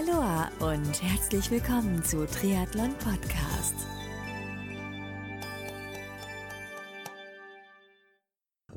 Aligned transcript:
Aloha 0.00 0.50
und 0.60 1.02
herzlich 1.02 1.50
willkommen 1.50 2.02
zu 2.02 2.26
Triathlon 2.26 2.94
Podcast. 2.94 3.74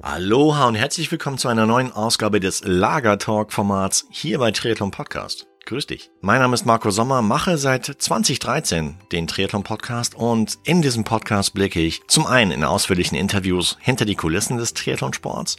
Aloha 0.02 0.68
und 0.68 0.76
herzlich 0.76 1.12
willkommen 1.12 1.38
zu 1.38 1.48
einer 1.48 1.66
neuen 1.66 1.94
Ausgabe 1.94 2.42
des 2.42 2.64
Lagertalk-Formats 2.66 4.08
hier 4.10 4.40
bei 4.40 4.52
Triathlon 4.52 4.92
Podcast. 4.92 5.48
Grüß 5.66 5.88
dich. 5.88 6.10
Mein 6.20 6.42
Name 6.42 6.56
ist 6.56 6.66
Marco 6.66 6.90
Sommer, 6.92 7.22
mache 7.22 7.58
seit 7.58 7.86
2013 7.86 8.96
den 9.14 9.28
Triathlon 9.28 9.64
Podcast 9.64 10.16
und 10.16 10.58
in 10.66 10.82
diesem 10.82 11.06
Podcast 11.06 11.54
blicke 11.54 11.80
ich 11.80 12.06
zum 12.08 12.26
einen 12.26 12.52
in 12.52 12.66
ausführlichen 12.66 13.18
Interviews 13.18 13.78
hinter 13.80 14.04
die 14.04 14.16
Kulissen 14.16 14.58
des 14.58 14.74
Triathlonsports 14.74 15.56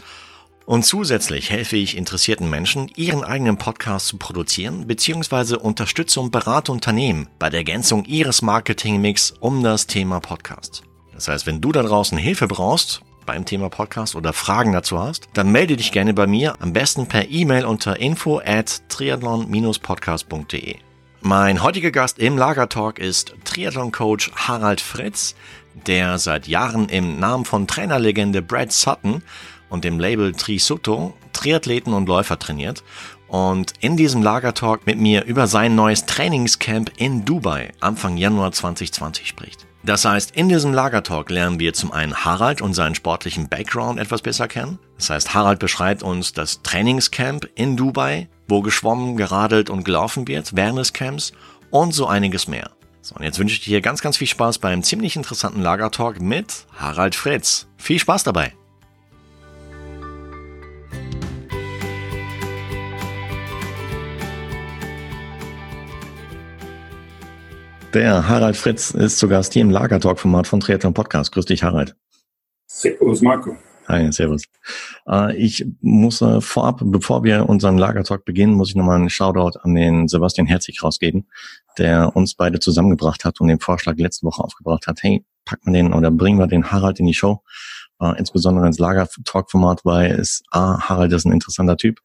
und 0.66 0.84
zusätzlich 0.84 1.50
helfe 1.50 1.76
ich 1.76 1.96
interessierten 1.96 2.48
Menschen, 2.48 2.90
ihren 2.96 3.24
eigenen 3.24 3.58
Podcast 3.58 4.06
zu 4.06 4.16
produzieren 4.16 4.86
bzw. 4.86 5.56
unterstütze 5.56 6.20
und 6.20 6.30
berate 6.30 6.72
Unternehmen 6.72 7.28
bei 7.38 7.50
der 7.50 7.60
Ergänzung 7.60 8.04
ihres 8.04 8.42
Marketingmix 8.42 9.32
um 9.40 9.62
das 9.62 9.86
Thema 9.86 10.20
Podcast. 10.20 10.82
Das 11.12 11.28
heißt, 11.28 11.46
wenn 11.46 11.60
du 11.60 11.72
da 11.72 11.82
draußen 11.82 12.18
Hilfe 12.18 12.48
brauchst, 12.48 13.02
beim 13.26 13.44
Thema 13.44 13.68
Podcast 13.70 14.16
oder 14.16 14.32
Fragen 14.32 14.72
dazu 14.72 14.98
hast, 14.98 15.28
dann 15.32 15.52
melde 15.52 15.76
dich 15.76 15.92
gerne 15.92 16.14
bei 16.14 16.26
mir, 16.26 16.60
am 16.60 16.72
besten 16.72 17.06
per 17.06 17.30
E-Mail 17.30 17.64
unter 17.64 17.98
info 17.98 18.40
at 18.44 18.82
triathlon-podcast.de. 18.88 20.76
Mein 21.20 21.62
heutiger 21.62 21.90
Gast 21.90 22.18
im 22.18 22.36
Lagertalk 22.36 22.98
ist 22.98 23.34
Triathlon-Coach 23.44 24.32
Harald 24.34 24.82
Fritz, 24.82 25.34
der 25.86 26.18
seit 26.18 26.46
Jahren 26.46 26.90
im 26.90 27.18
Namen 27.18 27.46
von 27.46 27.66
Trainerlegende 27.66 28.42
Brad 28.42 28.72
Sutton 28.72 29.22
und 29.74 29.84
dem 29.84 29.98
Label 29.98 30.32
Trisuto 30.32 31.12
Triathleten 31.34 31.92
und 31.92 32.08
Läufer 32.08 32.38
trainiert 32.38 32.82
und 33.26 33.74
in 33.80 33.96
diesem 33.96 34.22
Lagertalk 34.22 34.86
mit 34.86 34.98
mir 34.98 35.24
über 35.24 35.46
sein 35.46 35.74
neues 35.74 36.06
Trainingscamp 36.06 36.92
in 36.96 37.24
Dubai 37.24 37.72
Anfang 37.80 38.16
Januar 38.16 38.52
2020 38.52 39.26
spricht. 39.26 39.66
Das 39.82 40.06
heißt, 40.06 40.30
in 40.34 40.48
diesem 40.48 40.72
Lagertalk 40.72 41.28
lernen 41.28 41.58
wir 41.58 41.74
zum 41.74 41.92
einen 41.92 42.14
Harald 42.14 42.62
und 42.62 42.72
seinen 42.72 42.94
sportlichen 42.94 43.48
Background 43.50 44.00
etwas 44.00 44.22
besser 44.22 44.48
kennen. 44.48 44.78
Das 44.96 45.10
heißt, 45.10 45.34
Harald 45.34 45.58
beschreibt 45.58 46.02
uns 46.02 46.32
das 46.32 46.62
Trainingscamp 46.62 47.50
in 47.54 47.76
Dubai, 47.76 48.28
wo 48.48 48.62
geschwommen, 48.62 49.16
geradelt 49.16 49.68
und 49.68 49.84
gelaufen 49.84 50.26
wird 50.26 50.56
während 50.56 50.78
des 50.78 50.94
Camps 50.94 51.32
und 51.70 51.92
so 51.92 52.06
einiges 52.06 52.48
mehr. 52.48 52.70
So, 53.02 53.16
und 53.16 53.24
jetzt 53.24 53.38
wünsche 53.38 53.56
ich 53.56 53.64
dir 53.64 53.82
ganz, 53.82 54.00
ganz 54.00 54.16
viel 54.16 54.28
Spaß 54.28 54.58
beim 54.58 54.82
ziemlich 54.82 55.16
interessanten 55.16 55.60
Lagertalk 55.60 56.20
mit 56.20 56.66
Harald 56.76 57.14
Fritz. 57.14 57.66
Viel 57.76 57.98
Spaß 57.98 58.22
dabei! 58.22 58.54
Der 67.94 68.28
Harald 68.28 68.56
Fritz 68.56 68.90
ist 68.90 69.18
zu 69.20 69.28
Gast 69.28 69.52
hier 69.52 69.62
im 69.62 69.70
Lagertalk-Format 69.70 70.48
von 70.48 70.58
Triathlon 70.58 70.94
Podcast. 70.94 71.30
Grüß 71.30 71.44
dich, 71.44 71.62
Harald. 71.62 71.94
Servus, 72.66 73.22
Marco. 73.22 73.56
Hi, 73.86 74.10
servus. 74.10 74.42
Äh, 75.08 75.36
ich 75.36 75.64
muss 75.80 76.20
äh, 76.20 76.40
vorab, 76.40 76.80
bevor 76.82 77.22
wir 77.22 77.48
unseren 77.48 77.78
Lagertalk 77.78 78.24
beginnen, 78.24 78.54
muss 78.54 78.70
ich 78.70 78.74
nochmal 78.74 78.96
einen 78.96 79.10
Shoutout 79.10 79.60
an 79.60 79.76
den 79.76 80.08
Sebastian 80.08 80.48
Herzig 80.48 80.82
rausgeben, 80.82 81.28
der 81.78 82.16
uns 82.16 82.34
beide 82.34 82.58
zusammengebracht 82.58 83.24
hat 83.24 83.40
und 83.40 83.46
den 83.46 83.60
Vorschlag 83.60 83.96
letzte 83.96 84.26
Woche 84.26 84.42
aufgebracht 84.42 84.88
hat. 84.88 85.04
Hey, 85.04 85.24
packen 85.44 85.72
wir 85.72 85.80
den 85.80 85.92
oder 85.92 86.10
bringen 86.10 86.40
wir 86.40 86.48
den 86.48 86.72
Harald 86.72 86.98
in 86.98 87.06
die 87.06 87.14
Show, 87.14 87.44
äh, 88.00 88.18
insbesondere 88.18 88.66
ins 88.66 88.80
Lagertalk-Format, 88.80 89.84
weil 89.84 90.10
es 90.18 90.42
A, 90.50 90.80
Harald 90.80 91.12
ist 91.12 91.26
ein 91.26 91.32
interessanter 91.32 91.76
Typ 91.76 92.00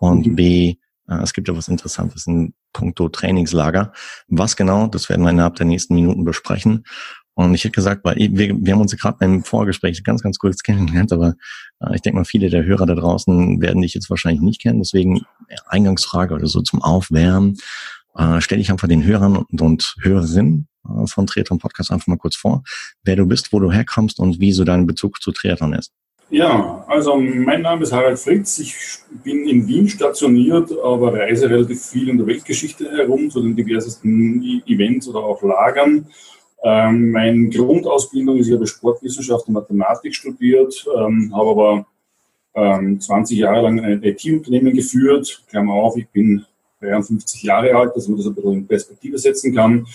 und 0.00 0.26
mhm. 0.26 0.34
B, 0.34 0.74
es 1.08 1.32
gibt 1.32 1.48
ja 1.48 1.56
was 1.56 1.68
Interessantes 1.68 2.26
in 2.26 2.54
puncto 2.72 3.08
Trainingslager. 3.08 3.92
Was 4.28 4.56
genau, 4.56 4.86
das 4.86 5.08
werden 5.08 5.22
wir 5.22 5.30
innerhalb 5.30 5.56
der 5.56 5.66
nächsten 5.66 5.94
Minuten 5.94 6.24
besprechen. 6.24 6.84
Und 7.38 7.54
ich 7.54 7.62
hätte 7.62 7.76
gesagt, 7.76 8.04
weil 8.04 8.16
wir, 8.16 8.56
wir 8.60 8.72
haben 8.72 8.80
uns 8.80 8.96
gerade 8.96 9.16
beim 9.20 9.44
Vorgespräch 9.44 10.02
ganz, 10.02 10.22
ganz 10.22 10.38
kurz 10.38 10.62
kennengelernt, 10.64 11.12
aber 11.12 11.34
äh, 11.80 11.94
ich 11.94 12.02
denke 12.02 12.18
mal, 12.18 12.24
viele 12.24 12.50
der 12.50 12.64
Hörer 12.64 12.84
da 12.84 12.96
draußen 12.96 13.60
werden 13.60 13.82
dich 13.82 13.94
jetzt 13.94 14.10
wahrscheinlich 14.10 14.42
nicht 14.42 14.60
kennen. 14.60 14.80
Deswegen 14.80 15.20
Eingangsfrage 15.66 16.34
oder 16.34 16.48
so 16.48 16.62
zum 16.62 16.82
Aufwärmen. 16.82 17.56
Äh, 18.16 18.40
stell 18.40 18.58
dich 18.58 18.72
einfach 18.72 18.88
den 18.88 19.04
Hörern 19.04 19.36
und, 19.36 19.62
und 19.62 19.94
Hörerinnen 20.00 20.66
äh, 20.84 21.06
von 21.06 21.28
Triathlon 21.28 21.60
Podcast 21.60 21.92
einfach 21.92 22.08
mal 22.08 22.18
kurz 22.18 22.34
vor, 22.34 22.64
wer 23.04 23.14
du 23.14 23.24
bist, 23.24 23.52
wo 23.52 23.60
du 23.60 23.70
herkommst 23.70 24.18
und 24.18 24.40
wie 24.40 24.50
so 24.50 24.64
dein 24.64 24.88
Bezug 24.88 25.22
zu 25.22 25.30
Triathlon 25.30 25.74
ist. 25.74 25.92
Ja, 26.30 26.84
also 26.86 27.16
mein 27.16 27.62
Name 27.62 27.84
ist 27.84 27.92
Harald 27.92 28.18
Fritz. 28.18 28.58
Ich 28.58 28.76
bin 29.24 29.48
in 29.48 29.66
Wien 29.66 29.88
stationiert, 29.88 30.70
aber 30.84 31.14
reise 31.14 31.48
relativ 31.48 31.82
viel 31.86 32.10
in 32.10 32.18
der 32.18 32.26
Weltgeschichte 32.26 32.90
herum 32.90 33.30
zu 33.30 33.40
den 33.40 33.56
diversesten 33.56 34.62
Events 34.66 35.08
oder 35.08 35.20
auch 35.20 35.42
Lagern. 35.42 36.06
Ähm, 36.62 37.12
meine 37.12 37.48
Grundausbildung 37.48 38.36
ist, 38.36 38.48
ich 38.48 38.54
habe 38.54 38.66
Sportwissenschaft 38.66 39.48
und 39.48 39.54
Mathematik 39.54 40.14
studiert, 40.14 40.86
ähm, 40.98 41.32
habe 41.34 41.50
aber 41.50 41.86
ähm, 42.54 43.00
20 43.00 43.38
Jahre 43.38 43.62
lang 43.62 43.80
ein 43.80 44.02
IT-Unternehmen 44.02 44.74
geführt. 44.74 45.44
Klammer 45.48 45.72
auf, 45.72 45.96
ich 45.96 46.08
bin 46.08 46.44
53 46.80 47.42
Jahre 47.42 47.74
alt, 47.74 47.96
dass 47.96 48.06
man 48.06 48.18
das 48.18 48.26
ein 48.26 48.34
bisschen 48.34 48.52
in 48.52 48.66
Perspektive 48.66 49.18
setzen 49.18 49.54
kann 49.54 49.86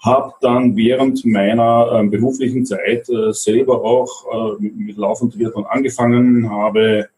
habe 0.00 0.34
dann 0.40 0.76
während 0.76 1.24
meiner 1.26 2.00
äh, 2.00 2.06
beruflichen 2.06 2.64
Zeit 2.64 3.08
äh, 3.08 3.32
selber 3.32 3.82
auch 3.82 4.58
äh, 4.58 4.62
mit 4.62 4.96
Lauf 4.96 5.20
und 5.22 5.32
Triathlon 5.32 5.66
angefangen, 5.66 6.48
habe 6.50 7.08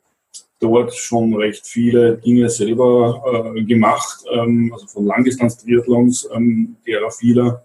dort 0.60 0.94
schon 0.94 1.34
recht 1.34 1.66
viele 1.66 2.18
Dinge 2.18 2.48
selber 2.48 3.52
äh, 3.54 3.62
gemacht, 3.64 4.24
ähm, 4.32 4.70
also 4.72 4.86
von 4.86 5.06
Langdistanz-Triathlons, 5.06 6.28
ähm, 6.34 6.76
derer 6.86 7.10
vieler, 7.10 7.64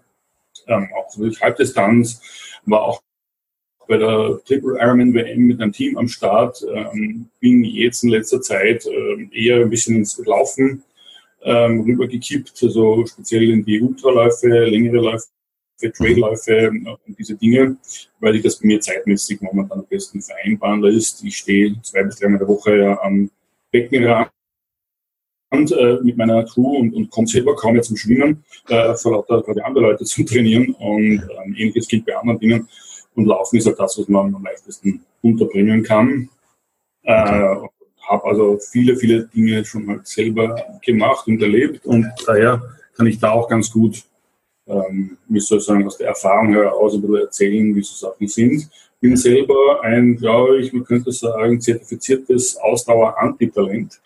ähm, 0.66 0.88
auch 0.96 1.14
durch 1.16 1.40
Halbdistanz, 1.40 2.20
war 2.66 2.82
auch 2.82 3.00
bei 3.88 3.98
der 3.98 4.40
Triple 4.44 4.78
Ironman 4.80 5.14
WM 5.14 5.46
mit 5.46 5.60
einem 5.60 5.72
Team 5.72 5.96
am 5.96 6.08
Start, 6.08 6.64
ähm, 6.74 7.28
bin 7.40 7.64
jetzt 7.64 8.02
in 8.02 8.10
letzter 8.10 8.40
Zeit 8.40 8.84
äh, 8.86 9.28
eher 9.32 9.62
ein 9.62 9.70
bisschen 9.70 9.96
ins 9.96 10.18
Laufen 10.26 10.82
ähm, 11.46 11.80
rübergekippt, 11.82 12.60
also 12.64 13.06
speziell 13.06 13.50
in 13.50 13.64
die 13.64 13.80
Ultraläufe, 13.80 14.48
längere 14.48 14.96
Läufe, 14.96 15.26
Trailläufe 15.92 16.52
äh, 16.52 16.68
und 16.68 17.18
diese 17.18 17.36
Dinge, 17.36 17.76
weil 18.20 18.36
ich 18.36 18.42
das 18.42 18.58
bei 18.58 18.66
mir 18.66 18.80
zeitmäßig 18.80 19.40
momentan 19.40 19.78
am 19.78 19.86
besten 19.86 20.20
vereinbaren 20.20 20.82
lässt. 20.82 21.22
Ich 21.22 21.36
stehe 21.36 21.80
zwei 21.82 22.02
bis 22.02 22.16
dreimal 22.16 22.38
der 22.38 22.48
Woche 22.48 22.76
ja 22.78 23.00
am 23.00 23.30
Beckenrand 23.70 24.30
äh, 25.52 25.98
mit 26.02 26.16
meiner 26.16 26.44
Crew 26.44 26.78
und, 26.78 26.94
und 26.94 27.10
komme 27.10 27.28
selber 27.28 27.54
kaum 27.54 27.74
mehr 27.74 27.82
zum 27.82 27.96
Schwimmen, 27.96 28.44
äh, 28.68 28.94
vor 28.94 29.12
lauter 29.12 29.42
gerade 29.42 29.64
andere 29.64 29.84
Leute 29.84 30.04
zu 30.04 30.24
trainieren 30.24 30.74
und 30.74 31.22
ähm, 31.44 31.54
ähnliches 31.56 31.86
gilt 31.86 32.06
bei 32.06 32.16
anderen 32.16 32.40
Dingen. 32.40 32.68
Und 33.14 33.26
Laufen 33.26 33.56
ist 33.56 33.66
halt 33.66 33.78
das, 33.78 33.96
was 33.98 34.08
man 34.08 34.34
am 34.34 34.44
leichtesten 34.44 35.02
unterbringen 35.22 35.82
kann. 35.82 36.28
Äh, 37.02 37.56
habe 38.06 38.24
also 38.24 38.58
viele, 38.58 38.96
viele 38.96 39.24
Dinge 39.24 39.64
schon 39.64 39.86
mal 39.86 40.00
selber 40.04 40.56
gemacht 40.84 41.26
und 41.26 41.42
erlebt 41.42 41.84
und 41.86 42.06
daher 42.26 42.62
kann 42.96 43.06
ich 43.06 43.18
da 43.18 43.32
auch 43.32 43.48
ganz 43.48 43.70
gut, 43.70 44.04
ähm, 44.66 45.16
wie 45.28 45.40
soll 45.40 45.58
ich 45.58 45.64
sagen, 45.64 45.86
aus 45.86 45.98
der 45.98 46.08
Erfahrung 46.08 46.52
heraus 46.52 46.94
ein 46.94 47.02
bisschen 47.02 47.16
erzählen, 47.16 47.74
wie 47.74 47.82
so 47.82 47.94
Sachen 47.94 48.26
sind. 48.28 48.68
Bin 49.00 49.16
selber 49.16 49.82
ein, 49.82 50.16
glaube 50.16 50.58
ich, 50.58 50.72
man 50.72 50.84
könnte 50.84 51.12
sagen, 51.12 51.60
zertifiziertes 51.60 52.56
Ausdauer-Antitalent. 52.56 54.00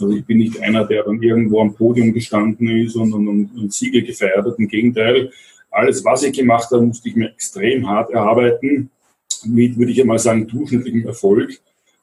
Also 0.00 0.16
ich 0.16 0.24
bin 0.24 0.38
nicht 0.38 0.60
einer, 0.60 0.84
der 0.84 1.04
dann 1.04 1.22
irgendwo 1.22 1.60
am 1.60 1.74
Podium 1.74 2.12
gestanden 2.12 2.68
ist 2.68 2.96
und, 2.96 3.12
und, 3.12 3.28
und, 3.28 3.50
und 3.56 3.72
Siege 3.72 4.02
gefeiert 4.02 4.44
hat. 4.44 4.58
Im 4.58 4.66
Gegenteil, 4.66 5.30
alles, 5.70 6.04
was 6.04 6.22
ich 6.22 6.32
gemacht 6.32 6.70
habe, 6.70 6.82
musste 6.82 7.08
ich 7.08 7.16
mir 7.16 7.30
extrem 7.30 7.88
hart 7.88 8.10
erarbeiten, 8.10 8.90
mit, 9.44 9.78
würde 9.78 9.92
ich 9.92 10.00
einmal 10.00 10.18
sagen, 10.18 10.46
durchschnittlichem 10.46 11.06
Erfolg. 11.06 11.60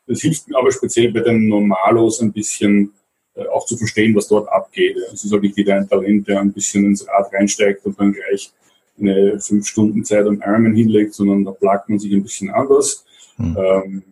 Das 0.09 0.21
hilft 0.21 0.47
mir 0.47 0.57
aber 0.57 0.71
speziell 0.71 1.11
bei 1.11 1.19
den 1.19 1.47
Normalos 1.47 2.19
ein 2.19 2.33
bisschen 2.33 2.91
äh, 3.35 3.45
auch 3.45 3.65
zu 3.67 3.77
verstehen, 3.77 4.15
was 4.15 4.27
dort 4.27 4.49
abgeht. 4.49 4.97
Es 5.13 5.23
ist 5.23 5.31
halt 5.31 5.43
nicht 5.43 5.55
jeder 5.55 5.75
ein 5.75 5.87
Talent, 5.87 6.27
der 6.27 6.39
ein 6.39 6.51
bisschen 6.51 6.83
ins 6.85 7.07
Rad 7.07 7.31
reinsteigt 7.31 7.85
und 7.85 7.99
dann 7.99 8.13
gleich 8.13 8.51
eine 8.99 9.39
fünf 9.39 9.67
Stunden 9.67 10.03
Zeit 10.03 10.25
am 10.25 10.41
Ironman 10.41 10.73
hinlegt, 10.73 11.13
sondern 11.13 11.45
da 11.45 11.51
plagt 11.51 11.89
man 11.89 11.99
sich 11.99 12.11
ein 12.11 12.23
bisschen 12.23 12.49
anders. 12.49 13.05
Mhm. 13.37 13.57
Ähm, 13.57 14.03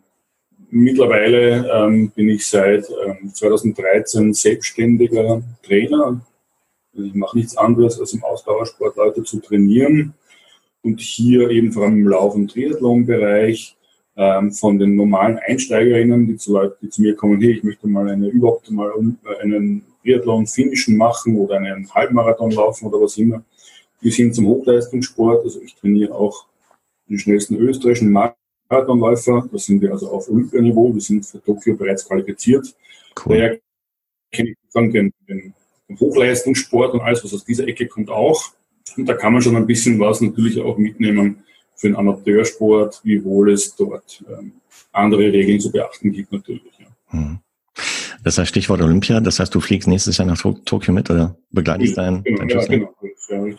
mittlerweile 0.70 1.68
ähm, 1.68 2.12
bin 2.12 2.30
ich 2.30 2.46
seit 2.46 2.88
ähm, 3.06 3.34
2013 3.34 4.34
selbstständiger 4.36 5.42
Trainer. 5.64 6.22
Also 6.94 7.08
ich 7.08 7.16
mache 7.16 7.38
nichts 7.38 7.58
anderes, 7.58 8.00
als 8.00 8.14
im 8.14 8.24
Ausdauersport 8.24 8.96
Leute 8.98 9.24
zu 9.24 9.40
trainieren 9.40 10.14
und 10.84 11.02
hier 11.02 11.50
eben 11.50 11.72
vor 11.72 11.86
allem 11.86 12.02
im 12.02 12.08
Lauf- 12.08 12.36
und 12.36 12.52
Triathlon-Bereich 12.52 13.77
ähm, 14.18 14.52
von 14.52 14.80
den 14.80 14.96
normalen 14.96 15.38
Einsteigerinnen, 15.38 16.28
die 16.28 16.38
zu, 16.38 16.60
die 16.82 16.90
zu 16.90 17.02
mir 17.04 17.16
kommen, 17.16 17.40
hey, 17.40 17.52
ich 17.52 17.64
möchte 17.64 17.88
mal 17.88 18.10
eine 18.10 18.28
überhaupt 18.28 18.70
mal 18.72 18.92
einen 19.42 19.84
Triathlon 20.02 20.48
finnischen 20.48 20.98
machen 20.98 21.38
oder 21.38 21.58
einen 21.58 21.94
Halbmarathon 21.94 22.52
laufen 22.52 22.88
oder 22.88 23.00
was 23.00 23.18
immer, 23.18 23.44
bis 24.02 24.16
hin 24.16 24.34
zum 24.34 24.48
Hochleistungssport. 24.48 25.44
Also 25.44 25.62
ich 25.62 25.76
trainiere 25.76 26.16
auch 26.16 26.48
den 27.08 27.20
schnellsten 27.20 27.58
österreichischen 27.58 28.12
Marathonläufer. 28.12 29.48
Da 29.52 29.58
sind 29.60 29.82
wir 29.82 29.92
also 29.92 30.10
auf 30.10 30.28
Olympianiveau. 30.30 30.94
Wir 30.94 31.02
sind 31.02 31.24
für 31.24 31.42
Tokio 31.42 31.76
bereits 31.76 32.08
qualifiziert. 32.08 32.76
Cool. 33.24 33.38
Daher 33.38 33.60
kenne 34.32 34.50
ich 34.50 34.58
dann 34.74 34.92
den, 34.92 35.14
den 35.30 35.54
Hochleistungssport 36.00 36.96
und 36.96 37.02
alles, 37.02 37.24
was 37.24 37.36
aus 37.36 37.46
dieser 37.46 37.68
Ecke 37.68 37.88
kommt, 37.88 38.10
auch. 38.10 38.44
Und 38.98 39.06
da 39.06 39.14
kann 39.14 39.34
man 39.34 39.44
schon 39.44 39.56
ein 39.56 39.68
bisschen 39.68 40.00
was 40.00 40.22
natürlich 40.22 40.60
auch 40.60 40.78
mitnehmen 40.78 41.44
für 41.78 41.88
den 41.88 41.96
Amateursport, 41.96 43.00
wiewohl 43.04 43.54
es 43.54 43.76
dort 43.76 44.24
ähm, 44.30 44.54
andere 44.92 45.32
Regeln 45.32 45.60
zu 45.60 45.72
beachten 45.72 46.12
gibt 46.12 46.32
natürlich. 46.32 46.74
Ja. 46.80 46.88
Mhm. 47.12 47.40
Das 48.24 48.38
heißt 48.38 48.50
Stichwort 48.50 48.82
Olympia, 48.82 49.20
das 49.20 49.40
heißt, 49.40 49.54
du 49.54 49.60
fliegst 49.60 49.88
nächstes 49.88 50.18
Jahr 50.18 50.28
nach 50.28 50.42
Tokio 50.66 50.94
mit 50.94 51.10
oder 51.10 51.38
begleitest 51.52 51.98
deinen 51.98 52.24
genau, 52.24 52.40
dein 52.40 52.50
ja, 52.50 52.66
genau. 52.66 52.94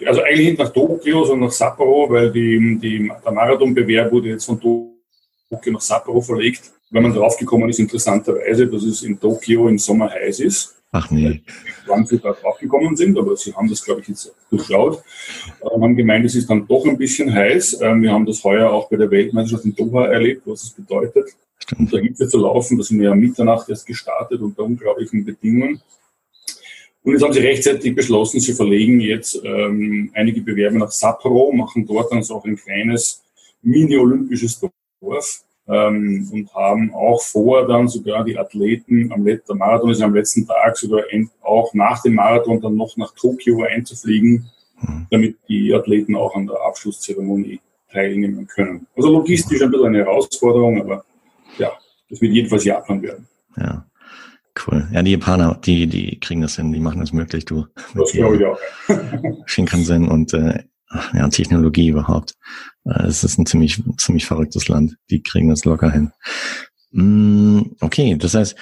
Also 0.06 0.22
eigentlich 0.22 0.48
nicht 0.48 0.58
nach 0.58 0.72
Tokio, 0.72 1.24
sondern 1.24 1.48
nach 1.48 1.54
Sapporo, 1.54 2.10
weil 2.10 2.32
die, 2.32 2.78
die, 2.82 3.10
der 3.24 3.32
Marathonbewerb 3.32 4.10
wurde 4.12 4.30
jetzt 4.30 4.44
von 4.44 4.60
Tokio 4.60 5.72
nach 5.72 5.80
Sapporo 5.80 6.20
verlegt. 6.20 6.72
Wenn 6.90 7.02
man 7.02 7.14
draufgekommen 7.14 7.68
ist, 7.68 7.78
interessanterweise, 7.78 8.66
dass 8.66 8.82
es 8.82 9.02
in 9.02 9.20
Tokio 9.20 9.68
im 9.68 9.78
Sommer 9.78 10.10
heiß 10.10 10.40
ist. 10.40 10.77
Ach 10.90 11.10
nee. 11.10 11.42
Wann 11.86 12.06
sie 12.06 12.18
da 12.18 12.32
draufgekommen 12.32 12.96
sind, 12.96 13.18
aber 13.18 13.36
sie 13.36 13.54
haben 13.54 13.68
das, 13.68 13.84
glaube 13.84 14.00
ich, 14.00 14.08
jetzt 14.08 14.34
durchschaut. 14.50 15.02
Ähm, 15.62 15.82
haben 15.82 15.96
gemeint, 15.96 16.24
es 16.24 16.34
ist 16.34 16.48
dann 16.48 16.66
doch 16.66 16.86
ein 16.86 16.96
bisschen 16.96 17.32
heiß. 17.32 17.80
Ähm, 17.82 18.02
wir 18.02 18.12
haben 18.12 18.24
das 18.24 18.42
heuer 18.42 18.70
auch 18.70 18.88
bei 18.88 18.96
der 18.96 19.10
Weltmeisterschaft 19.10 19.66
in 19.66 19.74
Doha 19.74 20.06
erlebt, 20.06 20.42
was 20.46 20.62
es 20.62 20.70
bedeutet, 20.70 21.28
Stimmt. 21.58 21.80
unter 21.80 21.98
Hitze 22.00 22.26
zu 22.26 22.38
laufen. 22.38 22.78
Da 22.78 22.84
sind 22.84 23.00
wir 23.00 23.10
ja 23.10 23.14
Mitternacht 23.14 23.68
erst 23.68 23.86
gestartet 23.86 24.40
unter 24.40 24.62
unglaublichen 24.64 25.24
Bedingungen. 25.26 25.82
Und 27.02 27.12
jetzt 27.12 27.22
haben 27.22 27.32
sie 27.32 27.40
rechtzeitig 27.40 27.94
beschlossen, 27.94 28.40
sie 28.40 28.54
verlegen 28.54 29.00
jetzt 29.00 29.40
ähm, 29.44 30.10
einige 30.14 30.40
Bewerber 30.40 30.78
nach 30.78 30.90
Sapporo, 30.90 31.52
machen 31.52 31.86
dort 31.86 32.10
dann 32.12 32.22
so 32.22 32.36
auch 32.36 32.44
ein 32.44 32.56
kleines 32.56 33.22
mini-olympisches 33.62 34.60
Dorf 35.00 35.44
ähm, 35.68 36.28
und 36.32 36.54
haben 36.54 36.94
auch 36.94 37.22
vor, 37.22 37.66
dann 37.66 37.88
sogar 37.88 38.24
die 38.24 38.38
Athleten 38.38 39.12
am 39.12 39.24
der 39.24 39.40
Marathon 39.54 39.90
ist 39.90 40.02
am 40.02 40.14
letzten 40.14 40.46
Tag 40.46 40.76
sogar 40.76 41.02
auch 41.42 41.74
nach 41.74 42.02
dem 42.02 42.14
Marathon 42.14 42.60
dann 42.60 42.76
noch 42.76 42.96
nach 42.96 43.12
Tokio 43.14 43.62
einzufliegen, 43.62 44.50
mhm. 44.80 45.06
damit 45.10 45.36
die 45.48 45.74
Athleten 45.74 46.16
auch 46.16 46.34
an 46.34 46.46
der 46.46 46.56
Abschlusszeremonie 46.62 47.60
teilnehmen 47.92 48.46
können. 48.46 48.86
Also 48.96 49.10
logistisch 49.10 49.62
ein 49.62 49.70
bisschen 49.70 49.88
eine 49.88 49.98
Herausforderung, 49.98 50.80
aber 50.80 51.04
ja, 51.58 51.72
das 52.08 52.20
wird 52.20 52.32
jedenfalls 52.32 52.64
Japan 52.64 53.02
werden. 53.02 53.26
Ja. 53.56 53.84
Cool. 54.66 54.88
Ja, 54.92 55.02
die 55.02 55.12
Japaner, 55.12 55.56
die, 55.64 55.86
die 55.86 56.18
kriegen 56.18 56.40
das 56.40 56.56
hin, 56.56 56.72
die 56.72 56.80
machen 56.80 56.98
das 56.98 57.12
möglich, 57.12 57.44
du. 57.44 57.66
Das 57.94 58.10
glaube 58.10 58.36
ich 58.36 58.44
auch. 58.44 58.58
Shinkansen 59.46 60.08
und 60.08 60.34
äh, 60.34 60.64
ja, 61.14 61.28
Technologie 61.28 61.88
überhaupt. 61.88 62.34
Äh, 62.84 63.04
es 63.04 63.24
ist 63.24 63.38
ein 63.38 63.46
ziemlich, 63.46 63.82
ziemlich 63.98 64.26
verrücktes 64.26 64.68
Land. 64.68 64.96
Die 65.10 65.22
kriegen 65.22 65.48
das 65.48 65.64
locker 65.64 65.90
hin. 65.90 66.12
Mm, 66.92 67.60
okay, 67.80 68.16
das 68.16 68.34
heißt, 68.34 68.56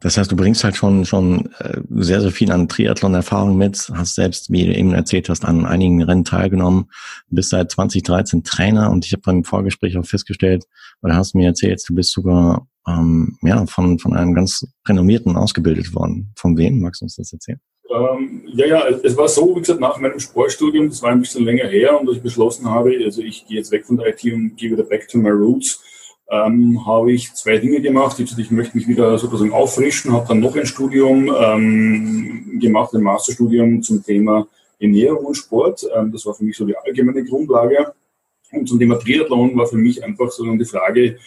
das 0.00 0.16
heißt, 0.16 0.30
du 0.30 0.36
bringst 0.36 0.62
halt 0.62 0.76
schon 0.76 1.04
schon 1.04 1.50
äh, 1.58 1.80
sehr, 1.90 2.20
sehr 2.20 2.30
viel 2.30 2.52
an 2.52 2.68
Triathlon-Erfahrung 2.68 3.56
mit, 3.56 3.90
hast 3.92 4.14
selbst, 4.14 4.50
wie 4.50 4.64
du 4.64 4.72
eben 4.72 4.94
erzählt 4.94 5.28
hast, 5.28 5.44
an 5.44 5.66
einigen 5.66 6.02
Rennen 6.02 6.24
teilgenommen, 6.24 6.88
bist 7.30 7.50
seit 7.50 7.72
2013 7.72 8.44
Trainer 8.44 8.92
und 8.92 9.04
ich 9.04 9.12
habe 9.12 9.22
beim 9.24 9.42
Vorgespräch 9.42 9.96
auch 9.96 10.06
festgestellt, 10.06 10.66
oder 11.02 11.16
hast 11.16 11.34
mir 11.34 11.46
erzählt, 11.46 11.82
du 11.88 11.94
bist 11.96 12.12
sogar 12.12 12.68
ähm, 12.86 13.38
ja, 13.42 13.66
von, 13.66 13.98
von 13.98 14.14
einem 14.14 14.34
ganz 14.34 14.64
renommierten 14.86 15.36
ausgebildet 15.36 15.92
worden. 15.94 16.32
Von 16.36 16.56
wem? 16.56 16.80
Magst 16.80 17.00
du 17.00 17.06
uns 17.06 17.16
das 17.16 17.32
erzählen? 17.32 17.60
Ja, 18.54 18.66
ja, 18.66 18.88
es 18.88 19.16
war 19.16 19.28
so, 19.28 19.54
wie 19.56 19.60
gesagt, 19.60 19.80
nach 19.80 19.98
meinem 19.98 20.18
Sportstudium, 20.18 20.88
das 20.88 21.02
war 21.02 21.10
ein 21.10 21.20
bisschen 21.20 21.44
länger 21.44 21.66
her 21.66 22.00
und 22.00 22.10
ich 22.10 22.22
beschlossen 22.22 22.70
habe, 22.70 22.96
also 23.04 23.20
ich 23.20 23.46
gehe 23.46 23.58
jetzt 23.58 23.70
weg 23.70 23.84
von 23.84 23.98
der 23.98 24.08
IT 24.08 24.32
und 24.32 24.56
gehe 24.56 24.70
wieder 24.70 24.84
back 24.84 25.06
to 25.08 25.18
my 25.18 25.30
roots, 25.30 25.82
ähm, 26.30 26.84
habe 26.86 27.12
ich 27.12 27.32
zwei 27.34 27.58
Dinge 27.58 27.80
gemacht. 27.80 28.18
Ich, 28.20 28.36
ich 28.36 28.50
möchte 28.50 28.76
mich 28.76 28.86
wieder 28.86 29.18
sozusagen 29.18 29.52
auffrischen, 29.52 30.12
habe 30.12 30.28
dann 30.28 30.40
noch 30.40 30.56
ein 30.56 30.66
Studium 30.66 31.34
ähm, 31.38 32.58
gemacht, 32.60 32.94
ein 32.94 33.02
Masterstudium 33.02 33.82
zum 33.82 34.04
Thema 34.04 34.46
Ernährung 34.78 35.26
und 35.26 35.34
Sport. 35.34 35.86
Ähm, 35.94 36.12
das 36.12 36.26
war 36.26 36.34
für 36.34 36.44
mich 36.44 36.56
so 36.56 36.66
die 36.66 36.76
allgemeine 36.76 37.24
Grundlage. 37.24 37.92
Und 38.52 38.68
zum 38.68 38.78
Thema 38.78 38.96
Triathlon 38.96 39.56
war 39.56 39.66
für 39.66 39.76
mich 39.76 40.02
einfach 40.02 40.30
so 40.30 40.44
die 40.44 40.64
Frage, 40.64 41.18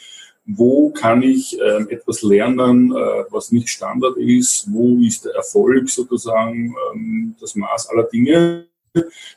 wo 0.45 0.89
kann 0.89 1.21
ich 1.21 1.59
äh, 1.59 1.83
etwas 1.89 2.21
lernen, 2.23 2.91
äh, 2.91 3.23
was 3.29 3.51
nicht 3.51 3.69
Standard 3.69 4.17
ist, 4.17 4.67
wo 4.71 4.97
ist 4.99 5.25
der 5.25 5.35
Erfolg 5.35 5.89
sozusagen, 5.89 6.75
ähm, 6.93 7.35
das 7.39 7.55
Maß 7.55 7.89
aller 7.89 8.03
Dinge. 8.03 8.65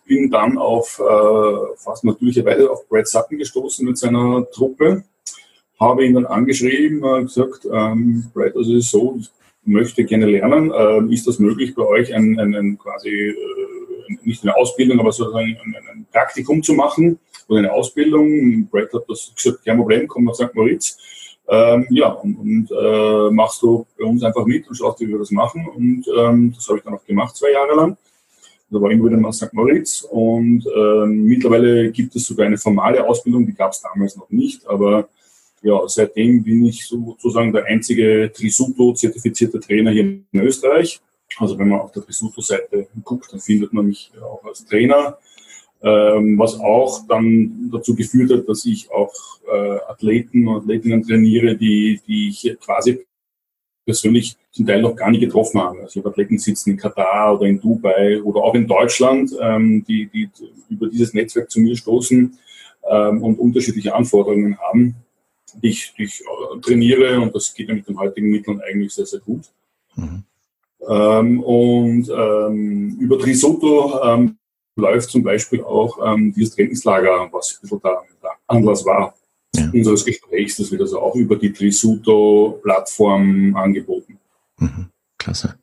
Bin 0.06 0.30
dann 0.30 0.58
auf 0.58 0.98
äh, 0.98 1.76
fast 1.76 2.02
natürlicherweise 2.04 2.68
auf 2.68 2.88
Brad 2.88 3.06
Sutton 3.06 3.38
gestoßen 3.38 3.86
mit 3.86 3.96
seiner 3.96 4.50
Truppe, 4.50 5.04
habe 5.78 6.04
ihn 6.04 6.14
dann 6.14 6.26
angeschrieben, 6.26 7.04
äh, 7.04 7.22
gesagt, 7.22 7.66
ähm, 7.70 8.24
Brad, 8.34 8.56
also 8.56 8.80
so, 8.80 9.16
ich 9.20 9.30
möchte 9.64 10.04
gerne 10.04 10.26
lernen, 10.26 10.72
äh, 10.72 11.14
ist 11.14 11.28
das 11.28 11.38
möglich 11.38 11.74
bei 11.74 11.84
euch 11.84 12.12
ein, 12.12 12.38
ein 12.40 12.78
quasi 12.78 13.10
äh, 13.10 13.36
nicht 14.24 14.42
eine 14.42 14.56
Ausbildung, 14.56 14.98
aber 14.98 15.12
sozusagen 15.12 15.56
ein, 15.62 15.76
ein 15.92 16.06
Praktikum 16.10 16.62
zu 16.62 16.72
machen? 16.74 17.20
Oder 17.49 17.58
eine 17.61 17.73
Ausbildung. 17.73 18.67
Brad 18.69 18.93
hat 18.93 19.05
das 19.08 19.32
gesagt, 19.35 19.64
kein 19.64 19.76
Problem, 19.76 20.08
komm 20.08 20.25
nach 20.25 20.35
St. 20.35 20.55
Moritz. 20.55 20.99
Ähm, 21.46 21.87
ja, 21.91 22.08
und, 22.08 22.37
und 22.37 22.70
äh, 22.70 23.31
machst 23.31 23.62
du 23.62 23.87
bei 23.99 24.05
uns 24.05 24.23
einfach 24.23 24.46
mit 24.46 24.67
und 24.67 24.76
schaust, 24.76 25.00
wie 25.00 25.08
wir 25.08 25.19
das 25.19 25.31
machen. 25.31 25.67
Und 25.75 26.06
ähm, 26.17 26.52
das 26.55 26.67
habe 26.69 26.79
ich 26.79 26.85
dann 26.85 26.94
auch 26.94 27.05
gemacht, 27.05 27.37
zwei 27.37 27.52
Jahre 27.52 27.75
lang. 27.75 27.96
Da 28.70 28.81
war 28.81 28.91
immer 28.91 29.06
wieder 29.06 29.19
nach 29.19 29.32
St. 29.32 29.52
Moritz. 29.52 30.02
Und 30.11 30.67
ähm, 30.75 31.25
mittlerweile 31.25 31.91
gibt 31.91 32.17
es 32.17 32.26
sogar 32.26 32.46
eine 32.46 32.56
formale 32.56 33.06
Ausbildung, 33.06 33.47
die 33.47 33.55
gab 33.55 33.73
es 33.73 33.82
damals 33.82 34.17
noch 34.17 34.31
nicht. 34.31 34.67
Aber 34.67 35.08
ja, 35.62 35.81
seitdem 35.87 36.43
bin 36.43 36.64
ich 36.64 36.87
sozusagen 36.87 37.52
der 37.52 37.67
einzige 37.67 38.31
Trisuto-zertifizierte 38.35 39.61
Trainer 39.61 39.90
hier 39.90 40.02
in 40.02 40.26
Österreich. 40.40 41.00
Also 41.38 41.58
wenn 41.58 41.69
man 41.69 41.81
auf 41.81 41.93
der 41.93 42.05
Trisuto-Seite 42.05 42.87
guckt, 43.02 43.32
dann 43.32 43.40
findet 43.40 43.73
man 43.73 43.87
mich 43.87 44.12
auch 44.23 44.44
als 44.44 44.64
Trainer 44.64 45.19
ähm, 45.84 46.38
was 46.38 46.58
auch 46.58 47.06
dann 47.06 47.70
dazu 47.70 47.94
geführt 47.94 48.32
hat, 48.32 48.48
dass 48.48 48.64
ich 48.64 48.90
auch 48.90 49.12
äh, 49.46 49.78
Athleten 49.86 50.48
und 50.48 50.62
Athletinnen 50.62 51.02
trainiere, 51.02 51.56
die, 51.56 52.00
die 52.06 52.31
ich 52.31 52.56
quasi 52.58 53.04
persönlich 53.84 54.36
zum 54.50 54.66
Teil 54.66 54.81
noch 54.81 54.96
gar 54.96 55.10
nicht 55.10 55.20
getroffen 55.20 55.60
habe. 55.60 55.81
Also 55.81 55.90
ich 55.90 55.96
habe 55.98 56.08
Athleten 56.08 56.38
sitzen 56.38 56.70
in 56.70 56.76
Katar 56.78 57.34
oder 57.34 57.46
in 57.46 57.60
Dubai 57.60 58.22
oder 58.22 58.40
auch 58.40 58.54
in 58.54 58.66
Deutschland, 58.66 59.31
ähm, 59.38 59.84
die, 59.86 60.06
die 60.06 60.31
über 60.70 60.88
dieses 60.88 61.12
Netzwerk 61.12 61.50
zu 61.50 61.60
mir 61.60 61.76
stoßen 61.76 62.38
ähm, 62.88 63.22
und 63.22 63.38
unterschiedliche 63.38 63.94
Anforderungen 63.94 64.58
haben, 64.58 64.94
die 65.62 65.69
ich, 65.69 65.92
die 65.98 66.04
ich 66.04 66.22
äh, 66.22 66.60
trainiere 66.62 67.20
und 67.20 67.34
das 67.34 67.52
geht 67.52 67.69
ja 67.69 67.75
mit 67.75 67.87
den 67.87 67.98
heutigen 67.98 68.30
Mitteln 68.30 68.62
eigentlich 68.62 68.94
sehr, 68.94 69.06
sehr 69.06 69.20
gut. 69.20 69.42
Mhm. 69.96 70.22
Ähm, 70.88 71.42
und 71.42 72.08
ähm, 72.08 72.96
über 72.98 73.19
Trisotto 73.19 74.00
ähm, 74.02 74.38
läuft 74.76 75.11
zum 75.11 75.23
Beispiel 75.23 75.62
auch 75.62 75.99
ähm, 76.04 76.33
dieses 76.33 76.54
Trainingslager, 76.54 77.28
was 77.33 77.52
ein 77.52 77.61
bisschen 77.62 77.81
der, 77.83 78.02
der 78.23 78.31
Anlass 78.47 78.85
war 78.85 79.14
ja. 79.54 79.71
unseres 79.73 80.04
Gesprächs. 80.04 80.57
Das 80.57 80.71
wird 80.71 80.83
also 80.83 81.00
auch 81.00 81.14
über 81.14 81.37
die 81.37 81.52
Trisuto-Plattform 81.52 83.57
angeboten. 83.57 84.19
Mhm. 84.59 84.88
Klasse. 85.19 85.57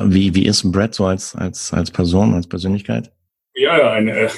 Wie, 0.00 0.34
wie 0.34 0.46
ist 0.46 0.70
Brett 0.70 0.94
so 0.94 1.06
als, 1.06 1.34
als, 1.34 1.72
als 1.72 1.90
Person, 1.90 2.34
als 2.34 2.46
Persönlichkeit? 2.46 3.10
Ja, 3.54 3.78
ja, 3.78 3.92
eine, 3.92 4.28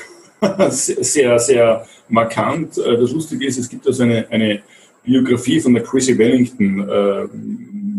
sehr, 0.70 1.38
sehr 1.38 1.86
markant. 2.08 2.78
Äh, 2.78 2.96
das 2.96 3.12
Lustige 3.12 3.46
ist, 3.46 3.58
es 3.58 3.68
gibt 3.68 3.86
also 3.86 4.04
eine, 4.04 4.28
eine 4.30 4.62
Biografie 5.04 5.60
von 5.60 5.74
der 5.74 5.82
Chrissy 5.82 6.16
Wellington, 6.16 6.88
äh, 6.88 7.28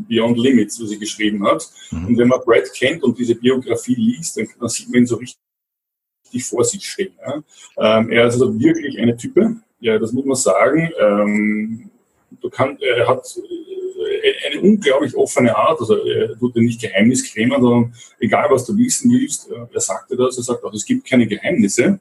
Beyond 0.07 0.39
Limits, 0.39 0.81
was 0.81 0.89
sie 0.89 0.99
geschrieben 0.99 1.45
hat. 1.45 1.69
Mhm. 1.91 2.07
Und 2.07 2.17
wenn 2.17 2.27
man 2.27 2.39
Brad 2.45 2.73
kennt 2.73 3.03
und 3.03 3.17
diese 3.17 3.35
Biografie 3.35 3.95
liest, 3.95 4.37
dann, 4.37 4.47
dann 4.59 4.69
sieht 4.69 4.89
man 4.89 5.01
ihn 5.01 5.07
so 5.07 5.17
richtig 5.17 5.37
richtig 6.29 6.45
vor 6.45 6.63
sich 6.63 6.85
stehen. 6.85 7.13
Ja. 7.25 7.99
Ähm, 7.99 8.11
er 8.11 8.27
ist 8.27 8.33
also 8.35 8.59
wirklich 8.59 8.99
eine 8.99 9.17
Type, 9.17 9.55
ja, 9.79 9.97
das 9.97 10.11
muss 10.11 10.25
man 10.25 10.35
sagen. 10.35 10.91
Ähm, 10.99 11.89
kann, 12.51 12.77
er 12.79 13.07
hat 13.07 13.25
äh, 13.37 14.49
eine 14.49 14.61
unglaublich 14.61 15.15
offene 15.15 15.55
Art, 15.55 15.79
also 15.79 16.05
er 16.05 16.37
tut 16.37 16.55
dir 16.55 16.61
nicht 16.61 16.81
Geheimniskrämer, 16.81 17.59
sondern 17.59 17.93
egal 18.19 18.47
was 18.49 18.65
du 18.65 18.77
wissen 18.77 19.11
willst, 19.11 19.51
äh, 19.51 19.55
er 19.73 19.81
sagte 19.81 20.15
das, 20.15 20.37
er 20.37 20.43
sagt 20.43 20.63
auch, 20.63 20.73
es 20.73 20.85
gibt 20.85 21.07
keine 21.07 21.27
Geheimnisse. 21.27 21.99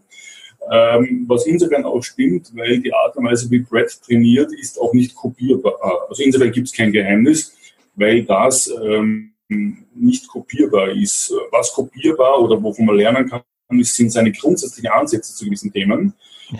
Ähm, 0.70 1.24
was 1.26 1.46
insofern 1.46 1.84
auch 1.84 2.02
stimmt, 2.02 2.54
weil 2.54 2.80
die 2.80 2.92
Art 2.92 3.16
und 3.16 3.24
Weise, 3.24 3.50
wie 3.50 3.60
Brett 3.60 3.90
trainiert, 4.04 4.52
ist 4.52 4.78
auch 4.78 4.92
nicht 4.92 5.14
kopierbar. 5.14 5.74
Also 6.08 6.22
insofern 6.22 6.52
gibt 6.52 6.66
es 6.66 6.74
kein 6.74 6.92
Geheimnis, 6.92 7.56
weil 7.94 8.24
das 8.24 8.70
ähm, 8.82 9.32
nicht 9.48 10.28
kopierbar 10.28 10.90
ist. 10.90 11.32
Was 11.50 11.72
kopierbar 11.72 12.42
oder 12.42 12.62
wovon 12.62 12.84
man 12.84 12.96
lernen 12.96 13.30
kann, 13.30 13.40
das 13.76 13.94
sind 13.94 14.10
seine 14.10 14.32
grundsätzlichen 14.32 14.90
Ansätze 14.90 15.34
zu 15.34 15.44
gewissen 15.44 15.72
Themen. 15.72 16.14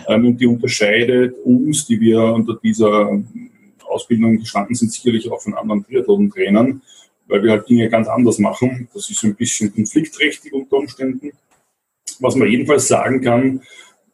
Ähm, 0.07 0.27
und 0.27 0.37
die 0.37 0.45
unterscheidet 0.45 1.35
uns, 1.43 1.87
die 1.87 1.99
wir 1.99 2.21
unter 2.21 2.55
dieser 2.61 3.21
Ausbildung 3.87 4.37
gestanden 4.37 4.75
sind, 4.75 4.91
sicherlich 4.91 5.31
auch 5.31 5.41
von 5.41 5.55
anderen 5.55 5.83
Triathlon-Trainern, 5.83 6.81
weil 7.27 7.43
wir 7.43 7.51
halt 7.51 7.67
Dinge 7.67 7.89
ganz 7.89 8.07
anders 8.07 8.37
machen. 8.37 8.87
Das 8.93 9.09
ist 9.09 9.23
ein 9.23 9.35
bisschen 9.35 9.73
konfliktträchtig 9.73 10.53
unter 10.53 10.77
Umständen. 10.77 11.31
Was 12.19 12.35
man 12.35 12.49
jedenfalls 12.49 12.87
sagen 12.87 13.21
kann, 13.21 13.61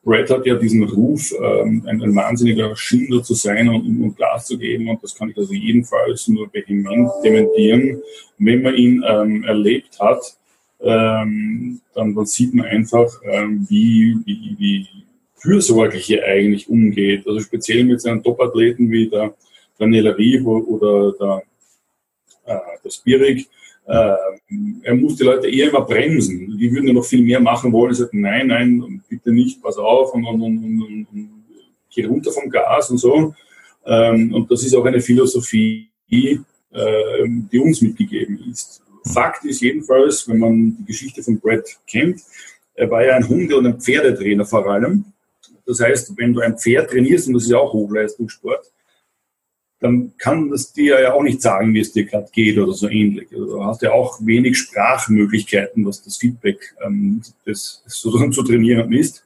Brad 0.03 0.29
hat 0.29 0.45
ja 0.45 0.55
diesen 0.55 0.83
Ruf, 0.83 1.33
ähm, 1.33 1.83
ein, 1.87 2.01
ein, 2.01 2.15
wahnsinniger 2.15 2.75
Schinder 2.75 3.23
zu 3.23 3.33
sein 3.33 3.67
und, 3.67 4.03
und 4.03 4.15
Gas 4.15 4.45
zu 4.45 4.57
geben. 4.57 4.87
Und 4.87 5.03
das 5.03 5.15
kann 5.15 5.31
ich 5.31 5.37
also 5.37 5.51
jedenfalls 5.51 6.27
nur 6.27 6.47
vehement 6.53 7.09
dementieren. 7.23 8.01
Wenn 8.37 8.61
man 8.61 8.75
ihn 8.75 9.03
ähm, 9.05 9.43
erlebt 9.43 9.99
hat, 9.99 10.37
ähm, 10.79 11.81
dann, 11.93 12.15
dann 12.15 12.25
sieht 12.25 12.53
man 12.53 12.65
einfach, 12.65 13.07
ähm, 13.23 13.65
wie, 13.69 14.17
wie, 14.25 14.55
wie 14.57 14.87
fürsorglich 15.35 16.09
er 16.11 16.25
eigentlich 16.25 16.69
umgeht. 16.69 17.27
Also 17.27 17.39
speziell 17.39 17.83
mit 17.83 18.01
seinen 18.01 18.23
Top-Athleten 18.23 18.89
wie 18.91 19.09
der 19.09 19.33
Daniel 19.77 20.09
Rief 20.09 20.45
oder 20.45 21.13
der, 21.13 21.43
äh, 22.45 22.59
der 22.83 22.89
Spirik. 22.89 23.47
Äh, 23.87 24.15
er 24.83 24.95
muss 24.95 25.15
die 25.15 25.23
Leute 25.23 25.47
eher 25.47 25.69
immer 25.69 25.81
bremsen. 25.81 26.57
Die 26.57 26.71
würden 26.71 26.87
ja 26.87 26.93
noch 26.93 27.05
viel 27.05 27.23
mehr 27.23 27.39
machen 27.39 27.71
wollen. 27.71 27.91
Er 27.91 27.95
sagt, 27.95 28.13
nein, 28.13 28.47
nein, 28.47 29.01
bitte 29.07 29.31
nicht, 29.31 29.61
pass 29.61 29.77
auf 29.77 30.13
und, 30.13 30.25
und, 30.25 30.41
und, 30.41 30.57
und, 30.57 31.07
und 31.11 31.29
geh 31.93 32.05
runter 32.05 32.31
vom 32.31 32.49
Gas 32.49 32.89
und 32.89 32.97
so. 32.97 33.33
Ähm, 33.85 34.33
und 34.33 34.49
das 34.49 34.63
ist 34.63 34.75
auch 34.75 34.85
eine 34.85 35.01
Philosophie, 35.01 35.89
äh, 36.09 36.37
die 36.71 37.59
uns 37.59 37.81
mitgegeben 37.81 38.43
ist. 38.49 38.81
Fakt 39.13 39.45
ist 39.45 39.61
jedenfalls, 39.61 40.27
wenn 40.27 40.39
man 40.39 40.77
die 40.77 40.85
Geschichte 40.85 41.23
von 41.23 41.39
Brett 41.39 41.77
kennt, 41.87 42.21
er 42.73 42.89
war 42.89 43.05
ja 43.05 43.15
ein 43.15 43.27
Hunde- 43.27 43.57
und 43.57 43.65
ein 43.65 43.79
Pferdetrainer 43.79 44.45
vor 44.45 44.67
allem. 44.67 45.05
Das 45.65 45.79
heißt, 45.79 46.17
wenn 46.17 46.33
du 46.33 46.41
ein 46.41 46.57
Pferd 46.57 46.91
trainierst, 46.91 47.27
und 47.27 47.35
das 47.35 47.43
ist 47.43 47.49
ja 47.49 47.57
auch 47.57 47.73
Hochleistungssport, 47.73 48.71
dann 49.79 50.13
kann 50.17 50.49
das 50.49 50.73
dir 50.73 50.99
ja 50.99 51.13
auch 51.13 51.23
nicht 51.23 51.41
sagen, 51.41 51.73
wie 51.73 51.79
es 51.79 51.91
dir 51.91 52.05
gerade 52.05 52.29
geht 52.31 52.57
oder 52.57 52.73
so 52.73 52.89
ähnlich. 52.89 53.27
Also 53.31 53.45
du 53.45 53.63
hast 53.63 53.81
ja 53.81 53.91
auch 53.91 54.19
wenig 54.25 54.57
Sprachmöglichkeiten, 54.57 55.85
was 55.85 56.01
das 56.01 56.17
Feedback 56.17 56.75
ähm, 56.83 57.21
des, 57.45 57.83
sozusagen 57.85 58.31
zu 58.31 58.43
trainieren 58.43 58.91
ist. 58.93 59.23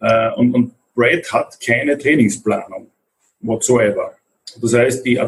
Ja. 0.00 0.30
Äh, 0.30 0.34
und, 0.34 0.54
und 0.54 0.74
Brad 0.94 1.32
hat 1.32 1.58
keine 1.64 1.96
Trainingsplanung 1.96 2.88
whatsoever. 3.40 4.14
Das 4.60 4.74
heißt, 4.74 5.06
die 5.06 5.20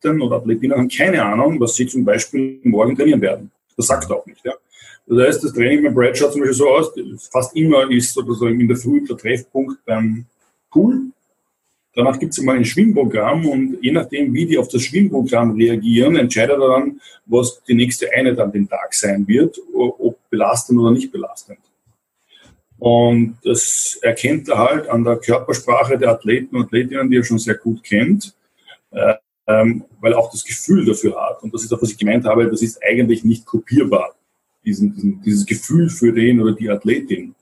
Athleten 0.00 0.22
oder 0.22 0.36
Athletinnen 0.36 0.76
haben 0.76 0.88
keine 0.88 1.22
Ahnung, 1.22 1.60
was 1.60 1.74
sie 1.74 1.86
zum 1.86 2.04
Beispiel 2.04 2.60
morgen 2.64 2.96
trainieren 2.96 3.20
werden. 3.20 3.50
Das 3.76 3.86
sagt 3.86 4.10
er 4.10 4.16
auch 4.16 4.26
nicht. 4.26 4.44
Ja. 4.44 4.54
Das 5.06 5.26
heißt, 5.26 5.44
das 5.44 5.52
Training 5.52 5.92
beim 5.92 6.14
schaut 6.14 6.32
zum 6.32 6.42
Beispiel 6.42 6.54
so 6.54 6.68
aus, 6.68 6.92
fast 7.32 7.56
immer 7.56 7.90
ist 7.90 8.14
sozusagen 8.14 8.60
in 8.60 8.68
der 8.68 8.76
Früh 8.76 9.04
der 9.06 9.16
Treffpunkt 9.16 9.84
beim 9.84 10.24
Pool. 10.70 11.10
Danach 11.94 12.18
gibt 12.18 12.32
es 12.32 12.38
immer 12.38 12.52
ein 12.52 12.64
Schwimmprogramm 12.64 13.44
und 13.46 13.78
je 13.82 13.90
nachdem, 13.90 14.32
wie 14.32 14.46
die 14.46 14.56
auf 14.56 14.68
das 14.68 14.82
Schwimmprogramm 14.82 15.52
reagieren, 15.52 16.14
entscheidet 16.16 16.60
er 16.60 16.68
dann, 16.68 17.00
was 17.26 17.60
die 17.64 17.74
nächste 17.74 18.12
Einheit 18.12 18.38
an 18.38 18.52
dem 18.52 18.68
Tag 18.68 18.94
sein 18.94 19.26
wird, 19.26 19.58
ob 19.74 20.16
belastend 20.30 20.78
oder 20.78 20.92
nicht 20.92 21.10
belastend. 21.10 21.58
Und 22.78 23.36
das 23.44 23.98
erkennt 24.00 24.48
er 24.48 24.58
halt 24.58 24.88
an 24.88 25.02
der 25.04 25.16
Körpersprache 25.16 25.98
der 25.98 26.10
Athleten 26.10 26.56
und 26.56 26.66
Athletinnen, 26.66 27.10
die 27.10 27.16
er 27.16 27.24
schon 27.24 27.38
sehr 27.38 27.56
gut 27.56 27.82
kennt, 27.82 28.32
ähm, 29.46 29.84
weil 30.00 30.12
er 30.12 30.18
auch 30.18 30.30
das 30.30 30.44
Gefühl 30.44 30.84
dafür 30.84 31.20
hat. 31.20 31.42
Und 31.42 31.52
das 31.54 31.64
ist 31.64 31.72
auch, 31.72 31.82
was 31.82 31.90
ich 31.90 31.98
gemeint 31.98 32.24
habe, 32.24 32.48
das 32.48 32.62
ist 32.62 32.80
eigentlich 32.82 33.24
nicht 33.24 33.44
kopierbar 33.46 34.14
diesen, 34.64 34.94
diesen, 34.94 35.22
dieses 35.22 35.46
Gefühl 35.46 35.88
für 35.88 36.12
den 36.12 36.40
oder 36.40 36.52
die 36.52 36.70
Athletin. 36.70 37.34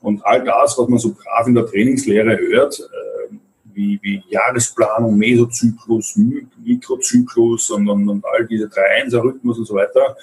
Und 0.00 0.24
all 0.24 0.44
das, 0.44 0.78
was 0.78 0.88
man 0.88 0.98
so 0.98 1.12
brav 1.14 1.46
in 1.46 1.54
der 1.54 1.66
Trainingslehre 1.66 2.38
hört, 2.38 2.78
äh, 2.78 3.34
wie, 3.64 3.98
wie 4.02 4.22
Jahresplanung, 4.28 5.16
Mesozyklus, 5.16 6.18
Mikrozyklus 6.62 7.70
und, 7.70 7.88
und, 7.88 8.08
und 8.08 8.24
all 8.26 8.46
diese 8.46 8.66
3-1er-Rhythmus 8.66 9.58
und 9.58 9.66
so 9.66 9.74
weiter, 9.74 10.16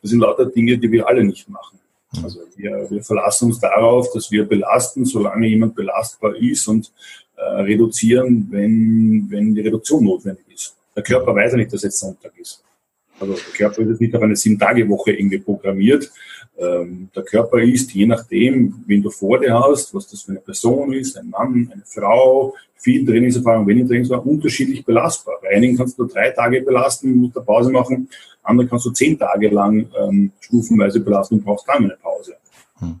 das 0.00 0.10
sind 0.10 0.20
lauter 0.20 0.46
Dinge, 0.46 0.78
die 0.78 0.90
wir 0.90 1.06
alle 1.06 1.24
nicht 1.24 1.48
machen. 1.48 1.78
Also 2.22 2.40
wir, 2.56 2.90
wir 2.90 3.02
verlassen 3.02 3.46
uns 3.46 3.60
darauf, 3.60 4.12
dass 4.12 4.30
wir 4.30 4.44
belasten, 4.44 5.04
solange 5.04 5.46
jemand 5.46 5.74
belastbar 5.74 6.36
ist 6.36 6.68
und 6.68 6.92
äh, 7.36 7.42
reduzieren, 7.42 8.48
wenn, 8.50 9.26
wenn 9.28 9.54
die 9.54 9.60
Reduktion 9.60 10.04
notwendig 10.04 10.44
ist. 10.52 10.76
Der 10.94 11.02
Körper 11.02 11.34
weiß 11.34 11.52
ja 11.52 11.58
nicht, 11.58 11.72
dass 11.72 11.82
jetzt 11.82 11.98
Sonntag 11.98 12.32
ist. 12.38 12.62
Also 13.18 13.34
der 13.34 13.52
Körper 13.56 13.82
ist 13.82 14.00
nicht 14.00 14.14
auf 14.14 14.22
eine 14.22 14.36
Sieben-Tage-Woche 14.36 15.12
irgendwie 15.12 15.38
programmiert. 15.38 16.10
Ähm, 16.58 17.08
der 17.14 17.22
Körper 17.22 17.60
ist, 17.60 17.92
je 17.94 18.06
nachdem, 18.06 18.82
wen 18.86 19.02
du 19.02 19.10
vor 19.10 19.38
dir 19.38 19.58
hast, 19.58 19.94
was 19.94 20.08
das 20.08 20.22
für 20.22 20.32
eine 20.32 20.40
Person 20.40 20.92
ist, 20.92 21.16
ein 21.16 21.30
Mann, 21.30 21.70
eine 21.72 21.82
Frau, 21.86 22.54
viel 22.76 23.06
Trainingserfahrung, 23.06 23.66
wenig 23.66 23.86
Trainingserfahrung, 23.86 24.34
unterschiedlich 24.34 24.84
belastbar. 24.84 25.36
Bei 25.40 25.50
einigen 25.50 25.76
kannst 25.76 25.98
du 25.98 26.04
drei 26.04 26.30
Tage 26.30 26.62
belasten, 26.62 27.16
musst 27.16 27.36
eine 27.36 27.46
Pause 27.46 27.70
machen, 27.70 28.08
andere 28.42 28.66
kannst 28.66 28.86
du 28.86 28.90
zehn 28.90 29.18
Tage 29.18 29.48
lang 29.48 29.88
ähm, 29.98 30.32
stufenweise 30.40 31.00
belasten 31.00 31.36
und 31.36 31.44
brauchst 31.44 31.68
dann 31.68 31.84
eine 31.84 31.96
Pause. 32.02 32.34
Hm. 32.80 33.00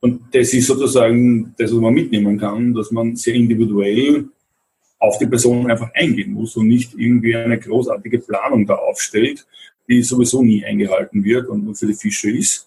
Und 0.00 0.22
das 0.32 0.52
ist 0.54 0.66
sozusagen 0.66 1.54
das, 1.58 1.72
was 1.72 1.80
man 1.80 1.92
mitnehmen 1.92 2.38
kann, 2.38 2.72
dass 2.72 2.90
man 2.90 3.16
sehr 3.16 3.34
individuell 3.34 4.28
auf 4.98 5.18
die 5.18 5.26
Person 5.26 5.70
einfach 5.70 5.90
eingehen 5.94 6.32
muss 6.32 6.56
und 6.56 6.68
nicht 6.68 6.94
irgendwie 6.96 7.36
eine 7.36 7.58
großartige 7.58 8.18
Planung 8.18 8.66
da 8.66 8.76
aufstellt, 8.76 9.46
die 9.88 10.02
sowieso 10.02 10.42
nie 10.42 10.64
eingehalten 10.64 11.22
wird 11.22 11.48
und 11.48 11.74
für 11.74 11.86
die 11.86 11.94
Fische 11.94 12.30
ist. 12.30 12.66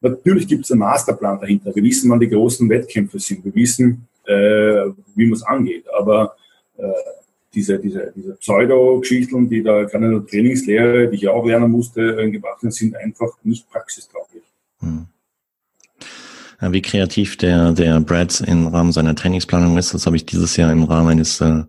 Natürlich 0.00 0.46
gibt 0.46 0.64
es 0.64 0.70
einen 0.70 0.80
Masterplan 0.80 1.40
dahinter. 1.40 1.74
Wir 1.74 1.82
wissen, 1.82 2.10
wann 2.10 2.20
die 2.20 2.28
großen 2.28 2.68
Wettkämpfe 2.68 3.18
sind. 3.18 3.44
Wir 3.44 3.54
wissen, 3.54 4.06
äh, 4.24 4.86
wie 5.14 5.26
man 5.26 5.32
es 5.32 5.42
angeht. 5.42 5.84
Aber 5.98 6.36
äh, 6.76 6.82
diese, 7.54 7.78
diese, 7.78 8.12
diese 8.14 8.34
Pseudo-Geschichten, 8.34 9.48
die 9.48 9.62
da 9.62 9.84
gerade 9.84 10.04
in 10.04 10.12
der 10.12 10.26
Trainingslehre, 10.26 11.08
die 11.08 11.16
ich 11.16 11.28
auch 11.28 11.44
lernen 11.44 11.70
musste, 11.70 12.02
äh, 12.02 12.30
gebracht 12.30 12.60
sind, 12.60 12.74
sind 12.74 12.96
einfach 12.96 13.32
nicht 13.42 13.68
praxistauglich. 13.70 14.44
Hm 14.80 15.06
wie 16.60 16.82
kreativ 16.82 17.36
der, 17.36 17.72
der 17.72 18.00
Brad 18.00 18.40
im 18.40 18.68
Rahmen 18.68 18.92
seiner 18.92 19.14
Trainingsplanung 19.14 19.76
ist. 19.78 19.94
Das 19.94 20.06
habe 20.06 20.16
ich 20.16 20.26
dieses 20.26 20.56
Jahr 20.56 20.72
im 20.72 20.84
Rahmen 20.84 21.08
eines 21.08 21.40
äh, 21.40 21.62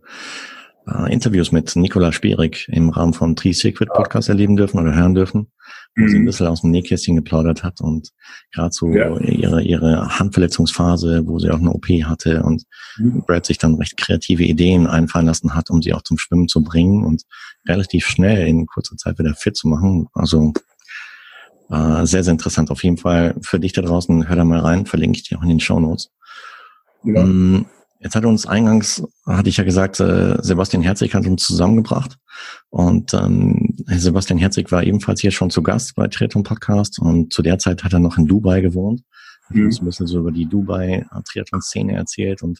äh, 0.87 1.11
Interviews 1.11 1.51
mit 1.51 1.75
Nikola 1.75 2.11
Spierig 2.11 2.67
im 2.71 2.89
Rahmen 2.89 3.13
von 3.13 3.35
Tree 3.35 3.51
Secret 3.51 3.89
Podcast 3.89 4.29
erleben 4.29 4.55
dürfen 4.55 4.79
oder 4.79 4.95
hören 4.95 5.15
dürfen, 5.15 5.51
wo 5.95 6.03
mhm. 6.03 6.09
sie 6.09 6.15
ein 6.17 6.25
bisschen 6.25 6.47
aus 6.47 6.61
dem 6.61 6.71
Nähkästchen 6.71 7.15
geplaudert 7.15 7.63
hat 7.63 7.81
und 7.81 8.09
gerade 8.53 8.71
so 8.71 8.89
ja. 8.93 9.17
ihre, 9.19 9.61
ihre 9.61 10.19
Handverletzungsphase, 10.19 11.23
wo 11.25 11.39
sie 11.39 11.51
auch 11.51 11.59
eine 11.59 11.71
OP 11.71 11.87
hatte 12.03 12.43
und 12.43 12.63
mhm. 12.97 13.23
Brad 13.27 13.45
sich 13.45 13.57
dann 13.57 13.75
recht 13.75 13.97
kreative 13.97 14.43
Ideen 14.43 14.87
einfallen 14.87 15.25
lassen 15.25 15.53
hat, 15.53 15.69
um 15.69 15.81
sie 15.81 15.93
auch 15.93 16.03
zum 16.03 16.17
Schwimmen 16.17 16.47
zu 16.47 16.63
bringen 16.63 17.03
und 17.03 17.23
relativ 17.67 18.07
schnell 18.07 18.47
in 18.47 18.65
kurzer 18.65 18.95
Zeit 18.95 19.19
wieder 19.19 19.35
fit 19.35 19.57
zu 19.57 19.67
machen. 19.67 20.07
Also 20.13 20.53
äh, 21.69 22.05
sehr, 22.05 22.23
sehr 22.23 22.31
interessant. 22.31 22.71
Auf 22.71 22.83
jeden 22.83 22.97
Fall 22.97 23.35
für 23.41 23.59
dich 23.59 23.73
da 23.73 23.81
draußen, 23.81 24.27
hör 24.27 24.35
da 24.35 24.43
mal 24.43 24.59
rein, 24.59 24.85
verlinke 24.85 25.17
ich 25.17 25.23
dir 25.23 25.37
auch 25.37 25.43
in 25.43 25.49
den 25.49 25.59
Show 25.59 25.79
Notes. 25.79 26.11
Ja. 27.03 27.21
Ähm, 27.21 27.65
jetzt 27.99 28.15
hat 28.15 28.25
uns 28.25 28.45
eingangs, 28.45 29.03
hatte 29.25 29.49
ich 29.49 29.57
ja 29.57 29.63
gesagt, 29.63 29.99
äh, 29.99 30.37
Sebastian 30.41 30.83
Herzig 30.83 31.13
hat 31.13 31.25
uns 31.25 31.45
zusammengebracht. 31.45 32.17
Und 32.69 33.13
ähm, 33.13 33.75
Sebastian 33.87 34.39
Herzig 34.39 34.71
war 34.71 34.83
ebenfalls 34.83 35.21
hier 35.21 35.31
schon 35.31 35.49
zu 35.49 35.61
Gast 35.63 35.95
bei 35.95 36.07
Triathlon 36.07 36.43
Podcast 36.43 36.99
und 36.99 37.33
zu 37.33 37.41
der 37.41 37.59
Zeit 37.59 37.83
hat 37.83 37.93
er 37.93 37.99
noch 37.99 38.17
in 38.17 38.27
Dubai 38.27 38.61
gewohnt. 38.61 39.01
Hat 39.45 39.55
mhm. 39.55 39.65
uns 39.65 39.81
ein 39.81 39.85
bisschen 39.85 40.07
so 40.07 40.19
über 40.19 40.31
die 40.31 40.45
Dubai 40.45 41.05
Triathlon-Szene 41.25 41.95
erzählt 41.95 42.43
und 42.43 42.59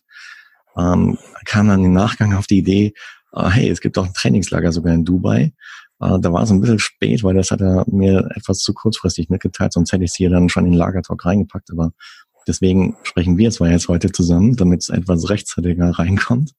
ähm, 0.78 1.18
kam 1.46 1.68
dann 1.68 1.84
im 1.84 1.94
Nachgang 1.94 2.34
auf 2.34 2.48
die 2.48 2.60
Idee, 2.60 2.94
äh, 3.34 3.50
hey, 3.50 3.70
es 3.70 3.82
gibt 3.82 3.98
auch 3.98 4.06
ein 4.06 4.14
Trainingslager 4.14 4.72
sogar 4.72 4.94
in 4.94 5.06
Dubai. 5.06 5.54
Äh, 6.00 6.20
da 6.20 6.32
war 6.32 6.44
es 6.44 6.52
ein 6.52 6.62
bisschen 6.62 6.80
spät, 6.80 7.24
weil 7.24 7.36
das 7.36 7.52
hat 7.52 7.62
er 7.62 7.86
mir 7.88 8.30
etwas 8.36 8.60
zu 8.60 8.74
kurzfristig 8.74 9.30
mitgeteilt, 9.30 9.74
sonst 9.74 9.92
hätte 9.92 10.04
ich 10.04 10.12
sie 10.12 10.24
ja 10.24 10.30
dann 10.30 10.50
schon 10.50 10.66
in 10.66 10.72
den 10.72 10.78
Lagertalk 10.78 11.26
reingepackt. 11.26 11.72
Aber 11.72 11.92
deswegen 12.48 12.96
sprechen 13.04 13.38
wir 13.38 13.52
zwar 13.52 13.70
jetzt 13.70 13.88
heute 13.88 14.12
zusammen, 14.12 14.56
damit 14.56 14.84
es 14.84 14.90
etwas 14.90 15.30
rechtzeitiger 15.30 15.90
reinkommt. 15.92 16.54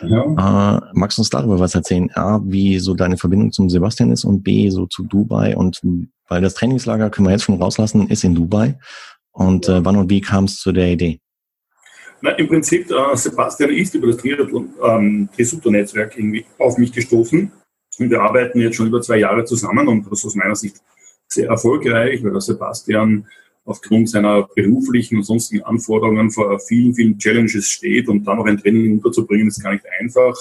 Ja. 0.00 0.24
Äh, 0.24 0.80
magst 0.92 1.18
du 1.18 1.22
uns 1.22 1.30
darüber 1.30 1.58
was 1.60 1.74
erzählen? 1.74 2.10
A, 2.14 2.40
wie 2.44 2.78
so 2.78 2.94
deine 2.94 3.16
Verbindung 3.16 3.52
zum 3.52 3.70
Sebastian 3.70 4.10
ist 4.10 4.24
und 4.24 4.42
B, 4.42 4.68
so 4.70 4.86
zu 4.86 5.04
Dubai 5.04 5.56
und 5.56 5.80
weil 6.28 6.40
das 6.40 6.54
Trainingslager 6.54 7.10
können 7.10 7.26
wir 7.26 7.32
jetzt 7.32 7.44
schon 7.44 7.60
rauslassen, 7.60 8.08
ist 8.08 8.24
in 8.24 8.34
Dubai. 8.34 8.78
Und 9.32 9.68
äh, 9.68 9.84
wann 9.84 9.96
und 9.96 10.10
wie 10.10 10.20
kam 10.20 10.44
es 10.44 10.56
zu 10.56 10.72
der 10.72 10.92
Idee? 10.92 11.20
Na, 12.22 12.30
Im 12.30 12.48
Prinzip, 12.48 12.90
äh, 12.90 13.16
Sebastian 13.16 13.70
ist 13.70 13.94
über 13.94 14.06
das 14.06 14.16
Triathlon, 14.16 14.70
ähm, 14.82 15.28
Netzwerk 15.64 16.16
irgendwie 16.16 16.46
auf 16.58 16.78
mich 16.78 16.92
gestoßen 16.92 17.52
wir 17.98 18.20
arbeiten 18.20 18.60
jetzt 18.60 18.76
schon 18.76 18.88
über 18.88 19.00
zwei 19.00 19.18
Jahre 19.18 19.44
zusammen 19.44 19.88
und 19.88 20.10
das 20.10 20.20
ist 20.20 20.26
aus 20.26 20.34
meiner 20.34 20.56
Sicht 20.56 20.76
sehr 21.28 21.48
erfolgreich, 21.48 22.22
weil 22.22 22.32
der 22.32 22.40
Sebastian 22.40 23.26
aufgrund 23.64 24.10
seiner 24.10 24.46
beruflichen 24.54 25.18
und 25.18 25.24
sonstigen 25.24 25.62
Anforderungen 25.62 26.30
vor 26.30 26.58
vielen, 26.60 26.94
vielen 26.94 27.18
Challenges 27.18 27.68
steht 27.68 28.08
und 28.08 28.24
dann 28.24 28.36
noch 28.36 28.46
ein 28.46 28.58
Training 28.58 28.94
unterzubringen, 28.94 29.48
ist 29.48 29.62
gar 29.62 29.72
nicht 29.72 29.86
einfach. 29.98 30.34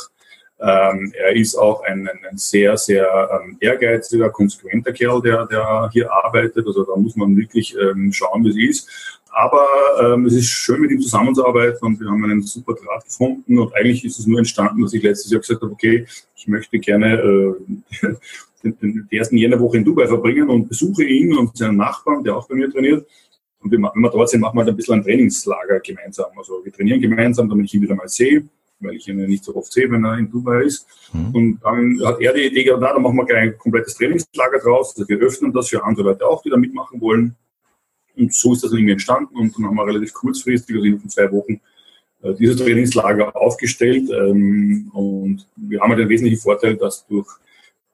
Ähm, 0.65 1.11
er 1.17 1.35
ist 1.35 1.55
auch 1.55 1.83
ein, 1.83 2.07
ein, 2.07 2.37
sehr, 2.37 2.77
sehr 2.77 3.05
ähm, 3.33 3.57
ehrgeiziger, 3.59 4.29
konsequenter 4.29 4.93
Kerl, 4.93 5.21
der, 5.21 5.45
der 5.45 5.89
hier 5.91 6.09
arbeitet. 6.09 6.65
Also 6.65 6.85
da 6.85 6.95
muss 6.95 7.17
man 7.17 7.35
wirklich 7.35 7.75
ähm, 7.75 8.13
schauen, 8.13 8.45
wie 8.45 8.49
es 8.49 8.79
ist. 8.79 9.19
Aber 9.29 9.67
ähm, 9.99 10.25
es 10.25 10.35
ist 10.35 10.47
schön, 10.47 10.79
mit 10.79 10.91
ihm 10.91 11.01
zusammenzuarbeiten 11.01 11.85
und 11.85 11.99
wir 11.99 12.07
haben 12.07 12.23
einen 12.23 12.43
super 12.43 12.75
Draht 12.75 13.03
gefunden. 13.03 13.59
Und 13.59 13.75
eigentlich 13.75 14.05
ist 14.05 14.19
es 14.19 14.25
nur 14.25 14.39
entstanden, 14.39 14.81
dass 14.81 14.93
ich 14.93 15.03
letztes 15.03 15.31
Jahr 15.31 15.41
gesagt 15.41 15.61
habe, 15.61 15.73
okay, 15.73 16.05
ich 16.33 16.47
möchte 16.47 16.79
gerne 16.79 17.15
äh, 17.17 18.07
die 18.63 19.17
ersten 19.17 19.35
Jännerwoche 19.35 19.77
in 19.77 19.83
Dubai 19.83 20.07
verbringen 20.07 20.49
und 20.49 20.69
besuche 20.69 21.03
ihn 21.03 21.35
und 21.35 21.57
seinen 21.57 21.75
Nachbarn, 21.75 22.23
der 22.23 22.37
auch 22.37 22.47
bei 22.47 22.55
mir 22.55 22.71
trainiert. 22.71 23.05
Und 23.59 23.69
wir, 23.69 23.79
wenn 23.79 24.01
wir 24.01 24.09
dort 24.11 24.29
sind, 24.29 24.39
machen 24.39 24.55
wir 24.55 24.61
halt 24.61 24.69
ein 24.69 24.77
bisschen 24.77 24.95
ein 24.95 25.03
Trainingslager 25.03 25.81
gemeinsam. 25.81 26.31
Also 26.37 26.63
wir 26.63 26.71
trainieren 26.71 27.01
gemeinsam, 27.01 27.49
damit 27.49 27.65
ich 27.65 27.73
ihn 27.73 27.81
wieder 27.81 27.95
mal 27.95 28.07
sehe. 28.07 28.45
Weil 28.83 28.95
ich 28.95 29.07
ihn 29.07 29.19
ja 29.19 29.27
nicht 29.27 29.43
so 29.43 29.55
oft 29.55 29.71
sehe, 29.71 29.89
wenn 29.89 30.03
er 30.05 30.17
in 30.17 30.29
Dubai 30.29 30.63
ist. 30.63 30.87
Mhm. 31.13 31.35
Und 31.35 31.59
dann 31.63 32.01
hat 32.05 32.19
er 32.19 32.33
die 32.33 32.45
Idee 32.45 32.63
gehabt, 32.63 32.81
na, 32.81 32.93
dann 32.93 33.01
machen 33.01 33.17
wir 33.17 33.25
gleich 33.25 33.43
ein 33.43 33.57
komplettes 33.57 33.95
Trainingslager 33.95 34.59
draus. 34.59 34.95
Also 34.97 35.07
wir 35.07 35.17
öffnen 35.19 35.53
das 35.53 35.69
für 35.69 35.83
andere 35.83 36.09
Leute 36.09 36.25
auch, 36.25 36.41
die 36.41 36.49
da 36.49 36.57
mitmachen 36.57 36.99
wollen. 37.01 37.35
Und 38.15 38.33
so 38.33 38.53
ist 38.53 38.63
das 38.63 38.71
irgendwie 38.71 38.91
entstanden 38.91 39.35
und 39.35 39.57
dann 39.57 39.65
haben 39.65 39.75
wir 39.75 39.87
relativ 39.87 40.13
kurzfristig, 40.13 40.75
also 40.75 40.85
in 40.85 41.09
zwei 41.09 41.31
Wochen, 41.31 41.59
äh, 42.21 42.33
dieses 42.35 42.57
Trainingslager 42.57 43.35
aufgestellt. 43.35 44.09
Ähm, 44.11 44.91
und 44.93 45.47
wir 45.55 45.81
haben 45.81 45.91
ja 45.91 45.97
den 45.97 46.09
wesentlichen 46.09 46.41
Vorteil, 46.41 46.75
dass 46.77 47.07
durch 47.07 47.27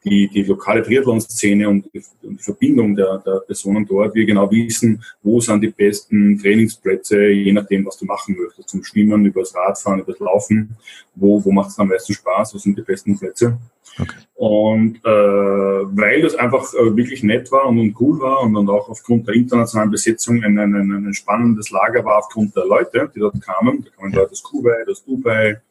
die, 0.04 0.30
die 0.30 0.44
lokale 0.44 0.82
Triathlon-Szene 0.82 1.68
und 1.68 1.90
die, 1.94 2.02
die 2.24 2.38
Verbindung 2.38 2.96
der, 2.96 3.18
der 3.20 3.42
Personen 3.46 3.86
dort, 3.86 4.16
wir 4.16 4.26
genau 4.26 4.50
wissen, 4.50 5.04
wo 5.22 5.42
sind 5.42 5.62
die 5.62 5.70
besten 5.70 6.40
Trainingsplätze, 6.40 7.28
je 7.28 7.52
nachdem, 7.52 7.86
was 7.86 7.98
du 7.98 8.06
machen 8.06 8.38
möchtest. 8.40 8.70
Zum 8.70 8.84
Schwimmen, 8.84 9.26
übers 9.26 9.54
Radfahren, 9.54 10.00
übers 10.00 10.20
Laufen, 10.20 10.78
wo, 11.16 11.44
wo 11.44 11.52
macht 11.52 11.72
es 11.72 11.80
am 11.80 11.90
meisten 11.90 12.14
Spaß, 12.14 12.54
wo 12.54 12.58
sind 12.58 12.78
die 12.78 12.82
besten 12.82 13.18
Plätze. 13.18 13.58
Okay. 14.00 14.16
Und 14.36 14.98
äh, 15.04 15.10
weil 15.10 16.22
das 16.22 16.36
einfach 16.36 16.74
äh, 16.74 16.96
wirklich 16.96 17.24
nett 17.24 17.52
war 17.52 17.66
und, 17.68 17.80
und 17.80 18.00
cool 18.00 18.20
war 18.22 18.42
und, 18.42 18.56
und 18.56 18.70
auch 18.70 18.88
aufgrund 18.88 19.28
der 19.28 19.36
internationalen 19.36 19.92
Besetzung 19.92 20.42
ein, 20.44 20.58
ein, 20.58 20.74
ein, 20.76 21.08
ein 21.08 21.14
spannendes 21.14 21.72
Lager 21.72 22.06
war 22.06 22.20
aufgrund 22.20 22.56
der 22.56 22.66
Leute, 22.66 23.12
die 23.14 23.20
dort 23.20 23.42
kamen. 23.42 23.84
Da 23.84 23.90
kamen 23.98 24.14
Leute 24.14 24.32
aus 24.32 24.44
Kuwait, 24.44 24.88
aus 24.88 25.04
Dubai, 25.04 25.62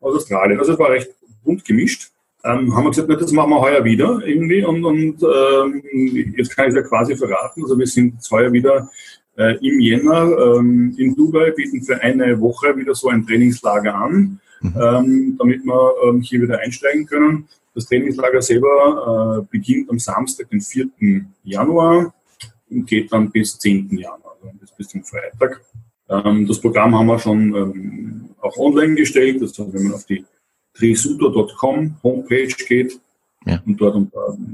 aus 0.00 0.14
Australien. 0.14 0.60
Also 0.60 0.74
es 0.74 0.78
war 0.78 0.90
recht 0.90 1.10
bunt 1.42 1.64
gemischt 1.64 2.13
ähm, 2.44 2.74
haben 2.74 2.84
wir 2.84 2.90
gesagt, 2.90 3.10
das 3.10 3.32
machen 3.32 3.50
wir 3.50 3.60
heuer 3.60 3.84
wieder 3.84 4.20
irgendwie. 4.24 4.64
Und, 4.64 4.84
und 4.84 5.22
ähm, 5.22 5.82
jetzt 6.36 6.54
kann 6.54 6.68
ich 6.68 6.74
ja 6.74 6.82
quasi 6.82 7.16
verraten, 7.16 7.62
also 7.62 7.78
wir 7.78 7.86
sind 7.86 8.16
heuer 8.30 8.52
wieder 8.52 8.90
äh, 9.36 9.56
im 9.66 9.80
Jänner 9.80 10.56
ähm, 10.56 10.94
in 10.98 11.14
Dubai, 11.16 11.50
bieten 11.52 11.82
für 11.82 12.00
eine 12.00 12.38
Woche 12.40 12.76
wieder 12.76 12.94
so 12.94 13.08
ein 13.08 13.26
Trainingslager 13.26 13.94
an, 13.94 14.40
mhm. 14.60 14.74
ähm, 14.76 15.36
damit 15.38 15.64
wir 15.64 15.94
ähm, 16.04 16.20
hier 16.20 16.42
wieder 16.42 16.58
einsteigen 16.60 17.06
können. 17.06 17.48
Das 17.74 17.86
Trainingslager 17.86 18.42
selber 18.42 19.40
äh, 19.40 19.46
beginnt 19.50 19.90
am 19.90 19.98
Samstag, 19.98 20.50
den 20.50 20.60
4. 20.60 20.88
Januar 21.42 22.14
und 22.70 22.86
geht 22.86 23.10
dann 23.10 23.30
bis 23.30 23.58
10. 23.58 23.88
Januar, 23.96 24.36
also 24.42 24.56
bis, 24.60 24.70
bis 24.72 24.88
zum 24.88 25.02
Freitag. 25.02 25.62
Ähm, 26.10 26.46
das 26.46 26.60
Programm 26.60 26.96
haben 26.96 27.06
wir 27.06 27.18
schon 27.18 28.34
auch 28.40 28.56
online 28.58 28.94
gestellt, 28.96 29.40
das 29.40 29.58
heißt, 29.58 29.72
wenn 29.72 29.84
man 29.84 29.94
auf 29.94 30.04
die 30.04 30.24
trisuto.com 30.74 31.96
Homepage 32.02 32.54
geht 32.68 33.00
ja. 33.46 33.62
und 33.64 33.80
dort 33.80 33.96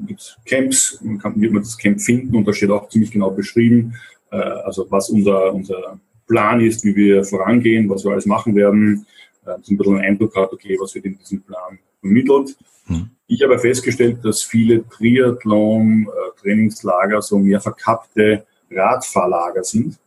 gibt 0.06 0.20
es 0.20 0.36
Camps, 0.44 1.00
man 1.02 1.18
kann, 1.18 1.40
wird 1.40 1.52
man 1.52 1.62
das 1.62 1.78
Camp 1.78 2.00
finden 2.00 2.36
und 2.36 2.46
da 2.46 2.52
steht 2.52 2.70
auch 2.70 2.88
ziemlich 2.88 3.10
genau 3.10 3.30
beschrieben, 3.30 3.94
äh, 4.30 4.36
also 4.36 4.86
was 4.90 5.10
unser, 5.10 5.52
unser 5.52 5.98
Plan 6.26 6.60
ist, 6.60 6.84
wie 6.84 6.94
wir 6.94 7.24
vorangehen, 7.24 7.88
was 7.88 8.04
wir 8.04 8.12
alles 8.12 8.26
machen 8.26 8.54
werden, 8.54 9.04
äh, 9.44 9.56
so 9.62 9.72
ein 9.72 9.78
bisschen 9.78 9.96
einen 9.96 10.04
Eindruck 10.04 10.36
hat, 10.36 10.52
okay, 10.52 10.76
was 10.80 10.94
wird 10.94 11.06
in 11.06 11.18
diesem 11.18 11.42
Plan 11.42 11.80
vermittelt. 12.00 12.56
Mhm. 12.86 13.10
Ich 13.26 13.42
habe 13.42 13.58
festgestellt, 13.58 14.24
dass 14.24 14.42
viele 14.42 14.88
Triathlon-Trainingslager 14.88 17.18
äh, 17.18 17.22
so 17.22 17.38
mehr 17.38 17.60
verkappte 17.60 18.46
Radfahrlager 18.70 19.64
sind 19.64 19.98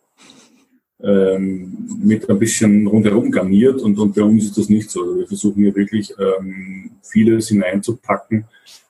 ähm, 1.04 2.00
mit 2.02 2.30
ein 2.30 2.40
bisschen 2.40 2.88
rundherum 2.88 3.30
garniert 3.30 3.82
und, 3.82 4.00
und 4.00 4.16
bei 4.16 4.24
uns 4.24 4.46
ist 4.46 4.58
das 4.58 4.70
nicht 4.70 4.90
so. 4.90 5.02
Also 5.02 5.18
wir 5.20 5.28
versuchen 5.28 5.64
hier 5.64 5.76
wirklich 5.76 6.14
ähm, 6.18 6.92
vieles 7.02 7.50
hineinzupacken. 7.50 8.46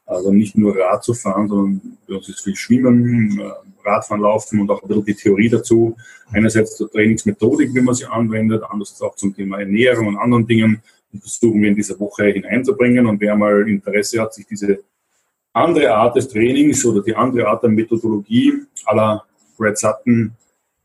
Also 0.05 0.32
nicht 0.32 0.58
nur 0.58 0.77
Rad 0.77 1.03
zu 1.03 1.13
fahren, 1.13 1.48
sondern 1.48 1.98
bei 2.08 2.15
uns 2.15 2.29
ist 2.29 2.41
viel 2.41 2.55
Schwimmen, 2.55 3.39
äh, 3.39 3.51
Radfahren, 3.88 4.22
Laufen 4.22 4.60
und 4.60 4.70
auch 4.70 4.82
ein 4.84 4.88
bisschen 4.88 5.05
die 5.05 5.15
Theorie 5.15 5.50
dazu. 5.50 5.96
Einerseits 6.32 6.77
zur 6.77 6.91
Trainingsmethodik, 6.91 7.74
wie 7.74 7.82
man 7.82 7.96
sie 7.96 8.05
anwendet, 8.05 8.63
andererseits 8.70 9.01
auch 9.01 9.15
zum 9.15 9.36
Thema 9.36 9.60
Ernährung 9.60 10.08
und 10.08 10.17
anderen 10.17 10.46
Dingen. 10.46 10.82
Die 11.12 11.20
versuchen 11.20 11.62
wir 11.62 11.70
in 11.70 11.75
diese 11.75 12.00
Woche 12.00 12.25
hineinzubringen. 12.25 13.05
Und 13.08 13.20
wer 13.22 13.36
mal 13.36 13.67
Interesse 13.67 14.22
hat, 14.22 14.34
sich 14.34 14.46
diese 14.46 14.79
andere 15.51 15.93
Art 15.93 16.15
des 16.15 16.27
Trainings 16.27 16.86
oder 16.86 17.01
die 17.01 17.15
andere 17.15 17.48
Art 17.48 17.63
der 17.63 17.70
Methodologie 17.70 18.53
aller 18.86 19.24
Brad 19.58 19.77
Sutton 19.77 20.34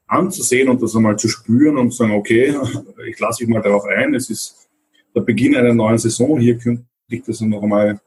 anzusehen 0.09 0.69
und 0.69 0.83
das 0.83 0.97
einmal 0.97 1.19
zu 1.19 1.29
spüren 1.29 1.77
und 1.77 1.91
zu 1.91 1.99
sagen, 1.99 2.13
okay, 2.13 2.55
ich 3.09 3.19
lasse 3.21 3.45
mich 3.45 3.55
mal 3.55 3.63
darauf 3.63 3.85
ein. 3.85 4.15
Es 4.15 4.31
ist 4.31 4.69
der 5.15 5.21
Beginn 5.21 5.57
einer 5.57 5.75
neuen 5.75 5.99
Saison. 5.99 6.41
Hier 6.41 6.59
könnte 6.59 6.85
ich 7.09 7.23
das 7.23 7.41
noch 7.41 7.63
einmal 7.63 8.01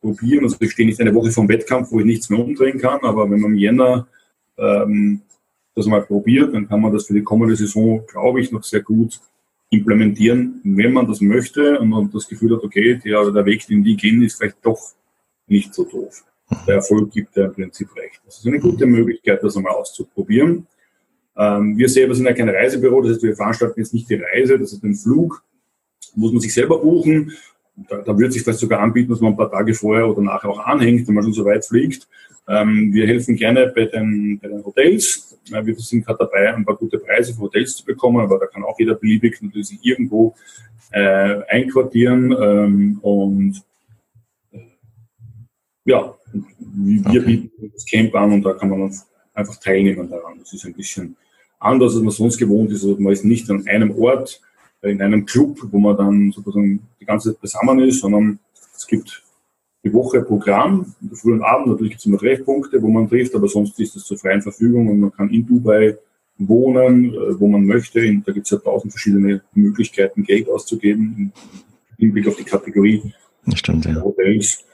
probieren. 0.00 0.44
Also 0.44 0.56
ich 0.60 0.72
stehe 0.72 0.86
nicht 0.86 1.00
eine 1.00 1.14
Woche 1.14 1.30
vom 1.30 1.48
Wettkampf, 1.48 1.90
wo 1.90 2.00
ich 2.00 2.06
nichts 2.06 2.30
mehr 2.30 2.40
umdrehen 2.40 2.78
kann, 2.78 3.00
aber 3.02 3.30
wenn 3.30 3.40
man 3.40 3.52
im 3.52 3.58
Jänner 3.58 4.08
ähm, 4.58 5.22
das 5.74 5.86
mal 5.86 6.02
probiert, 6.02 6.54
dann 6.54 6.68
kann 6.68 6.80
man 6.80 6.92
das 6.92 7.06
für 7.06 7.14
die 7.14 7.22
kommende 7.22 7.56
Saison, 7.56 8.04
glaube 8.06 8.40
ich, 8.40 8.52
noch 8.52 8.64
sehr 8.64 8.82
gut 8.82 9.20
implementieren, 9.70 10.60
wenn 10.64 10.92
man 10.92 11.06
das 11.06 11.22
möchte 11.22 11.78
und 11.78 11.88
man 11.88 12.10
das 12.10 12.28
Gefühl 12.28 12.54
hat, 12.54 12.62
okay, 12.62 13.00
der, 13.02 13.30
der 13.30 13.46
Weg, 13.46 13.66
den 13.66 13.82
die 13.82 13.96
gehen, 13.96 14.22
ist 14.22 14.36
vielleicht 14.36 14.58
doch 14.62 14.78
nicht 15.46 15.72
so 15.72 15.84
doof. 15.84 16.24
Der 16.66 16.76
Erfolg 16.76 17.10
gibt 17.10 17.34
ja 17.36 17.46
im 17.46 17.54
Prinzip 17.54 17.88
recht. 17.96 18.20
Das 18.26 18.38
ist 18.38 18.46
eine 18.46 18.60
gute 18.60 18.84
Möglichkeit, 18.84 19.42
das 19.42 19.56
einmal 19.56 19.72
auszuprobieren. 19.72 20.66
Ähm, 21.36 21.78
wir 21.78 21.88
selber 21.88 22.14
sind 22.14 22.26
ja 22.26 22.32
kein 22.32 22.48
Reisebüro, 22.48 23.00
das 23.02 23.12
heißt, 23.12 23.22
wir 23.22 23.36
veranstalten 23.36 23.80
jetzt 23.80 23.94
nicht 23.94 24.08
die 24.10 24.16
Reise, 24.16 24.58
das 24.58 24.72
ist 24.72 24.84
ein 24.84 24.94
Flug, 24.94 25.42
muss 26.14 26.32
man 26.32 26.40
sich 26.40 26.52
selber 26.52 26.78
buchen. 26.78 27.32
Da, 27.88 28.02
da 28.02 28.18
wird 28.18 28.32
sich 28.32 28.42
vielleicht 28.42 28.58
sogar 28.58 28.80
anbieten, 28.80 29.10
dass 29.10 29.20
man 29.20 29.32
ein 29.32 29.36
paar 29.36 29.50
Tage 29.50 29.72
vorher 29.72 30.06
oder 30.06 30.20
nachher 30.20 30.50
auch 30.50 30.58
anhängt, 30.58 31.08
wenn 31.08 31.14
man 31.14 31.24
schon 31.24 31.32
so 31.32 31.44
weit 31.44 31.64
fliegt. 31.64 32.06
Ähm, 32.46 32.92
wir 32.92 33.06
helfen 33.06 33.36
gerne 33.36 33.72
bei 33.74 33.86
den, 33.86 34.38
bei 34.40 34.48
den 34.48 34.64
Hotels. 34.64 35.38
Äh, 35.50 35.64
wir 35.64 35.74
sind 35.76 36.04
gerade 36.04 36.18
dabei, 36.18 36.54
ein 36.54 36.64
paar 36.64 36.76
gute 36.76 36.98
Preise 36.98 37.32
für 37.32 37.40
Hotels 37.40 37.76
zu 37.76 37.84
bekommen, 37.84 38.20
aber 38.20 38.38
da 38.38 38.46
kann 38.46 38.62
auch 38.64 38.78
jeder 38.78 38.94
beliebig 38.94 39.40
natürlich 39.40 39.68
sich 39.68 39.78
irgendwo 39.82 40.34
äh, 40.90 41.40
einquartieren. 41.48 42.36
Ähm, 42.38 42.98
und 43.00 43.62
äh, 44.52 44.58
ja, 45.84 46.14
wir 46.62 47.06
okay. 47.06 47.20
bieten 47.20 47.72
das 47.72 47.86
Camp 47.86 48.14
an 48.14 48.32
und 48.32 48.42
da 48.42 48.52
kann 48.52 48.68
man 48.68 48.80
einfach 49.34 49.56
teilnehmen 49.56 50.08
daran. 50.08 50.38
Das 50.38 50.52
ist 50.52 50.64
ein 50.64 50.74
bisschen 50.74 51.16
anders, 51.58 51.94
als 51.94 52.02
man 52.02 52.12
sonst 52.12 52.38
gewohnt 52.38 52.70
ist. 52.70 52.84
Also 52.84 52.96
man 52.98 53.12
ist 53.12 53.24
nicht 53.24 53.48
an 53.50 53.66
einem 53.66 53.92
Ort, 53.98 54.40
äh, 54.82 54.90
in 54.90 55.02
einem 55.02 55.24
Club, 55.26 55.58
wo 55.70 55.78
man 55.78 55.96
dann 55.96 56.32
sozusagen 56.32 56.80
die 57.00 57.04
ganze 57.04 57.32
Zeit 57.32 57.40
zusammen 57.40 57.80
ist, 57.80 58.00
sondern 58.00 58.38
es 58.76 58.86
gibt 58.86 59.22
die 59.84 59.92
Woche 59.92 60.22
Programm, 60.22 60.94
in 61.00 61.08
der 61.08 61.18
Früh 61.18 61.32
und 61.32 61.42
Abend, 61.42 61.66
natürlich 61.66 61.92
gibt 61.92 62.00
es 62.00 62.06
immer 62.06 62.18
Treffpunkte, 62.18 62.80
wo 62.80 62.88
man 62.88 63.08
trifft, 63.08 63.34
aber 63.34 63.48
sonst 63.48 63.78
ist 63.80 63.96
es 63.96 64.04
zur 64.04 64.16
freien 64.16 64.42
Verfügung 64.42 64.88
und 64.88 65.00
man 65.00 65.12
kann 65.12 65.30
in 65.30 65.44
Dubai 65.44 65.98
wohnen, 66.38 67.12
äh, 67.14 67.40
wo 67.40 67.48
man 67.48 67.64
möchte. 67.64 68.00
Da 68.24 68.32
gibt 68.32 68.46
es 68.46 68.50
ja 68.50 68.58
tausend 68.58 68.92
verschiedene 68.92 69.42
Möglichkeiten, 69.54 70.22
Geld 70.22 70.48
auszugeben, 70.48 71.14
im 71.16 71.32
Hinblick 71.98 72.28
auf 72.28 72.36
die 72.36 72.44
Kategorie 72.44 73.12
Stimmt, 73.54 73.86
ja. 73.86 74.00
Hotels. 74.00 74.64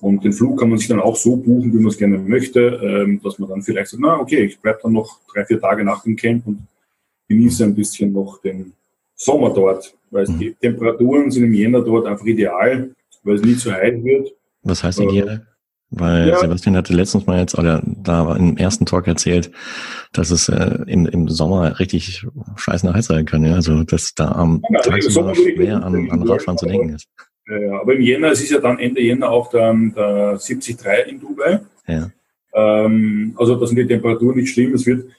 Und 0.00 0.24
den 0.24 0.32
Flug 0.32 0.58
kann 0.58 0.68
man 0.68 0.78
sich 0.78 0.88
dann 0.88 1.00
auch 1.00 1.16
so 1.16 1.36
buchen, 1.36 1.72
wie 1.72 1.78
man 1.78 1.88
es 1.88 1.98
gerne 1.98 2.18
möchte, 2.18 2.60
ähm, 2.82 3.20
dass 3.22 3.38
man 3.38 3.48
dann 3.48 3.62
vielleicht 3.62 3.90
sagt, 3.90 4.02
na 4.02 4.18
okay, 4.18 4.44
ich 4.44 4.58
bleibe 4.58 4.80
dann 4.82 4.92
noch 4.92 5.20
drei, 5.32 5.44
vier 5.44 5.60
Tage 5.60 5.84
nach 5.84 6.02
dem 6.02 6.16
Camp 6.16 6.46
und 6.46 6.66
genieße 7.28 7.64
ein 7.64 7.74
bisschen 7.74 8.12
noch 8.12 8.40
den 8.40 8.72
Sommer 9.14 9.50
dort, 9.50 9.94
weil 10.10 10.28
mhm. 10.28 10.38
die 10.38 10.54
Temperaturen 10.54 11.30
sind 11.30 11.44
im 11.44 11.54
Jänner 11.54 11.80
dort 11.80 12.06
einfach 12.06 12.26
ideal, 12.26 12.90
weil 13.22 13.36
es 13.36 13.42
nie 13.42 13.56
zu 13.56 13.72
heiß 13.72 14.02
wird. 14.04 14.32
Was 14.62 14.82
heißt 14.82 15.00
ideal? 15.00 15.28
Äh, 15.28 15.54
weil 15.96 16.28
ja. 16.28 16.38
Sebastian 16.38 16.76
hatte 16.76 16.92
letztens 16.92 17.26
mal 17.26 17.38
jetzt, 17.38 17.56
oder 17.56 17.80
da 17.84 18.34
im 18.34 18.56
ersten 18.56 18.84
Talk 18.84 19.06
erzählt, 19.06 19.52
dass 20.12 20.30
es 20.30 20.48
äh, 20.48 20.78
im, 20.86 21.06
im 21.06 21.28
Sommer 21.28 21.78
richtig 21.78 22.26
scheiße 22.56 22.92
heiß 22.92 23.06
sein 23.06 23.26
kann. 23.26 23.44
Ja? 23.44 23.54
Also 23.54 23.84
dass 23.84 24.14
da 24.14 24.32
am 24.32 24.62
ja, 24.70 24.80
Tag 24.80 25.02
schwer 25.02 25.84
an, 25.84 26.10
an 26.10 26.22
Radfahren 26.22 26.58
zu 26.58 26.66
denken 26.66 26.90
ist. 26.90 27.08
Ja, 27.46 27.80
aber 27.80 27.94
im 27.94 28.00
Jänner, 28.00 28.30
es 28.30 28.42
ist 28.42 28.50
ja 28.50 28.58
dann 28.58 28.78
Ende 28.78 29.02
Jänner 29.02 29.30
auch 29.30 29.50
der, 29.50 29.72
der 29.74 30.38
73 30.38 30.78
in 31.08 31.20
Dubai. 31.20 31.60
Ja. 31.86 32.10
Ähm, 32.54 33.34
also 33.36 33.56
da 33.56 33.66
sind 33.66 33.76
die 33.76 33.86
Temperaturen 33.86 34.36
nicht 34.36 34.52
schlimm. 34.52 34.74
Es 34.74 34.86
wird 34.86 35.10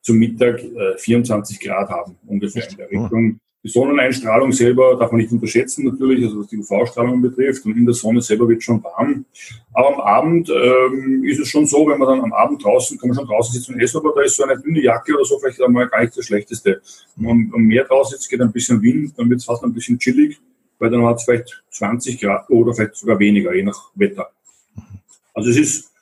zum 0.00 0.18
Mittag 0.18 0.62
äh, 0.62 0.96
24 0.96 1.60
Grad 1.60 1.90
haben, 1.90 2.16
ungefähr 2.26 2.68
in 2.70 2.76
der 2.76 2.90
Richtung. 2.90 3.40
Die 3.62 3.68
Sonneneinstrahlung 3.68 4.52
selber 4.52 4.96
darf 4.96 5.10
man 5.10 5.20
nicht 5.20 5.32
unterschätzen 5.32 5.86
natürlich, 5.86 6.24
also 6.24 6.38
was 6.38 6.46
die 6.46 6.56
UV-Strahlung 6.58 7.20
betrifft. 7.20 7.66
Und 7.66 7.76
in 7.76 7.84
der 7.84 7.94
Sonne 7.94 8.22
selber 8.22 8.48
wird 8.48 8.62
schon 8.62 8.82
warm. 8.84 9.24
Aber 9.74 9.88
am 9.88 10.00
Abend 10.00 10.48
ähm, 10.48 11.24
ist 11.24 11.40
es 11.40 11.48
schon 11.48 11.66
so, 11.66 11.84
wenn 11.88 11.98
man 11.98 12.08
dann 12.08 12.20
am 12.20 12.32
Abend 12.32 12.62
draußen, 12.62 12.96
kann 12.96 13.08
man 13.08 13.16
schon 13.16 13.26
draußen 13.26 13.52
sitzen 13.52 13.74
und 13.74 13.80
essen, 13.80 13.98
aber 13.98 14.12
da 14.14 14.22
ist 14.22 14.36
so 14.36 14.44
eine 14.44 14.56
dünne 14.56 14.80
Jacke 14.80 15.14
oder 15.14 15.24
so 15.24 15.38
vielleicht 15.40 15.60
einmal 15.60 15.88
gar 15.88 16.00
nicht 16.00 16.16
das 16.16 16.24
Schlechteste. 16.24 16.80
Wenn 17.16 17.48
man 17.48 17.62
mehr 17.62 17.84
draußen 17.84 18.16
sitzt, 18.16 18.30
geht 18.30 18.40
ein 18.40 18.52
bisschen 18.52 18.80
Wind, 18.80 19.18
dann 19.18 19.28
wird 19.28 19.40
es 19.40 19.44
fast 19.44 19.64
ein 19.64 19.74
bisschen 19.74 19.98
chillig 19.98 20.38
weil 20.78 20.90
dann 20.90 21.04
hat 21.04 21.16
es 21.16 21.24
vielleicht 21.24 21.62
20 21.70 22.20
Grad 22.20 22.48
oder 22.50 22.74
vielleicht 22.74 22.96
sogar 22.96 23.18
weniger, 23.18 23.54
je 23.54 23.62
nach 23.62 23.90
Wetter. 23.94 24.30
Also 25.34 25.50
es 25.50 25.56
ist, 25.56 25.92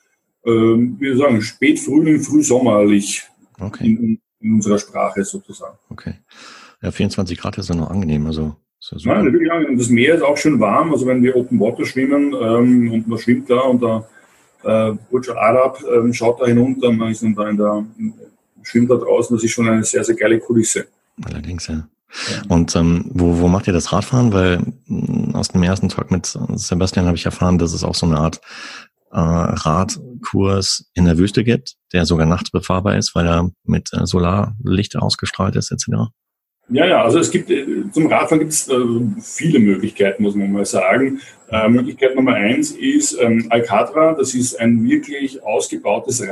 ähm, 0.45 0.97
wie 0.99 1.07
wir 1.07 1.17
sagen, 1.17 1.41
Spätfrühling, 1.41 2.21
frühsommerlich 2.21 3.23
okay. 3.59 3.85
in, 3.85 4.19
in, 4.39 4.53
unserer 4.53 4.79
Sprache 4.79 5.23
sozusagen. 5.23 5.77
Okay. 5.89 6.15
Ja, 6.81 6.91
24 6.91 7.37
Grad 7.37 7.57
ist 7.57 7.69
ja 7.69 7.75
noch 7.75 7.89
angenehm, 7.89 8.25
also 8.27 8.55
ja 8.91 9.15
Nein, 9.15 9.33
wirklich 9.33 9.51
angenehm. 9.51 9.77
Das 9.77 9.89
Meer 9.89 10.15
ist 10.15 10.21
auch 10.21 10.37
schön 10.37 10.59
warm, 10.59 10.91
also 10.91 11.07
wenn 11.07 11.23
wir 11.23 11.35
Open 11.35 11.59
Water 11.59 11.85
schwimmen 11.85 12.33
ähm, 12.33 12.91
und 12.91 13.07
man 13.07 13.17
schwimmt 13.17 13.49
da 13.49 13.61
und 13.61 13.81
der 13.81 14.07
äh, 14.63 14.93
Burj 15.09 15.29
Al 15.31 15.37
Arab 15.37 15.83
ähm, 15.91 16.13
schaut 16.13 16.41
da 16.41 16.45
hinunter, 16.45 16.91
man 16.91 17.11
ist 17.11 17.23
dann 17.23 17.35
da 17.35 17.49
in 17.49 17.57
der, 17.57 17.85
schwimmt 18.63 18.89
da 18.89 18.95
draußen, 18.95 19.35
das 19.35 19.43
ist 19.43 19.51
schon 19.51 19.67
eine 19.67 19.83
sehr, 19.83 20.03
sehr 20.03 20.15
geile 20.15 20.39
Kulisse. 20.39 20.87
Allerdings, 21.23 21.67
ja. 21.67 21.87
Und 22.47 22.75
ähm, 22.75 23.09
wo, 23.13 23.39
wo 23.39 23.47
macht 23.47 23.67
ihr 23.67 23.73
das 23.73 23.91
Radfahren? 23.91 24.33
Weil 24.33 24.61
mh, 24.85 25.37
aus 25.37 25.49
dem 25.49 25.63
ersten 25.63 25.89
Talk 25.89 26.11
mit 26.11 26.37
Sebastian 26.53 27.05
habe 27.05 27.17
ich 27.17 27.25
erfahren, 27.25 27.57
dass 27.57 27.73
es 27.73 27.83
auch 27.83 27.95
so 27.95 28.05
eine 28.05 28.17
Art 28.17 28.41
äh, 29.11 29.19
Radkurs 29.19 30.89
in 30.93 31.05
der 31.05 31.17
Wüste 31.17 31.43
gibt, 31.43 31.75
der 31.93 32.05
sogar 32.05 32.25
nachts 32.25 32.51
befahrbar 32.51 32.97
ist, 32.97 33.15
weil 33.15 33.27
er 33.27 33.51
mit 33.63 33.89
äh, 33.93 34.05
Solarlicht 34.05 34.95
ausgestrahlt 34.97 35.55
ist, 35.55 35.71
etc. 35.71 36.09
Ja, 36.69 36.87
ja, 36.87 37.03
also 37.03 37.19
es 37.19 37.29
gibt 37.29 37.51
äh, 37.51 37.65
zum 37.91 38.07
Radfahren 38.07 38.39
gibt 38.39 38.51
es 38.51 38.67
äh, 38.67 38.75
viele 39.21 39.59
Möglichkeiten, 39.59 40.23
muss 40.23 40.35
man 40.35 40.51
mal 40.51 40.65
sagen. 40.65 41.21
Äh, 41.49 41.69
Möglichkeit 41.69 42.15
Nummer 42.15 42.33
eins 42.33 42.71
ist 42.71 43.17
ähm, 43.21 43.47
Alcatra, 43.49 44.13
das 44.13 44.33
ist 44.33 44.59
ein 44.59 44.83
wirklich 44.83 45.43
ausgebautes 45.43 46.27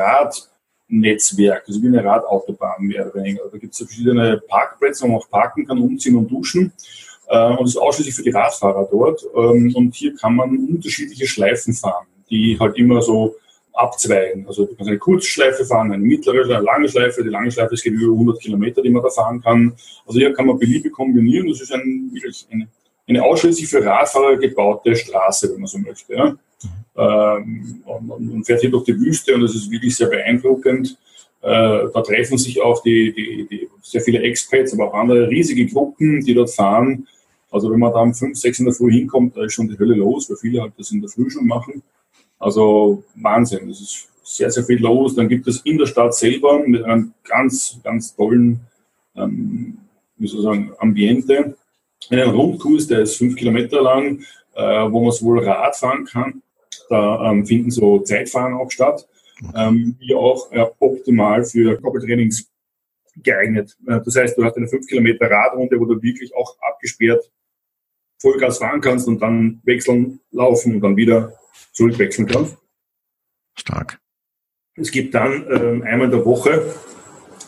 Radnetzwerk, 0.94 1.64
also 1.68 1.82
wie 1.82 1.88
eine 1.88 2.04
Radautobahn 2.04 2.84
mehr 2.84 3.06
oder 3.06 3.16
weniger. 3.16 3.44
Da 3.52 3.58
gibt 3.58 3.74
es 3.74 3.80
verschiedene 3.80 4.42
Parkplätze, 4.48 5.04
wo 5.04 5.08
man 5.08 5.18
auch 5.18 5.30
parken 5.30 5.66
kann, 5.66 5.80
umziehen 5.80 6.16
und 6.16 6.30
duschen. 6.30 6.72
Äh, 7.28 7.50
und 7.50 7.62
das 7.62 7.72
ist 7.72 7.78
ausschließlich 7.78 8.16
für 8.16 8.24
die 8.24 8.32
Radfahrer 8.32 8.88
dort. 8.90 9.26
Ähm, 9.36 9.74
und 9.76 9.96
hier 9.96 10.16
kann 10.16 10.36
man 10.36 10.50
unterschiedliche 10.50 11.28
Schleifen 11.28 11.74
fahren, 11.74 12.06
die 12.30 12.58
halt 12.60 12.78
immer 12.78 13.02
so 13.02 13.36
abzweigen. 13.74 14.48
Also 14.48 14.66
du 14.66 14.76
kannst 14.76 14.90
eine 14.90 15.00
Kurzschleife 15.00 15.66
fahren, 15.66 15.92
eine 15.92 16.04
mittlere, 16.04 16.44
eine 16.44 16.64
lange 16.64 16.88
Schleife. 16.88 17.24
Die 17.24 17.30
lange 17.30 17.52
Schleife 17.52 17.74
ist 17.74 17.86
über 17.86 18.14
100 18.14 18.40
Kilometer, 18.40 18.82
die 18.82 18.90
man 18.90 19.02
da 19.02 19.10
fahren 19.10 19.42
kann. 19.42 19.74
Also 20.06 20.20
hier 20.20 20.34
kann 20.34 20.46
man 20.46 20.60
beliebig 20.60 20.94
kombinieren. 20.94 21.48
Das 21.50 21.62
ist 21.62 21.74
ein, 21.74 22.10
wirklich 22.14 22.46
eine, 22.52 22.68
eine 23.08 23.24
ausschließlich 23.24 23.68
für 23.68 23.84
Radfahrer 23.84 24.38
gebaute 24.38 24.96
Straße, 24.96 25.52
wenn 25.52 25.62
man 25.62 25.68
so 25.68 25.80
möchte. 25.80 26.14
Ja. 26.14 26.36
Ähm, 26.96 27.82
und, 27.86 28.12
und 28.12 28.46
fährt 28.46 28.62
hier 28.62 28.70
durch 28.70 28.86
die 28.86 29.00
Wüste 29.00 29.34
und 29.34 29.42
das 29.42 29.56
ist 29.56 29.72
wirklich 29.72 29.96
sehr 29.96 30.08
beeindruckend. 30.08 30.98
Äh, 31.42 31.90
da 31.94 32.02
treffen 32.02 32.38
sich 32.38 32.62
auch 32.62 32.82
die, 32.84 33.14
die, 33.14 33.48
die 33.50 33.70
sehr 33.82 34.02
viele 34.02 34.22
Expats, 34.22 34.74
aber 34.74 34.90
auch 34.90 34.94
andere 34.94 35.28
riesige 35.28 35.66
Gruppen, 35.66 36.24
die 36.24 36.34
dort 36.34 36.52
fahren. 36.52 37.08
Also 37.52 37.72
wenn 37.72 37.80
man 37.80 37.92
da 37.92 38.02
um 38.02 38.14
5, 38.14 38.38
6 38.38 38.60
in 38.60 38.66
der 38.66 38.74
Früh 38.74 38.92
hinkommt, 38.92 39.36
da 39.36 39.44
ist 39.44 39.54
schon 39.54 39.68
die 39.68 39.78
Hölle 39.78 39.96
los, 39.96 40.30
weil 40.30 40.38
viele 40.38 40.62
halt 40.62 40.74
das 40.78 40.92
in 40.92 41.02
der 41.02 41.10
Früh 41.10 41.30
schon 41.30 41.48
machen. 41.48 41.84
Also 42.40 43.04
Wahnsinn, 43.16 43.70
es 43.70 43.82
ist 43.82 44.10
sehr, 44.24 44.50
sehr 44.52 44.64
viel 44.64 44.82
los. 44.82 45.16
Dann 45.16 45.30
gibt 45.30 45.48
es 45.48 45.62
in 45.62 45.78
der 45.78 45.86
Stadt 45.86 46.16
selber 46.16 46.64
mit 46.66 46.84
einem 46.84 47.14
ganz, 47.24 47.80
ganz 47.84 48.16
tollen, 48.16 48.60
ähm, 49.16 49.78
wie 50.18 50.28
soll 50.28 50.40
ich 50.40 50.46
sagen, 50.46 50.72
Ambiente 50.80 51.56
einen 52.10 52.30
Rundkurs, 52.30 52.88
der 52.88 53.02
ist 53.02 53.18
fünf 53.18 53.36
Kilometer 53.36 53.82
lang, 53.82 54.24
äh, 54.56 54.92
wo 54.92 55.02
man 55.02 55.12
sowohl 55.12 55.44
Rad 55.44 55.76
fahren 55.76 56.06
kann, 56.06 56.42
da 56.90 57.32
ähm, 57.32 57.46
finden 57.46 57.72
so 57.72 58.00
Zeitfahren 58.00 58.54
auch 58.54 58.72
statt, 58.72 59.08
ähm, 59.56 59.96
wie 60.00 60.16
auch 60.16 60.52
äh, 60.52 60.66
optimal 60.80 61.44
für 61.46 61.80
Koppeltrainings 61.82 62.50
geeignet. 63.18 63.76
Äh, 63.88 64.02
das 64.04 64.16
heißt, 64.16 64.38
du 64.38 64.44
hast 64.44 64.58
eine 64.58 64.68
fünf 64.68 64.88
Kilometer 64.88 65.30
Radrunde, 65.30 65.80
wo 65.80 65.86
du 65.86 66.02
wirklich 66.02 66.36
auch 66.36 66.58
abgesperrt 66.62 67.32
Vollgas 68.20 68.58
fahren 68.58 68.82
kannst 68.82 69.08
und 69.08 69.22
dann 69.22 69.62
wechseln, 69.64 70.22
laufen 70.32 70.76
und 70.76 70.82
dann 70.82 70.96
wieder 70.96 71.34
zurückwechseln 71.74 72.28
kannst. 72.28 72.58
Stark. 73.56 74.00
Es 74.76 74.92
gibt 74.92 75.14
dann 75.14 75.46
ähm, 75.52 75.84
einmal 75.84 76.06
in 76.06 76.12
der 76.12 76.26
Woche 76.26 76.74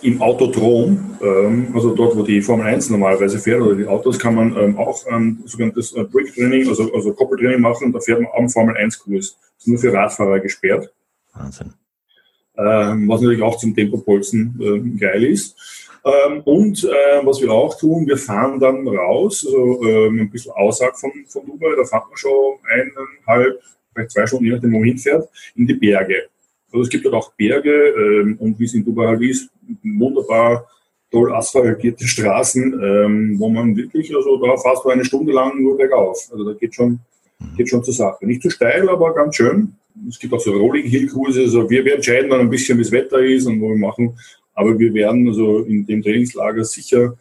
im 0.06 0.22
Autodrom, 0.22 1.18
ähm, 1.22 1.68
also 1.74 1.96
dort, 1.96 2.16
wo 2.16 2.24
die 2.24 2.42
Formel 2.42 2.68
1 2.68 2.90
normalerweise 2.90 3.40
fährt, 3.40 3.62
oder 3.62 3.76
die 3.76 3.88
Autos, 3.88 4.20
kann 4.20 4.36
man 4.36 4.56
ähm, 4.56 4.78
auch 4.78 5.06
ein 5.08 5.42
sogenanntes 5.46 5.94
äh, 5.94 6.04
Brick-Training, 6.04 6.70
also, 6.70 6.94
also 6.94 7.14
Koppeltraining 7.14 7.62
machen. 7.62 7.92
Da 7.92 8.00
fährt 8.00 8.22
man 8.22 8.32
am 8.38 8.50
Formel 8.50 8.76
1-Kurs. 8.76 9.38
Das 9.38 9.60
ist 9.60 9.68
nur 9.68 9.80
für 9.80 9.94
Radfahrer 9.94 10.40
gesperrt. 10.40 10.94
Wahnsinn. 11.34 11.74
Ähm, 12.58 13.10
was 13.10 13.22
natürlich 13.22 13.42
auch 13.42 13.58
zum 13.58 13.76
Tempopolzen 13.76 14.60
ähm, 14.62 14.98
geil 14.98 15.24
ist. 15.24 15.56
Ähm, 16.06 16.42
und 16.42 16.84
äh, 16.84 17.26
was 17.26 17.42
wir 17.42 17.52
auch 17.52 17.78
tun, 17.78 18.06
wir 18.06 18.18
fahren 18.18 18.60
dann 18.60 18.88
raus, 18.88 19.44
also 19.46 19.84
ähm, 19.84 20.22
ein 20.22 20.30
bisschen 20.30 20.52
außerhalb 20.52 20.96
von, 20.96 21.12
von 21.28 21.46
Dubai, 21.46 21.76
da 21.76 21.84
fahren 21.84 22.08
wir 22.10 22.18
schon 22.18 22.60
eineinhalb, 22.64 23.60
vielleicht 23.92 24.12
zwei 24.12 24.28
Stunden, 24.28 24.46
je 24.46 24.52
nachdem, 24.52 24.74
wo 24.74 24.78
man 24.78 24.88
hinfährt, 24.88 25.28
in 25.56 25.66
die 25.66 25.74
Berge. 25.74 26.30
Also 26.76 26.84
es 26.84 26.90
gibt 26.90 27.06
dort 27.06 27.16
auch 27.16 27.32
Berge 27.34 27.72
ähm, 27.72 28.36
und 28.38 28.60
wie 28.60 28.66
es 28.66 28.74
in 28.74 28.84
Dubai 28.84 29.08
halt 29.08 29.22
ist, 29.22 29.50
wunderbar 29.82 30.68
toll 31.10 31.34
asphaltierte 31.34 32.06
Straßen, 32.06 32.74
ähm, 32.84 33.40
wo 33.40 33.48
man 33.48 33.78
wirklich, 33.78 34.14
also 34.14 34.36
da 34.36 34.58
fast 34.58 34.84
so 34.84 34.90
eine 34.90 35.06
Stunde 35.06 35.32
lang 35.32 35.62
nur 35.62 35.78
bergauf. 35.78 36.28
Also 36.34 36.44
da 36.44 36.52
geht 36.52 36.76
schon, 36.76 37.00
geht 37.56 37.70
schon 37.70 37.82
zur 37.82 37.94
Sache. 37.94 38.26
Nicht 38.26 38.42
zu 38.42 38.50
steil, 38.50 38.90
aber 38.90 39.14
ganz 39.14 39.38
schön. 39.38 39.76
Es 40.10 40.20
gibt 40.20 40.34
auch 40.34 40.40
so 40.42 40.52
Rolling 40.52 40.86
Hill 40.86 41.08
Kurse. 41.08 41.44
Also 41.44 41.70
wir, 41.70 41.86
wir 41.86 41.96
entscheiden 41.96 42.30
dann 42.30 42.42
ein 42.42 42.50
bisschen, 42.50 42.78
wie 42.78 42.84
das 42.84 42.92
Wetter 42.92 43.20
ist 43.20 43.46
und 43.46 43.62
wo 43.62 43.70
wir 43.70 43.78
machen. 43.78 44.18
Aber 44.54 44.78
wir 44.78 44.94
werden 44.94 45.26
also 45.30 45.60
in 45.60 45.86
dem 45.86 46.04
Trainingslager 46.04 46.66
sicher 46.66 47.18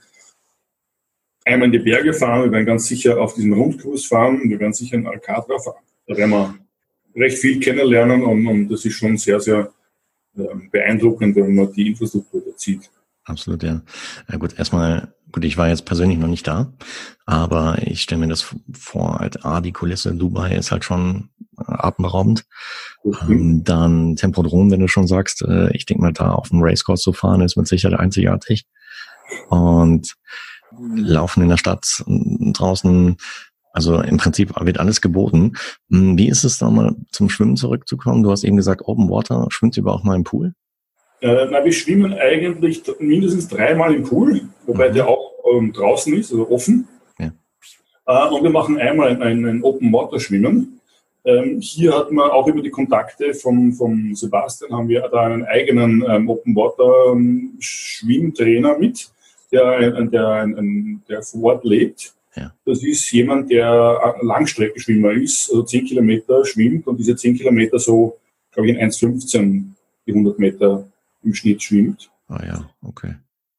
einmal 1.45 1.67
in 1.67 1.73
die 1.73 1.79
Berge 1.79 2.13
fahren. 2.13 2.45
Wir 2.45 2.51
werden 2.51 2.67
ganz 2.67 2.87
sicher 2.87 3.21
auf 3.21 3.35
diesen 3.35 3.53
Rundkurs 3.53 4.07
fahren. 4.07 4.41
Wir 4.51 4.59
werden 4.59 4.73
sicher 4.73 4.97
in 4.97 5.07
Alcatra 5.07 5.59
fahren. 5.61 5.85
Da 6.09 6.17
werden 6.17 6.31
wir 6.31 6.55
recht 7.15 7.39
viel 7.39 7.61
kennenlernen 7.61 8.23
und, 8.23 8.47
und 8.47 8.69
das 8.69 8.85
ist 8.85 8.95
schon 8.95 9.17
sehr, 9.17 9.41
sehr 9.41 9.73
äh, 10.37 10.43
beeindruckend, 10.71 11.37
wenn 11.37 11.55
man 11.55 11.73
die 11.73 11.89
Infrastruktur 11.89 12.43
da 12.45 12.57
zieht. 12.57 12.91
Absolut, 13.25 13.63
ja. 13.63 13.81
ja. 14.31 14.37
Gut, 14.37 14.59
erstmal, 14.59 15.15
gut, 15.33 15.45
ich 15.45 15.57
war 15.57 15.69
jetzt 15.69 15.87
persönlich 15.87 16.19
noch 16.19 16.29
nicht 16.29 16.47
da, 16.47 16.73
aber 17.25 17.79
ich 17.83 18.03
stelle 18.03 18.21
mir 18.21 18.29
das 18.29 18.55
vor, 18.73 19.19
halt, 19.19 19.45
ah, 19.45 19.61
die 19.61 19.73
Kulisse 19.73 20.11
in 20.11 20.19
Dubai 20.19 20.55
ist 20.55 20.71
halt 20.71 20.85
schon 20.85 21.31
äh, 21.59 21.65
atemberaubend. 21.67 22.45
Mhm. 23.03 23.15
Ähm, 23.29 23.65
dann 23.65 24.17
Tempodrom, 24.17 24.71
wenn 24.71 24.81
du 24.81 24.89
schon 24.89 25.07
sagst, 25.07 25.43
äh, 25.43 25.75
ich 25.75 25.87
denke 25.87 26.03
mal, 26.03 26.13
da 26.13 26.33
auf 26.33 26.51
dem 26.51 26.63
Racecourse 26.63 27.03
zu 27.03 27.13
fahren, 27.13 27.41
ist 27.41 27.57
mit 27.57 27.67
Sicherheit 27.67 27.99
einzigartig. 27.99 28.67
Und 29.49 30.17
laufen 30.97 31.43
in 31.43 31.49
der 31.49 31.57
Stadt 31.57 32.05
draußen 32.07 33.17
also 33.75 34.01
im 34.01 34.19
Prinzip 34.19 34.53
wird 34.61 34.79
alles 34.79 35.01
geboten. 35.01 35.55
Hm, 35.91 36.17
wie 36.17 36.29
ist 36.29 36.45
es 36.45 36.59
da 36.59 36.71
mal 36.71 36.95
zum 37.11 37.29
Schwimmen 37.29 37.57
zurückzukommen? 37.57 38.23
Du 38.23 38.31
hast 38.31 38.45
eben 38.45 38.57
gesagt, 38.57 38.83
Open 38.87 39.11
Water. 39.11 39.49
Schwimmt 39.51 39.77
ihr 39.77 39.83
überhaupt 39.83 40.05
mal 40.05 40.15
im 40.15 40.23
Pool? 40.23 40.55
Äh, 41.21 41.49
na, 41.51 41.65
wir 41.65 41.73
schwimmen 41.73 42.15
eigentlich 42.15 42.85
mindestens 43.01 43.49
dreimal 43.49 43.93
im 43.93 44.05
Pool, 44.05 44.43
wobei 44.67 44.91
mhm. 44.91 44.95
der 44.95 45.09
auch 45.09 45.33
ähm, 45.53 45.73
draußen 45.73 46.15
ist, 46.15 46.31
also 46.31 46.49
offen. 46.51 46.87
Ja. 47.19 47.33
Äh, 48.07 48.29
und 48.33 48.45
wir 48.45 48.51
machen 48.51 48.79
einmal 48.79 49.09
ein, 49.09 49.23
ein, 49.23 49.45
ein 49.45 49.63
Open 49.65 49.93
Water 49.93 50.21
Schwimmen. 50.21 50.81
Ähm, 51.25 51.59
hier 51.61 51.97
hat 51.97 52.13
man 52.13 52.31
auch 52.31 52.47
über 52.47 52.63
die 52.63 52.71
Kontakte 52.71 53.35
vom, 53.35 53.73
vom 53.73 54.15
Sebastian 54.15 54.73
haben 54.73 54.89
wir 54.89 55.09
da 55.11 55.23
einen 55.23 55.45
eigenen 55.47 56.05
ähm, 56.09 56.29
Open 56.29 56.55
Water 56.55 57.13
ähm, 57.13 57.55
Schwimmtrainer 57.59 58.79
mit, 58.79 59.11
der, 59.51 59.91
der, 59.91 60.05
der, 60.05 60.49
der 61.09 61.23
vor 61.23 61.55
Ort 61.55 61.65
lebt 61.65 62.15
ja. 62.37 62.55
Das 62.65 62.83
ist 62.83 63.11
jemand, 63.13 63.51
der 63.51 64.17
Langstreckenschwimmer 64.23 65.13
ist, 65.13 65.51
also 65.51 65.63
10 65.63 65.87
Kilometer 65.87 66.45
schwimmt 66.45 66.87
und 66.87 66.99
diese 66.99 67.17
10 67.17 67.37
Kilometer 67.37 67.79
so, 67.79 68.19
glaube 68.53 68.71
ich, 68.71 68.77
in 68.77 68.91
1,15 68.91 69.65
die 70.07 70.13
100 70.13 70.39
Meter 70.39 70.87
im 71.23 71.35
Schnitt 71.35 71.63
schwimmt. 71.63 72.11
Ah 72.29 72.45
ja, 72.45 72.71
okay. 72.83 73.15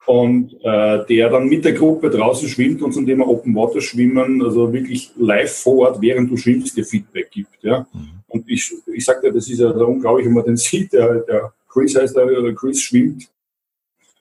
Und 0.06 0.54
äh, 0.64 1.04
der 1.08 1.30
dann 1.30 1.48
mit 1.48 1.66
der 1.66 1.74
Gruppe 1.74 2.12
draußen 2.12 2.48
schwimmt 2.48 2.82
und 2.84 2.94
zum 2.94 3.08
Thema 3.08 3.28
Open 3.28 3.56
Water 3.56 3.82
Schwimmen, 3.82 4.44
also 4.44 4.72
wirklich 4.72 5.12
live 5.18 5.52
vor 5.52 5.88
Ort, 5.88 6.02
während 6.02 6.30
du 6.30 6.38
schwimmst, 6.38 6.78
dir 6.78 6.86
Feedback 6.86 7.32
gibt. 7.32 7.64
Ja? 7.64 7.88
Mhm. 7.92 8.10
Und 8.28 8.48
ich, 8.48 8.72
ich 8.94 9.04
sagte, 9.04 9.32
das 9.32 9.50
ist 9.50 9.60
ja 9.60 9.70
unglaublich, 9.70 10.28
wenn 10.28 10.34
man 10.34 10.46
den 10.46 10.58
sieht, 10.58 10.94
der, 10.94 11.22
der 11.22 11.54
Chris 11.68 11.96
heißt 11.96 12.16
der, 12.16 12.28
der 12.28 12.54
Chris 12.54 12.82
schwimmt 12.82 13.28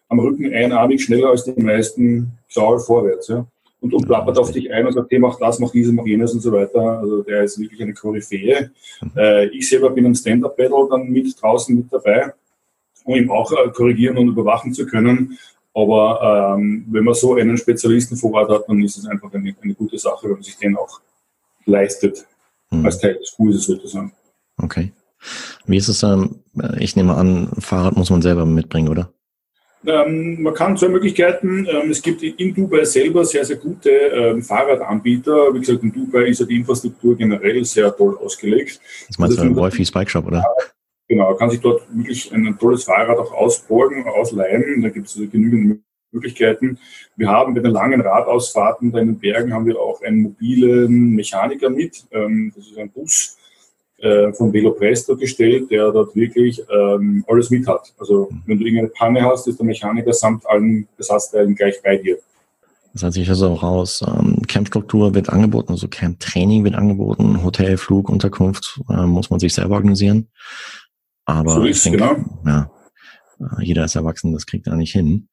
am 0.09 0.21
Rücken 0.21 0.53
einarmig 0.53 1.03
schneller 1.05 1.31
als 1.31 1.45
die 1.45 1.61
meisten 1.61 2.33
Kraul 2.53 2.79
vorwärts. 2.79 3.29
Ja? 3.29 3.47
Und, 3.85 3.93
und 3.93 4.07
plappert 4.07 4.39
auf 4.39 4.51
dich 4.51 4.73
ein 4.73 4.87
und 4.87 4.95
sagt, 4.95 5.11
hey, 5.11 5.19
mach 5.19 5.39
das, 5.39 5.59
mach 5.59 5.71
dieses, 5.71 5.93
mach 5.93 6.07
jenes 6.07 6.33
und 6.33 6.41
so 6.41 6.51
weiter. 6.51 6.99
Also 7.01 7.23
der 7.23 7.43
ist 7.43 7.59
wirklich 7.59 7.83
eine 7.83 7.93
Koryphäe. 7.93 8.71
Mhm. 9.03 9.11
Äh, 9.15 9.45
ich 9.49 9.69
selber 9.69 9.91
bin 9.91 10.07
am 10.07 10.15
Stand-Up-Battle 10.15 10.89
dann 10.91 11.11
mit 11.11 11.41
draußen 11.41 11.77
mit 11.77 11.93
dabei, 11.93 12.33
um 13.05 13.15
ihm 13.15 13.31
auch 13.31 13.53
äh, 13.53 13.69
korrigieren 13.71 14.17
und 14.17 14.29
überwachen 14.29 14.73
zu 14.73 14.87
können. 14.87 15.39
Aber 15.75 16.57
ähm, 16.57 16.87
wenn 16.89 17.05
man 17.05 17.13
so 17.13 17.35
einen 17.35 17.59
Spezialisten 17.59 18.17
vor 18.17 18.33
Ort 18.33 18.51
hat, 18.51 18.69
dann 18.69 18.83
ist 18.83 18.97
es 18.97 19.07
einfach 19.07 19.31
eine, 19.35 19.55
eine 19.61 19.75
gute 19.75 19.99
Sache, 19.99 20.29
wenn 20.29 20.33
man 20.33 20.43
sich 20.43 20.57
den 20.57 20.77
auch 20.77 21.01
leistet, 21.67 22.27
mhm. 22.71 22.87
als 22.87 22.99
Teil 22.99 23.17
des 23.17 23.33
Kurses 23.37 23.65
sozusagen. 23.65 24.13
Okay. 24.57 24.93
Wie 25.67 25.77
ist 25.77 25.89
es 25.89 25.99
dann? 25.99 26.37
Ich 26.79 26.97
nehme 26.97 27.15
an, 27.15 27.49
Fahrrad 27.59 27.97
muss 27.97 28.09
man 28.09 28.23
selber 28.23 28.47
mitbringen, 28.47 28.89
oder? 28.89 29.13
Ähm, 29.87 30.43
man 30.43 30.55
kann 30.55 30.77
zwei 30.77 30.89
Möglichkeiten. 30.89 31.67
Ähm, 31.67 31.91
es 31.91 32.01
gibt 32.01 32.23
in 32.23 32.55
Dubai 32.55 32.85
selber 32.85 33.25
sehr, 33.25 33.45
sehr 33.45 33.57
gute 33.57 33.91
ähm, 33.91 34.43
Fahrradanbieter. 34.43 35.55
Wie 35.55 35.61
gesagt, 35.61 35.83
in 35.83 35.93
Dubai 35.93 36.27
ist 36.27 36.41
ja 36.41 36.47
die 36.47 36.57
Infrastruktur 36.57 37.17
generell 37.17 37.65
sehr 37.65 37.95
toll 37.95 38.17
ausgelegt. 38.19 38.81
Das 39.09 39.19
meinst 39.19 39.39
also, 39.39 39.51
du 39.51 39.57
Wolfis 39.57 39.91
Bike 39.91 40.11
Shop, 40.11 40.27
oder? 40.27 40.45
Genau, 41.09 41.35
kann 41.35 41.51
sich 41.51 41.61
dort 41.61 41.83
wirklich 41.95 42.33
ein 42.33 42.59
tolles 42.59 42.85
Fahrrad 42.85 43.19
auch 43.19 43.33
ausborgen, 43.33 44.07
ausleihen. 44.07 44.83
Da 44.83 44.89
gibt 44.89 45.07
es 45.07 45.17
also 45.17 45.29
genügend 45.29 45.83
Möglichkeiten. 46.15 46.79
Wir 47.17 47.29
haben 47.29 47.55
bei 47.55 47.61
den 47.61 47.73
langen 47.73 48.01
Radausfahrten 48.01 48.91
in 48.97 49.07
den 49.07 49.19
Bergen 49.19 49.53
haben 49.53 49.67
wir 49.67 49.79
auch 49.79 50.01
einen 50.03 50.23
mobilen 50.23 51.11
Mechaniker 51.11 51.69
mit. 51.69 52.07
Ähm, 52.11 52.53
das 52.57 52.69
ist 52.69 52.79
ein 52.79 52.91
Bus, 52.91 53.37
äh, 54.05 54.33
von 54.33 54.53
Velo 54.53 54.73
Presto 54.73 55.17
gestellt, 55.17 55.71
der 55.71 55.91
dort 55.91 56.15
wirklich 56.15 56.63
ähm, 56.71 57.25
alles 57.27 57.51
mit 57.51 57.67
hat. 57.67 57.93
Also 57.99 58.29
wenn 58.47 58.59
du 58.59 58.65
irgendeine 58.65 58.91
Panne 58.91 59.23
hast, 59.23 59.49
ist 59.49 59.59
der 59.59 59.67
Mechaniker 59.67 60.13
samt 60.13 60.47
allen 60.47 60.87
Besatzteilen 60.97 61.55
gleich 61.55 61.81
bei 61.83 61.97
dir. 61.97 62.19
Das 62.93 63.03
heißt, 63.03 63.17
ich 63.17 63.27
höre 63.27 63.35
so 63.35 63.55
raus, 63.55 64.05
ähm, 64.07 64.43
Campstruktur 64.47 65.15
wird 65.15 65.29
angeboten, 65.29 65.73
also 65.73 65.89
Camp-Training 65.89 66.63
wird 66.63 66.77
angeboten, 66.77 67.43
Hotel, 67.43 67.77
Flug, 67.77 68.09
Unterkunft 68.09 68.81
äh, 68.89 69.07
muss 69.07 69.31
man 69.31 69.41
sich 69.41 69.53
selber 69.53 69.75
organisieren. 69.75 70.29
Aber 71.25 71.55
So 71.55 71.65
ich 71.65 71.83
denke, 71.83 71.99
genau. 71.99 72.17
ja, 72.47 72.71
äh, 73.41 73.65
jeder 73.65 73.85
ist 73.85 73.97
erwachsen, 73.97 74.33
das 74.33 74.47
kriegt 74.47 74.69
er 74.69 74.77
nicht 74.77 74.93
hin. 74.93 75.29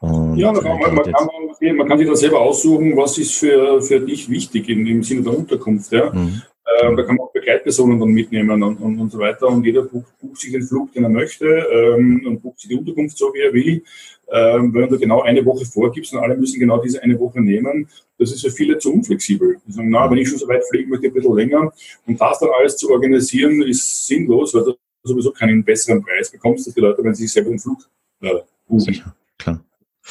Und, 0.00 0.36
Ja, 0.36 0.52
man 0.52 0.62
kann, 0.62 0.94
man, 0.94 1.12
kann, 1.12 1.76
man 1.76 1.88
kann 1.88 1.98
sich 1.98 2.06
da 2.06 2.14
selber 2.14 2.40
aussuchen, 2.40 2.96
was 2.96 3.16
ist 3.18 3.34
für, 3.34 3.80
für 3.80 4.00
dich 4.00 4.28
wichtig 4.28 4.68
im, 4.68 4.86
im 4.86 5.02
Sinne 5.02 5.22
der 5.22 5.36
Unterkunft. 5.36 5.90
Ja? 5.92 6.12
Mhm. 6.12 6.42
Äh, 6.76 6.96
da 6.96 7.02
kann 7.02 7.16
man 7.16 7.26
auch 7.26 7.32
Begleitpersonen 7.32 7.98
dann 7.98 8.10
mitnehmen 8.10 8.62
und, 8.62 8.76
und, 8.78 9.00
und 9.00 9.10
so 9.10 9.18
weiter. 9.18 9.48
Und 9.48 9.64
jeder 9.64 9.82
bucht, 9.82 10.18
bucht 10.20 10.40
sich 10.40 10.52
den 10.52 10.62
Flug, 10.62 10.92
den 10.92 11.04
er 11.04 11.10
möchte 11.10 11.46
ähm, 11.46 12.22
und 12.26 12.42
bucht 12.42 12.60
sich 12.60 12.68
die 12.68 12.76
Unterkunft 12.76 13.16
so, 13.16 13.32
wie 13.32 13.40
er 13.40 13.52
will. 13.52 13.82
Ähm, 14.30 14.74
wenn 14.74 14.88
du 14.88 14.98
genau 14.98 15.22
eine 15.22 15.44
Woche 15.44 15.64
vorgibst 15.64 16.12
und 16.12 16.20
alle 16.20 16.36
müssen 16.36 16.60
genau 16.60 16.82
diese 16.82 17.02
eine 17.02 17.18
Woche 17.18 17.40
nehmen, 17.40 17.88
das 18.18 18.32
ist 18.32 18.42
für 18.42 18.50
viele 18.50 18.76
zu 18.78 18.92
unflexibel. 18.92 19.56
Die 19.66 19.72
sagen, 19.72 19.88
na, 19.90 20.10
wenn 20.10 20.18
ich 20.18 20.28
schon 20.28 20.38
so 20.38 20.48
weit 20.48 20.64
fliegen 20.68 20.90
möchte, 20.90 21.06
ein 21.06 21.14
bisschen 21.14 21.34
länger. 21.34 21.72
Und 22.06 22.20
das 22.20 22.38
dann 22.38 22.50
alles 22.58 22.76
zu 22.76 22.90
organisieren, 22.90 23.62
ist 23.62 24.06
sinnlos, 24.06 24.54
weil 24.54 24.64
du 24.64 24.74
sowieso 25.04 25.30
keinen 25.30 25.64
besseren 25.64 26.02
Preis 26.02 26.30
bekommst, 26.30 26.66
dass 26.66 26.74
die 26.74 26.80
Leute, 26.80 27.02
wenn 27.02 27.14
sie 27.14 27.22
sich 27.22 27.32
selber 27.32 27.50
den 27.50 27.58
Flug 27.58 27.78
äh, 28.20 28.34
buchen 28.66 28.80
Sicher, 28.80 29.14
klar. 29.38 29.64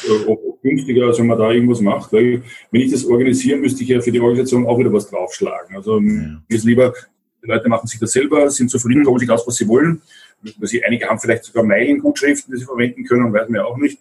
Äh, 0.04 0.36
günstiger, 0.62 1.08
als 1.08 1.20
wenn 1.20 1.28
man 1.28 1.38
da 1.40 1.52
irgendwas 1.52 1.82
macht. 1.82 2.12
Weil 2.14 2.44
wenn 2.72 2.82
ich 2.82 2.92
das 2.92 3.06
organisiere, 3.06 3.58
müsste 3.58 3.84
ich 3.84 3.90
ja 3.90 4.02
für 4.02 4.12
die 4.12 4.20
Organisation 4.20 4.66
auch 4.68 4.78
wieder 4.78 4.92
was 4.94 5.10
draufschlagen. 5.10 5.76
Also 5.76 5.96
Ja. 6.00 6.02
mir 6.02 6.42
ist 6.50 6.66
lieber, 6.66 6.94
die 7.44 7.48
Leute 7.48 7.70
machen 7.70 7.88
sich 7.88 8.00
das 8.00 8.12
selber, 8.12 8.50
sind 8.50 8.70
zufrieden, 8.70 9.06
holen 9.08 9.20
sich 9.20 9.30
aus, 9.30 9.48
was 9.48 9.56
sie 9.56 9.68
wollen. 9.68 10.02
Sie, 10.62 10.84
einige 10.84 11.08
haben 11.08 11.20
vielleicht 11.20 11.46
sogar 11.46 11.64
Meilengutschriften, 11.64 12.54
die 12.54 12.60
sie 12.60 12.66
verwenden 12.66 13.04
können, 13.06 13.34
weiß 13.34 13.50
man 13.50 13.56
ja 13.62 13.66
auch 13.66 13.78
nicht. 13.78 13.98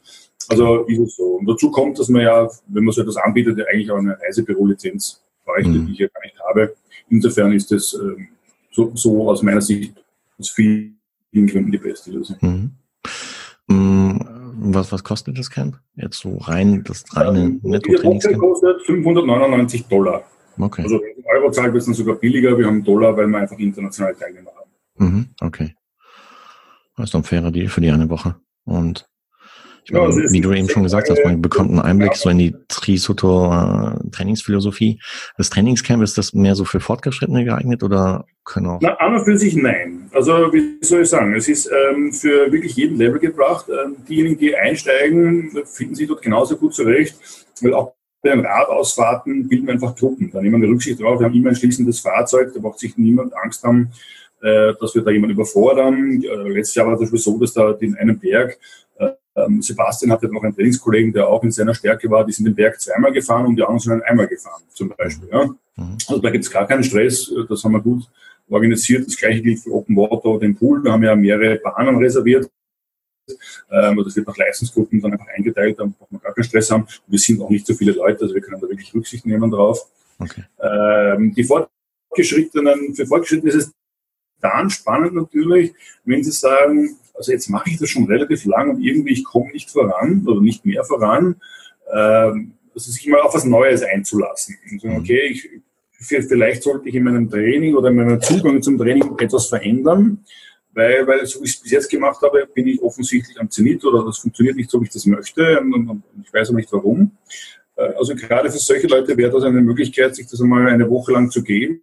Also 0.48 0.84
ist 0.84 0.98
es 0.98 1.16
so. 1.16 1.24
Und 1.36 1.46
dazu 1.46 1.70
kommt, 1.70 1.98
dass 1.98 2.08
man 2.08 2.22
ja, 2.22 2.48
wenn 2.68 2.84
man 2.84 2.92
so 2.92 3.00
etwas 3.02 3.16
anbietet, 3.16 3.58
ja 3.58 3.64
eigentlich 3.72 3.90
auch 3.90 3.96
eine 3.98 4.18
Reisebürolizenz 4.20 5.22
bräuchte, 5.44 5.70
Mhm. 5.70 5.86
die 5.86 5.92
ich 5.92 5.98
ja 6.00 6.08
gar 6.08 6.22
nicht 6.22 6.38
habe. 6.40 6.74
Insofern 7.08 7.52
ist 7.52 7.70
das 7.72 7.94
ähm, 8.00 8.28
so, 8.70 8.92
so 8.94 9.30
aus 9.30 9.42
meiner 9.42 9.60
Sicht 9.62 9.94
aus 10.38 10.50
vielen 10.50 10.96
Gründen 11.32 11.70
die 11.72 11.78
beste 11.78 12.10
Lösung. 12.10 12.36
Mhm. 12.40 12.70
Mm, 13.68 14.05
Was, 14.58 14.90
was 14.92 15.04
kostet 15.04 15.38
das 15.38 15.50
Camp? 15.50 15.78
Jetzt 15.96 16.18
so 16.20 16.36
rein, 16.38 16.82
das 16.84 17.04
reine 17.14 17.38
Ähm, 17.40 17.60
Diese 17.62 17.62
Woche 17.64 17.70
Netto-Trainingscamp? 17.72 18.38
kostet 18.38 18.82
599 18.86 19.86
Dollar. 19.86 20.22
Okay. 20.58 20.82
Also 20.82 20.96
wenn 21.00 21.24
Euro 21.42 21.50
zahlt, 21.50 21.72
wird 21.72 21.80
es 21.82 21.84
dann 21.86 21.94
sogar 21.94 22.16
billiger. 22.16 22.56
Wir 22.56 22.66
haben 22.66 22.82
Dollar, 22.82 23.16
weil 23.16 23.26
wir 23.26 23.38
einfach 23.38 23.58
internationale 23.58 24.16
Teilnehmer 24.16 24.50
haben. 24.56 24.70
Mhm, 25.14 25.26
okay. 25.42 25.74
Das 26.96 27.10
ist 27.10 27.14
ein 27.14 27.24
fairer 27.24 27.50
Deal 27.50 27.68
für 27.68 27.82
die 27.82 27.90
eine 27.90 28.08
Woche. 28.08 28.36
Und 28.64 29.06
ich 29.84 29.90
Ja, 29.90 29.98
meine, 30.00 30.14
also 30.14 30.32
wie 30.32 30.40
du 30.40 30.52
eben 30.54 30.68
schon 30.70 30.82
gesagt 30.84 31.10
hast, 31.10 31.22
man 31.24 31.42
bekommt 31.42 31.70
einen 31.70 31.80
Einblick 31.80 32.14
so 32.16 32.30
in 32.30 32.38
die 32.38 32.54
Trisuto 32.68 33.52
äh, 33.52 34.10
Trainingsphilosophie. 34.10 34.98
Das 35.36 35.50
Trainingscamp, 35.50 36.02
ist 36.02 36.16
das 36.16 36.32
mehr 36.32 36.54
so 36.54 36.64
für 36.64 36.80
Fortgeschrittene 36.80 37.44
geeignet 37.44 37.82
oder 37.82 38.24
können 38.44 38.66
auch? 38.68 38.78
Na, 38.80 38.94
an 38.94 39.14
und 39.16 39.24
für 39.26 39.36
sich 39.36 39.54
nein. 39.56 39.95
Also 40.16 40.50
wie 40.50 40.78
soll 40.80 41.02
ich 41.02 41.10
sagen, 41.10 41.34
es 41.34 41.46
ist 41.46 41.70
ähm, 41.70 42.10
für 42.10 42.50
wirklich 42.50 42.74
jeden 42.74 42.96
Level 42.96 43.18
gebracht. 43.18 43.66
Ähm, 43.68 43.96
diejenigen, 44.08 44.38
die 44.38 44.56
einsteigen, 44.56 45.50
finden 45.66 45.94
sich 45.94 46.08
dort 46.08 46.22
genauso 46.22 46.56
gut 46.56 46.74
zurecht, 46.74 47.14
weil 47.60 47.74
auch 47.74 47.92
bei 48.22 48.30
den 48.30 48.40
Radausfahrten 48.40 49.46
bilden 49.46 49.66
wir 49.66 49.74
einfach 49.74 49.94
Gruppen. 49.94 50.30
Da 50.30 50.40
nehmen 50.40 50.62
wir 50.62 50.70
Rücksicht 50.70 51.02
drauf. 51.02 51.20
Wir 51.20 51.26
haben 51.26 51.34
immer 51.34 51.50
ein 51.50 51.56
schließendes 51.56 52.00
Fahrzeug, 52.00 52.50
da 52.54 52.60
braucht 52.60 52.78
sich 52.78 52.96
niemand 52.96 53.36
Angst 53.36 53.62
haben, 53.62 53.90
äh, 54.40 54.72
dass 54.80 54.94
wir 54.94 55.02
da 55.02 55.10
jemanden 55.10 55.34
überfordern. 55.34 56.22
Äh, 56.22 56.48
letztes 56.48 56.76
Jahr 56.76 56.86
war 56.86 56.92
das 56.94 57.02
Beispiel 57.02 57.18
so, 57.18 57.38
dass 57.38 57.52
da 57.52 57.74
den 57.74 57.94
einen 57.96 58.18
Berg 58.18 58.58
äh, 58.98 59.10
ähm, 59.36 59.60
Sebastian 59.60 60.12
hatte 60.12 60.32
noch 60.32 60.42
einen 60.42 60.54
Trainingskollegen, 60.54 61.12
der 61.12 61.28
auch 61.28 61.44
in 61.44 61.50
seiner 61.50 61.74
Stärke 61.74 62.08
war, 62.08 62.24
die 62.24 62.32
sind 62.32 62.46
den 62.46 62.54
Berg 62.54 62.80
zweimal 62.80 63.12
gefahren 63.12 63.44
und 63.44 63.56
die 63.56 63.62
anderen 63.62 63.80
sind 63.80 64.02
einmal 64.02 64.28
gefahren, 64.28 64.62
zum 64.72 64.88
Beispiel. 64.96 65.28
Ja. 65.30 65.44
Mhm. 65.44 65.98
Also 66.08 66.22
da 66.22 66.30
gibt 66.30 66.44
es 66.44 66.50
gar 66.50 66.66
keinen 66.66 66.84
Stress, 66.84 67.30
das 67.50 67.62
haben 67.62 67.72
wir 67.72 67.82
gut 67.82 68.08
organisiert. 68.48 69.06
Das 69.06 69.16
gleiche 69.16 69.42
gilt 69.42 69.60
für 69.60 69.72
Open 69.72 69.96
Water 69.96 70.26
oder 70.26 70.40
den 70.40 70.54
Pool. 70.56 70.82
Da 70.82 70.92
haben 70.92 71.02
wir 71.02 71.10
ja 71.10 71.16
mehrere 71.16 71.56
Bahnen 71.56 71.96
reserviert. 71.96 72.50
Ähm, 73.70 74.00
das 74.04 74.14
wird 74.14 74.26
nach 74.26 74.36
Leistungsgruppen 74.36 75.00
dann 75.00 75.12
einfach 75.12 75.26
eingeteilt, 75.36 75.78
da 75.78 75.84
braucht 75.84 76.12
man 76.12 76.20
gar 76.20 76.32
keinen 76.32 76.44
Stress 76.44 76.70
haben. 76.70 76.82
Und 76.84 76.92
wir 77.08 77.18
sind 77.18 77.40
auch 77.40 77.50
nicht 77.50 77.66
so 77.66 77.74
viele 77.74 77.92
Leute, 77.92 78.22
also 78.22 78.34
wir 78.34 78.40
können 78.40 78.60
da 78.60 78.68
wirklich 78.68 78.94
Rücksicht 78.94 79.26
nehmen 79.26 79.50
drauf. 79.50 79.80
Okay. 80.18 80.44
Ähm, 80.60 81.34
die 81.34 81.44
Fortgeschrittenen, 81.44 82.94
für 82.94 83.06
Fortgeschrittene 83.06 83.50
ist 83.50 83.56
es 83.56 83.72
dann 84.40 84.70
spannend 84.70 85.14
natürlich, 85.14 85.74
wenn 86.04 86.22
sie 86.22 86.30
sagen, 86.30 86.96
also 87.14 87.32
jetzt 87.32 87.48
mache 87.48 87.70
ich 87.70 87.78
das 87.78 87.88
schon 87.88 88.04
relativ 88.04 88.44
lang 88.44 88.70
und 88.70 88.82
irgendwie 88.82 89.14
ich 89.14 89.24
komme 89.24 89.50
nicht 89.50 89.70
voran 89.70 90.24
oder 90.26 90.40
nicht 90.40 90.64
mehr 90.64 90.84
voran, 90.84 91.40
ähm, 91.92 92.52
also 92.74 92.90
sich 92.92 93.08
mal 93.08 93.22
auf 93.22 93.34
was 93.34 93.44
Neues 93.44 93.82
einzulassen. 93.82 94.56
Und 94.70 94.80
sagen, 94.82 94.94
Mhm. 94.94 95.00
okay, 95.00 95.20
ich, 95.30 95.50
vielleicht 95.98 96.62
sollte 96.62 96.88
ich 96.88 96.94
in 96.94 97.04
meinem 97.04 97.28
Training 97.30 97.74
oder 97.74 97.88
in 97.88 97.96
meinem 97.96 98.20
Zugang 98.20 98.62
zum 98.62 98.78
Training 98.78 99.16
etwas 99.18 99.46
verändern, 99.46 100.24
weil, 100.72 101.06
weil 101.06 101.24
so 101.26 101.40
wie 101.40 101.44
ich 101.44 101.54
es 101.54 101.60
bis 101.62 101.70
jetzt 101.72 101.90
gemacht 101.90 102.20
habe, 102.22 102.46
bin 102.54 102.66
ich 102.68 102.80
offensichtlich 102.82 103.38
am 103.40 103.50
Zenit 103.50 103.84
oder 103.84 104.04
das 104.04 104.18
funktioniert 104.18 104.56
nicht 104.56 104.70
so, 104.70 104.80
wie 104.80 104.84
ich 104.84 104.90
das 104.92 105.06
möchte 105.06 105.58
und, 105.60 105.72
und, 105.74 105.88
und 105.88 106.02
ich 106.22 106.32
weiß 106.32 106.50
auch 106.50 106.54
nicht 106.54 106.72
warum. 106.72 107.12
Äh, 107.76 107.92
Also 107.98 108.14
gerade 108.14 108.50
für 108.50 108.58
solche 108.58 108.86
Leute 108.86 109.16
wäre 109.16 109.30
das 109.32 109.42
eine 109.44 109.60
Möglichkeit, 109.62 110.14
sich 110.14 110.26
das 110.26 110.40
einmal 110.40 110.68
eine 110.68 110.88
Woche 110.90 111.12
lang 111.12 111.30
zu 111.30 111.42
geben 111.42 111.80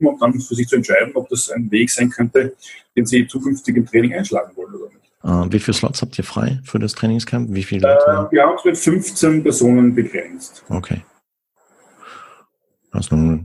und 0.00 0.20
dann 0.22 0.38
für 0.40 0.54
sich 0.54 0.68
zu 0.68 0.76
entscheiden, 0.76 1.12
ob 1.14 1.28
das 1.28 1.50
ein 1.50 1.70
Weg 1.70 1.90
sein 1.90 2.10
könnte, 2.10 2.54
den 2.96 3.06
sie 3.06 3.26
zukünftig 3.26 3.76
im 3.76 3.86
Training 3.86 4.12
einschlagen 4.14 4.54
wollen 4.56 4.74
oder 4.74 4.86
nicht. 4.86 5.00
Äh, 5.24 5.52
wie 5.52 5.58
viele 5.58 5.74
Slots 5.74 6.02
habt 6.02 6.16
ihr 6.18 6.24
frei 6.24 6.60
für 6.64 6.78
das 6.78 6.94
Trainingscamp? 6.94 7.48
Wie 7.52 7.62
viele 7.64 7.88
Äh, 7.88 7.94
Leute? 7.94 8.28
wir 8.30 8.42
haben 8.44 8.56
es 8.58 8.64
mit 8.64 8.78
15 8.78 9.42
Personen 9.42 9.94
begrenzt. 9.94 10.64
Okay. 10.68 11.02
Das 12.94 13.06
ist 13.06 13.12
eine 13.12 13.44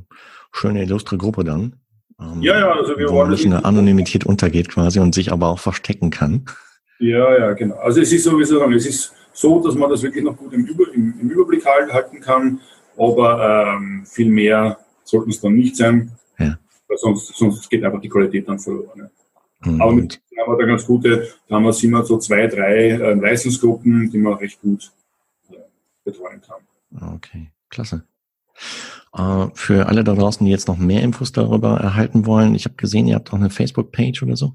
schöne, 0.51 0.83
illustre 0.83 1.17
Gruppe 1.17 1.43
dann. 1.43 1.75
Ähm, 2.19 2.41
Ja, 2.41 2.59
ja, 2.59 2.71
also 2.71 2.97
wir 2.97 3.09
wo 3.09 3.15
wollen 3.15 3.31
bisschen 3.31 3.53
eine 3.53 3.65
Anonymität 3.65 4.25
untergeht 4.25 4.69
quasi 4.69 4.99
und 4.99 5.13
sich 5.15 5.31
aber 5.31 5.47
auch 5.47 5.59
verstecken 5.59 6.09
kann. 6.11 6.45
Ja, 6.99 7.37
ja, 7.37 7.53
genau. 7.53 7.75
Also 7.77 8.01
es 8.01 8.11
ist 8.11 8.23
sowieso, 8.23 8.63
es 8.71 8.85
ist 8.85 9.13
so, 9.33 9.61
dass 9.63 9.75
man 9.75 9.89
das 9.89 10.03
wirklich 10.03 10.23
noch 10.23 10.37
gut 10.37 10.53
im, 10.53 10.65
Über, 10.65 10.93
im, 10.93 11.19
im 11.19 11.29
Überblick 11.29 11.65
halt, 11.65 11.91
halten 11.91 12.19
kann, 12.19 12.59
aber 12.97 13.75
ähm, 13.75 14.05
viel 14.05 14.29
mehr 14.29 14.77
sollten 15.03 15.29
es 15.31 15.39
dann 15.41 15.53
nicht 15.55 15.75
sein, 15.77 16.11
Ja. 16.37 16.57
weil 16.87 16.97
sonst, 16.97 17.35
sonst 17.35 17.69
geht 17.69 17.83
einfach 17.83 18.01
die 18.01 18.09
Qualität 18.09 18.47
dann 18.47 18.59
verloren. 18.59 19.09
Ja. 19.65 19.71
Mhm. 19.71 19.81
Aber 19.81 19.91
mit 19.93 20.21
haben 20.39 20.53
wir 20.53 20.57
da 20.57 20.65
ganz 20.65 20.85
gute, 20.85 21.27
da 21.47 21.55
haben 21.55 21.63
wir 21.65 21.83
immer 21.83 22.05
so 22.05 22.17
zwei, 22.17 22.47
drei 22.47 22.89
äh, 22.91 23.13
Leistungsgruppen, 23.13 24.09
die 24.09 24.17
man 24.17 24.33
recht 24.35 24.61
gut 24.61 24.91
äh, 25.51 25.55
betreuen 26.03 26.41
kann. 26.41 27.15
Okay, 27.15 27.51
klasse. 27.69 28.03
Äh, 29.15 29.47
für 29.53 29.87
alle 29.87 30.03
da 30.03 30.13
draußen, 30.13 30.45
die 30.45 30.51
jetzt 30.51 30.67
noch 30.67 30.77
mehr 30.77 31.01
Infos 31.01 31.31
darüber 31.31 31.79
erhalten 31.79 32.25
wollen, 32.25 32.55
ich 32.55 32.65
habe 32.65 32.75
gesehen, 32.75 33.07
ihr 33.07 33.15
habt 33.15 33.31
auch 33.31 33.37
eine 33.37 33.49
Facebook-Page 33.49 34.23
oder 34.23 34.35
so. 34.35 34.53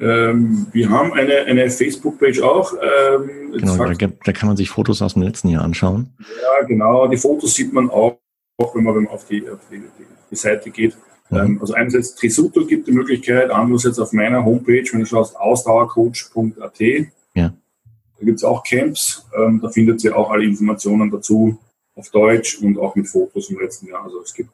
Ähm, 0.00 0.66
wir 0.72 0.90
haben 0.90 1.12
eine, 1.12 1.44
eine 1.44 1.70
Facebook-Page 1.70 2.40
auch. 2.42 2.72
Ähm, 2.74 3.52
Genau, 3.52 3.76
da, 3.76 3.94
da 4.24 4.32
kann 4.32 4.48
man 4.48 4.56
sich 4.56 4.68
Fotos 4.68 5.00
aus 5.00 5.14
dem 5.14 5.22
letzten 5.22 5.48
Jahr 5.48 5.64
anschauen. 5.64 6.14
ja, 6.20 6.66
genau. 6.66 7.06
Die 7.08 7.16
Fotos 7.16 7.54
sieht 7.54 7.72
man 7.72 7.88
auch, 7.88 8.18
auch 8.58 8.74
wenn 8.74 8.84
man, 8.84 8.94
wenn 8.94 9.04
man 9.04 9.12
auf, 9.12 9.26
die, 9.26 9.48
auf 9.48 9.60
die, 9.70 9.78
die, 9.78 10.04
die 10.30 10.36
Seite 10.36 10.70
geht. 10.70 10.96
Mhm. 11.30 11.38
Ähm, 11.38 11.58
also 11.60 11.74
einerseits 11.74 12.14
Trisuto 12.14 12.66
gibt 12.66 12.86
die 12.86 12.92
Möglichkeit, 12.92 13.50
andererseits 13.50 13.98
auf 13.98 14.12
meiner 14.12 14.44
Homepage, 14.44 14.84
wenn 14.92 15.00
du 15.00 15.06
schaust, 15.06 15.36
ausdauercoach.at. 15.36 16.80
Ja. 17.34 17.54
Da 18.18 18.24
gibt 18.24 18.36
es 18.36 18.44
auch 18.44 18.62
Camps. 18.62 19.26
Ähm, 19.36 19.60
da 19.62 19.70
findet 19.70 20.04
ihr 20.04 20.16
auch 20.16 20.30
alle 20.30 20.44
Informationen 20.44 21.10
dazu 21.10 21.58
auf 21.96 22.10
Deutsch 22.10 22.58
und 22.58 22.78
auch 22.78 22.94
mit 22.94 23.08
Fotos 23.08 23.50
im 23.50 23.58
letzten 23.58 23.88
Jahr. 23.88 24.04
Also 24.04 24.20
es 24.22 24.32
gibt 24.32 24.50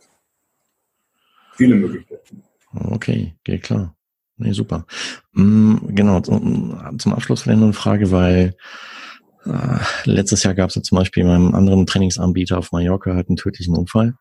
viele 1.57 1.75
Möglichkeiten. 1.75 2.43
Okay, 2.73 3.35
geht 3.45 3.65
klar. 3.65 3.95
Nee, 4.39 4.53
super. 4.53 4.87
Mm, 5.33 5.77
genau, 5.89 6.21
zum, 6.21 6.99
zum 6.99 7.13
Abschluss 7.13 7.43
vielleicht 7.43 7.59
noch 7.59 7.67
eine 7.67 7.75
Frage, 7.75 8.11
weil 8.11 8.57
äh, 9.45 9.79
letztes 10.05 10.43
Jahr 10.43 10.55
gab 10.55 10.71
es 10.71 10.77
ja 10.77 10.83
zum 10.83 10.97
Beispiel 10.99 11.25
bei 11.25 11.35
einem 11.35 11.55
anderen 11.55 11.85
Trainingsanbieter 11.87 12.59
auf 12.59 12.73
Mallorca 12.73 13.15
halt 13.15 13.29
einen 13.29 13.37
tödlichen 13.37 13.77
Unfall, 13.77 14.15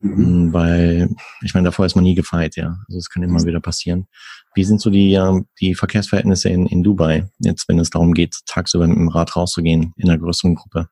Mhm. 0.00 0.48
mm, 0.48 0.52
weil, 0.52 1.08
ich 1.42 1.54
meine, 1.54 1.66
davor 1.66 1.84
ist 1.84 1.96
man 1.96 2.04
nie 2.04 2.14
gefeit, 2.14 2.54
ja. 2.56 2.78
Also 2.86 2.98
es 2.98 3.10
kann 3.10 3.24
immer 3.24 3.42
wieder 3.44 3.60
passieren. 3.60 4.06
Wie 4.54 4.62
sind 4.64 4.80
so 4.80 4.90
die, 4.90 5.14
ähm, 5.14 5.46
die 5.60 5.74
Verkehrsverhältnisse 5.74 6.48
in, 6.50 6.66
in 6.66 6.82
Dubai, 6.84 7.28
jetzt 7.40 7.68
wenn 7.68 7.80
es 7.80 7.90
darum 7.90 8.14
geht, 8.14 8.36
tagsüber 8.46 8.86
mit 8.86 8.96
dem 8.96 9.08
Rad 9.08 9.34
rauszugehen 9.34 9.92
in 9.96 10.08
einer 10.08 10.18
größeren 10.18 10.54
Gruppe? 10.54 10.88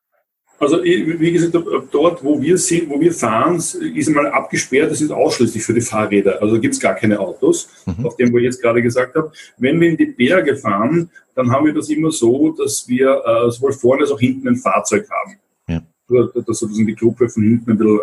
Also 0.59 0.83
wie 0.83 1.31
gesagt, 1.31 1.55
dort, 1.91 2.23
wo 2.23 2.41
wir 2.41 2.57
sind, 2.57 2.89
wo 2.89 2.99
wir 2.99 3.13
fahren, 3.13 3.57
ist 3.57 4.07
einmal 4.07 4.27
abgesperrt, 4.27 4.89
das 4.89 5.01
ist 5.01 5.11
ausschließlich 5.11 5.63
für 5.63 5.73
die 5.73 5.81
Fahrräder. 5.81 6.41
Also 6.41 6.59
gibt 6.59 6.73
es 6.73 6.79
gar 6.79 6.95
keine 6.95 7.19
Autos, 7.19 7.69
Mhm. 7.85 8.05
auf 8.05 8.15
dem, 8.15 8.33
wo 8.33 8.37
ich 8.37 8.45
jetzt 8.45 8.61
gerade 8.61 8.81
gesagt 8.81 9.15
habe. 9.15 9.31
Wenn 9.57 9.79
wir 9.79 9.89
in 9.89 9.97
die 9.97 10.07
Berge 10.07 10.55
fahren, 10.57 11.11
dann 11.35 11.51
haben 11.51 11.67
wir 11.67 11.73
das 11.73 11.89
immer 11.89 12.11
so, 12.11 12.51
dass 12.53 12.87
wir 12.87 13.23
äh, 13.23 13.51
sowohl 13.51 13.73
vorne 13.73 14.01
als 14.01 14.11
auch 14.11 14.19
hinten 14.19 14.47
ein 14.47 14.55
Fahrzeug 14.55 15.07
haben. 15.09 15.37
Ja. 15.67 15.81
Also, 16.09 16.41
Dass 16.41 16.57
sozusagen 16.59 16.87
die 16.87 16.95
Gruppe 16.95 17.29
von 17.29 17.43
hinten 17.43 17.71
ein 17.71 17.77
bisschen 17.77 17.99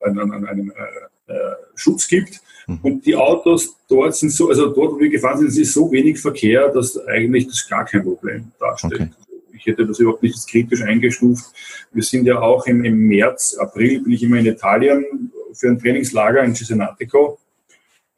einen, 0.00 0.32
einen, 0.32 0.46
einen 0.46 0.70
äh, 0.70 1.32
äh, 1.32 1.54
Schutz 1.74 2.08
gibt. 2.08 2.40
Mhm. 2.66 2.78
Und 2.82 3.06
die 3.06 3.16
Autos 3.16 3.76
dort 3.88 4.14
sind 4.16 4.30
so, 4.32 4.48
also 4.48 4.68
dort, 4.68 4.94
wo 4.94 4.98
wir 4.98 5.10
gefahren 5.10 5.38
sind, 5.38 5.60
ist 5.62 5.74
so 5.74 5.90
wenig 5.92 6.18
Verkehr, 6.20 6.68
dass 6.68 6.96
eigentlich 7.06 7.48
das 7.48 7.68
gar 7.68 7.84
kein 7.84 8.02
Problem 8.02 8.50
darstellt. 8.58 8.94
Okay. 8.94 9.10
Ich 9.56 9.66
hätte 9.66 9.86
das 9.86 9.98
überhaupt 9.98 10.22
nicht 10.22 10.34
als 10.34 10.46
kritisch 10.46 10.82
eingestuft. 10.82 11.44
Wir 11.92 12.02
sind 12.02 12.26
ja 12.26 12.40
auch 12.40 12.66
im, 12.66 12.84
im 12.84 12.98
März, 12.98 13.56
April 13.58 14.02
bin 14.02 14.12
ich 14.12 14.22
immer 14.22 14.38
in 14.38 14.46
Italien 14.46 15.32
für 15.52 15.68
ein 15.68 15.78
Trainingslager 15.78 16.42
in 16.44 16.54
Cesenatico. 16.54 17.38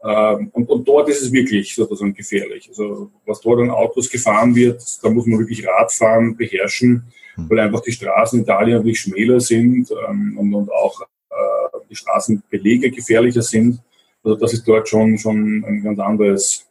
Ähm, 0.03 0.51
und, 0.53 0.69
und 0.69 0.87
dort 0.87 1.09
ist 1.09 1.23
es 1.23 1.33
wirklich 1.33 1.75
sozusagen 1.75 2.15
gefährlich. 2.15 2.69
Also 2.69 3.11
was 3.27 3.41
dort 3.41 3.61
an 3.61 3.71
Autos 3.71 4.09
gefahren 4.09 4.55
wird, 4.55 4.83
da 5.03 5.11
muss 5.11 5.27
man 5.27 5.39
wirklich 5.39 5.67
Radfahren 5.67 6.37
beherrschen, 6.37 7.05
hm. 7.35 7.51
weil 7.51 7.61
einfach 7.61 7.81
die 7.81 7.93
Straßen 7.93 8.39
in 8.39 8.45
Italien 8.45 8.79
wirklich 8.79 9.01
schmäler 9.01 9.41
sind 9.41 9.91
ähm, 10.09 10.39
und, 10.39 10.55
und 10.55 10.71
auch 10.71 11.01
äh, 11.03 11.79
die 11.91 11.97
Straßenbelege 11.97 12.91
gefährlicher 12.91 13.43
sind. 13.43 13.81
Also 14.23 14.37
das 14.37 14.53
ist 14.53 14.67
dort 14.67 14.89
schon, 14.89 15.19
schon 15.19 15.65
ein 15.65 15.83
ganz 15.83 15.99
anderes 15.99 16.67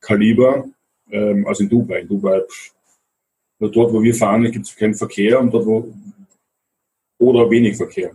Kaliber 0.00 0.64
ähm, 1.10 1.46
als 1.46 1.60
in 1.60 1.68
Dubai. 1.68 2.00
In 2.00 2.08
Dubai, 2.08 2.42
also 3.62 3.72
dort, 3.72 3.92
wo 3.92 4.02
wir 4.02 4.14
fahren, 4.14 4.50
gibt 4.50 4.66
es 4.66 4.74
keinen 4.74 4.94
Verkehr 4.94 5.40
und 5.40 5.52
dort, 5.52 5.66
wo 5.66 5.92
oder 7.18 7.48
wenig 7.48 7.76
Verkehr. 7.76 8.10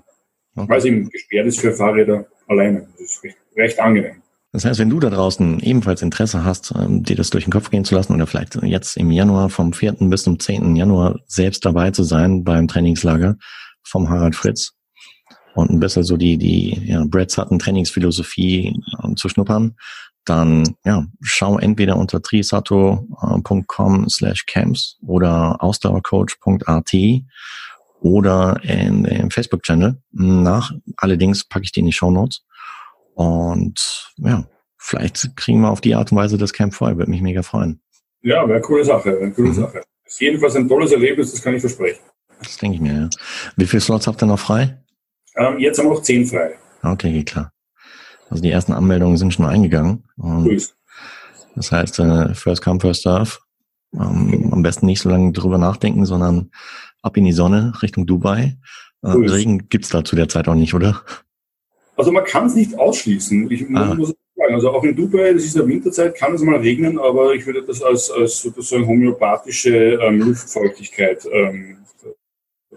Okay. 0.56 0.70
Weil 0.70 0.78
es 0.80 0.86
eben 0.86 1.10
gesperrt 1.10 1.48
ist 1.48 1.60
für 1.60 1.72
Fahrräder 1.72 2.26
alleine. 2.48 2.88
Das 2.98 3.02
ist 3.02 3.24
recht, 3.24 3.38
recht 3.56 3.80
angenehm. 3.80 4.22
Das 4.52 4.66
heißt, 4.66 4.80
wenn 4.80 4.90
du 4.90 5.00
da 5.00 5.10
draußen 5.10 5.60
ebenfalls 5.60 6.02
Interesse 6.02 6.44
hast, 6.44 6.74
ähm, 6.78 7.04
dir 7.04 7.16
das 7.16 7.30
durch 7.30 7.46
den 7.46 7.52
Kopf 7.52 7.70
gehen 7.70 7.86
zu 7.86 7.96
lassen 7.96 8.14
oder 8.14 8.28
vielleicht 8.28 8.56
jetzt 8.64 8.98
im 8.98 9.12
Januar 9.12 9.50
vom 9.50 9.72
4. 9.72 9.94
bis 10.10 10.24
zum 10.24 10.40
10. 10.40 10.76
Januar 10.76 11.20
selbst 11.28 11.64
dabei 11.66 11.92
zu 11.92 12.04
sein 12.04 12.44
beim 12.44 12.68
Trainingslager 12.68 13.38
vom 13.84 14.10
Harald 14.10 14.36
Fritz 14.36 14.74
und 15.58 15.72
ein 15.72 15.80
bisschen 15.80 16.04
so 16.04 16.18
die, 16.18 16.38
die 16.38 16.88
ja, 16.88 17.04
Brad 17.06 17.32
Sutton 17.32 17.60
Trainingsphilosophie 17.60 18.80
um, 19.02 19.16
zu 19.16 19.30
schnuppern, 19.30 19.76
dann 20.30 20.76
ja, 20.84 21.06
schau 21.22 21.58
entweder 21.58 21.98
unter 21.98 22.22
trisato.com 22.22 24.10
slash 24.10 24.46
camps 24.46 24.98
oder 25.06 25.62
ausdauercoach.at 25.64 26.94
oder 28.00 28.60
in 28.64 29.04
dem 29.04 29.32
Facebook-Channel 29.32 30.02
nach. 30.12 30.72
Allerdings 30.98 31.44
packe 31.48 31.66
ich 31.66 31.72
die 31.72 31.80
in 31.80 31.88
die 31.88 31.94
Show 31.94 32.12
Notes. 32.12 32.44
Und 33.16 34.14
ja, 34.18 34.46
vielleicht 34.78 35.36
kriegen 35.36 35.62
wir 35.62 35.72
auf 35.72 35.82
die 35.82 35.96
Art 35.96 36.12
und 36.12 36.18
Weise 36.18 36.38
das 36.38 36.54
Camp 36.54 36.74
voll. 36.74 36.98
Würde 36.98 37.10
mich 37.10 37.22
mega 37.22 37.42
freuen. 37.42 37.82
Ja, 38.22 38.44
wäre 38.44 38.56
eine 38.56 38.62
coole 38.62 38.86
Sache. 38.86 39.18
Eine 39.20 39.32
coole 39.32 39.50
mhm. 39.50 39.54
Sache. 39.54 39.82
Ist 40.06 40.22
jedenfalls 40.22 40.56
ein 40.56 40.68
tolles 40.68 40.92
Erlebnis, 40.92 41.32
das 41.32 41.42
kann 41.42 41.54
ich 41.56 41.62
versprechen. 41.62 42.02
Das 42.40 42.58
denke 42.58 42.76
ich 42.76 42.82
mir, 42.82 42.94
ja. 42.94 43.10
Wie 43.56 43.66
viele 43.66 43.82
Slots 43.82 44.08
habt 44.08 44.22
ihr 44.22 44.28
noch 44.28 44.40
frei? 44.40 44.82
Ähm, 45.36 45.60
jetzt 45.60 45.80
haben 45.80 45.88
wir 45.88 45.96
noch 45.96 46.02
zehn 46.02 46.26
frei. 46.26 46.56
Okay, 46.84 47.24
klar. 47.24 47.52
Also 48.30 48.44
die 48.44 48.52
ersten 48.52 48.74
Anmeldungen 48.74 49.18
sind 49.18 49.34
schon 49.34 49.46
eingegangen. 49.46 50.04
Und 50.18 50.74
das 51.56 51.72
heißt, 51.72 52.00
äh, 52.00 52.34
first 52.34 52.62
come, 52.62 52.80
first 52.80 53.04
serve. 53.04 53.40
Ähm, 53.94 54.50
am 54.52 54.64
besten 54.64 54.86
nicht 54.86 55.02
so 55.02 55.10
lange 55.10 55.32
drüber 55.32 55.58
nachdenken, 55.58 56.06
sondern 56.06 56.52
ab 57.02 57.18
in 57.18 57.26
die 57.26 57.32
Sonne 57.32 57.74
Richtung 57.82 58.06
Dubai. 58.06 58.58
Äh, 59.02 59.10
Regen 59.10 59.70
gibt's 59.70 59.90
da 59.90 60.04
zu 60.04 60.16
der 60.16 60.28
Zeit 60.28 60.48
auch 60.48 60.56
nicht, 60.56 60.74
oder? 60.74 61.02
Also 61.96 62.12
man 62.12 62.26
kann 62.26 62.46
es 62.46 62.56
nicht 62.56 62.78
ausschließen. 62.78 63.50
Ich 63.50 63.66
ah. 63.74 63.96
muss 63.96 64.14
sagen, 64.36 64.54
also 64.54 64.72
auch 64.72 64.84
in 64.84 64.96
Dubai, 64.96 65.34
das 65.34 65.46
ist 65.46 65.56
ja 65.56 65.66
Winterzeit, 65.66 66.16
kann 66.16 66.36
es 66.36 66.42
mal 66.42 66.58
regnen, 66.58 67.00
aber 67.00 67.34
ich 67.34 67.46
würde 67.46 67.64
das 67.64 67.82
als, 67.82 68.12
als 68.12 68.42
sozusagen 68.42 68.86
homöopathische 68.86 70.00
ähm, 70.02 70.20
Luftfeuchtigkeit 70.20 71.28
ähm, 71.32 71.78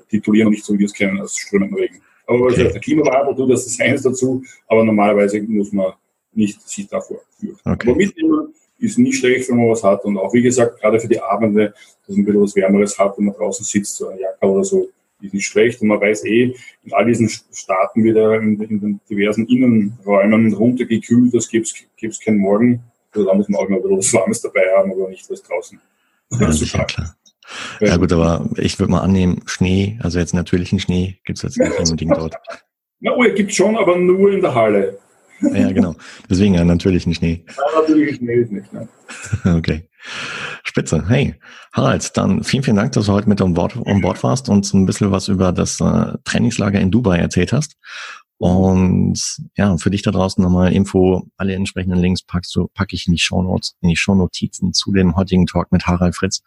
titulieren 0.08 0.50
nicht 0.50 0.64
so, 0.64 0.74
wie 0.74 0.80
wir 0.80 0.86
es 0.86 0.94
kennen, 0.94 1.20
als 1.20 1.36
strömenden 1.36 1.76
Regen. 1.76 2.00
Aber 2.30 2.44
okay. 2.44 2.70
der 2.70 2.80
Klimawandel 2.80 3.34
tut 3.34 3.50
das 3.50 3.80
eines 3.80 4.02
dazu, 4.02 4.40
aber 4.68 4.84
normalerweise 4.84 5.42
muss 5.42 5.72
man 5.72 5.94
nicht 6.32 6.62
sich 6.62 6.86
davor 6.86 7.18
fürchten. 7.36 7.68
Okay. 7.68 7.88
Aber 7.88 7.96
mitnehmen 7.96 8.54
ist 8.78 8.98
nicht 8.98 9.18
schlecht, 9.18 9.50
wenn 9.50 9.56
man 9.56 9.68
was 9.68 9.82
hat 9.82 10.04
und 10.04 10.16
auch, 10.16 10.32
wie 10.32 10.40
gesagt, 10.40 10.80
gerade 10.80 11.00
für 11.00 11.08
die 11.08 11.20
Abende, 11.20 11.74
dass 12.06 12.16
man 12.16 12.18
ein 12.18 12.24
bisschen 12.24 12.42
was 12.42 12.54
Wärmeres 12.54 12.96
hat, 12.96 13.18
wenn 13.18 13.24
man 13.24 13.34
draußen 13.34 13.64
sitzt, 13.64 13.96
so 13.96 14.08
eine 14.08 14.20
Jacke 14.20 14.46
oder 14.46 14.62
so, 14.62 14.88
ist 15.20 15.34
nicht 15.34 15.44
schlecht. 15.44 15.82
Und 15.82 15.88
man 15.88 16.00
weiß 16.00 16.24
eh, 16.24 16.54
in 16.84 16.92
all 16.92 17.04
diesen 17.04 17.28
Staaten 17.28 18.04
wird 18.04 18.16
er 18.16 18.40
in, 18.40 18.60
in, 18.62 18.80
den 18.80 19.00
diversen 19.10 19.46
Innenräumen 19.46 20.54
runtergekühlt, 20.54 21.34
das 21.34 21.48
gibt 21.48 21.66
es 22.00 22.20
keinen 22.20 22.38
Morgen. 22.38 22.80
Also 23.12 23.26
da 23.26 23.34
muss 23.34 23.48
man 23.48 23.60
auch 23.60 23.68
mal 23.68 23.76
ein 23.76 23.82
bisschen 23.82 23.98
was 23.98 24.12
Warmes 24.14 24.40
dabei 24.40 24.66
haben, 24.76 24.92
aber 24.92 25.08
nicht 25.08 25.28
was 25.28 25.42
draußen. 25.42 25.80
Ja, 26.38 26.52
sicher, 26.52 26.84
klar. 26.84 27.16
Ja 27.80 27.96
gut, 27.96 28.12
aber 28.12 28.48
ich 28.56 28.78
würde 28.78 28.92
mal 28.92 29.00
annehmen, 29.00 29.42
Schnee, 29.46 29.98
also 30.02 30.18
jetzt 30.18 30.34
natürlichen 30.34 30.78
Schnee, 30.78 31.18
gibt 31.24 31.38
es 31.38 31.42
jetzt 31.42 31.58
nicht 31.58 31.78
unbedingt 31.78 32.16
dort. 32.16 32.34
Na, 33.00 33.12
oh, 33.12 33.24
gibt 33.34 33.54
schon, 33.54 33.76
aber 33.76 33.96
nur 33.96 34.32
in 34.32 34.40
der 34.40 34.54
Halle. 34.54 34.98
Ja, 35.40 35.72
genau. 35.72 35.94
Deswegen 36.28 36.54
ja 36.54 36.64
natürlichen 36.64 37.14
Schnee. 37.14 37.44
Ja, 37.56 37.80
natürlichen 37.80 38.16
Schnee 38.16 38.34
ist 38.34 38.52
nicht, 38.52 38.72
ne? 38.72 38.88
Okay. 39.56 39.88
Spitze. 40.64 41.08
Hey, 41.08 41.34
Harald, 41.72 42.16
dann 42.16 42.44
vielen, 42.44 42.62
vielen 42.62 42.76
Dank, 42.76 42.92
dass 42.92 43.06
du 43.06 43.12
heute 43.12 43.28
mit 43.28 43.40
an 43.40 43.54
Bord, 43.54 43.76
an 43.86 44.00
Bord 44.00 44.22
warst 44.22 44.48
und 44.48 44.72
ein 44.72 44.86
bisschen 44.86 45.10
was 45.10 45.28
über 45.28 45.52
das 45.52 45.80
äh, 45.80 46.18
Trainingslager 46.24 46.80
in 46.80 46.90
Dubai 46.90 47.18
erzählt 47.18 47.52
hast. 47.52 47.76
Und 48.38 49.20
ja, 49.56 49.76
für 49.76 49.90
dich 49.90 50.00
da 50.00 50.10
draußen 50.10 50.42
nochmal 50.42 50.72
Info, 50.72 51.26
alle 51.36 51.54
entsprechenden 51.54 51.98
Links 51.98 52.22
packst 52.22 52.54
du, 52.56 52.68
packe 52.68 52.94
ich 52.94 53.06
in 53.06 53.12
die 53.12 53.18
Shownotes, 53.18 53.76
in 53.82 53.90
die 53.90 53.96
Shownotizen 53.96 54.72
zu 54.72 54.92
dem 54.92 55.14
heutigen 55.16 55.46
Talk 55.46 55.72
mit 55.72 55.86
Harald 55.86 56.16
Fritz. 56.16 56.42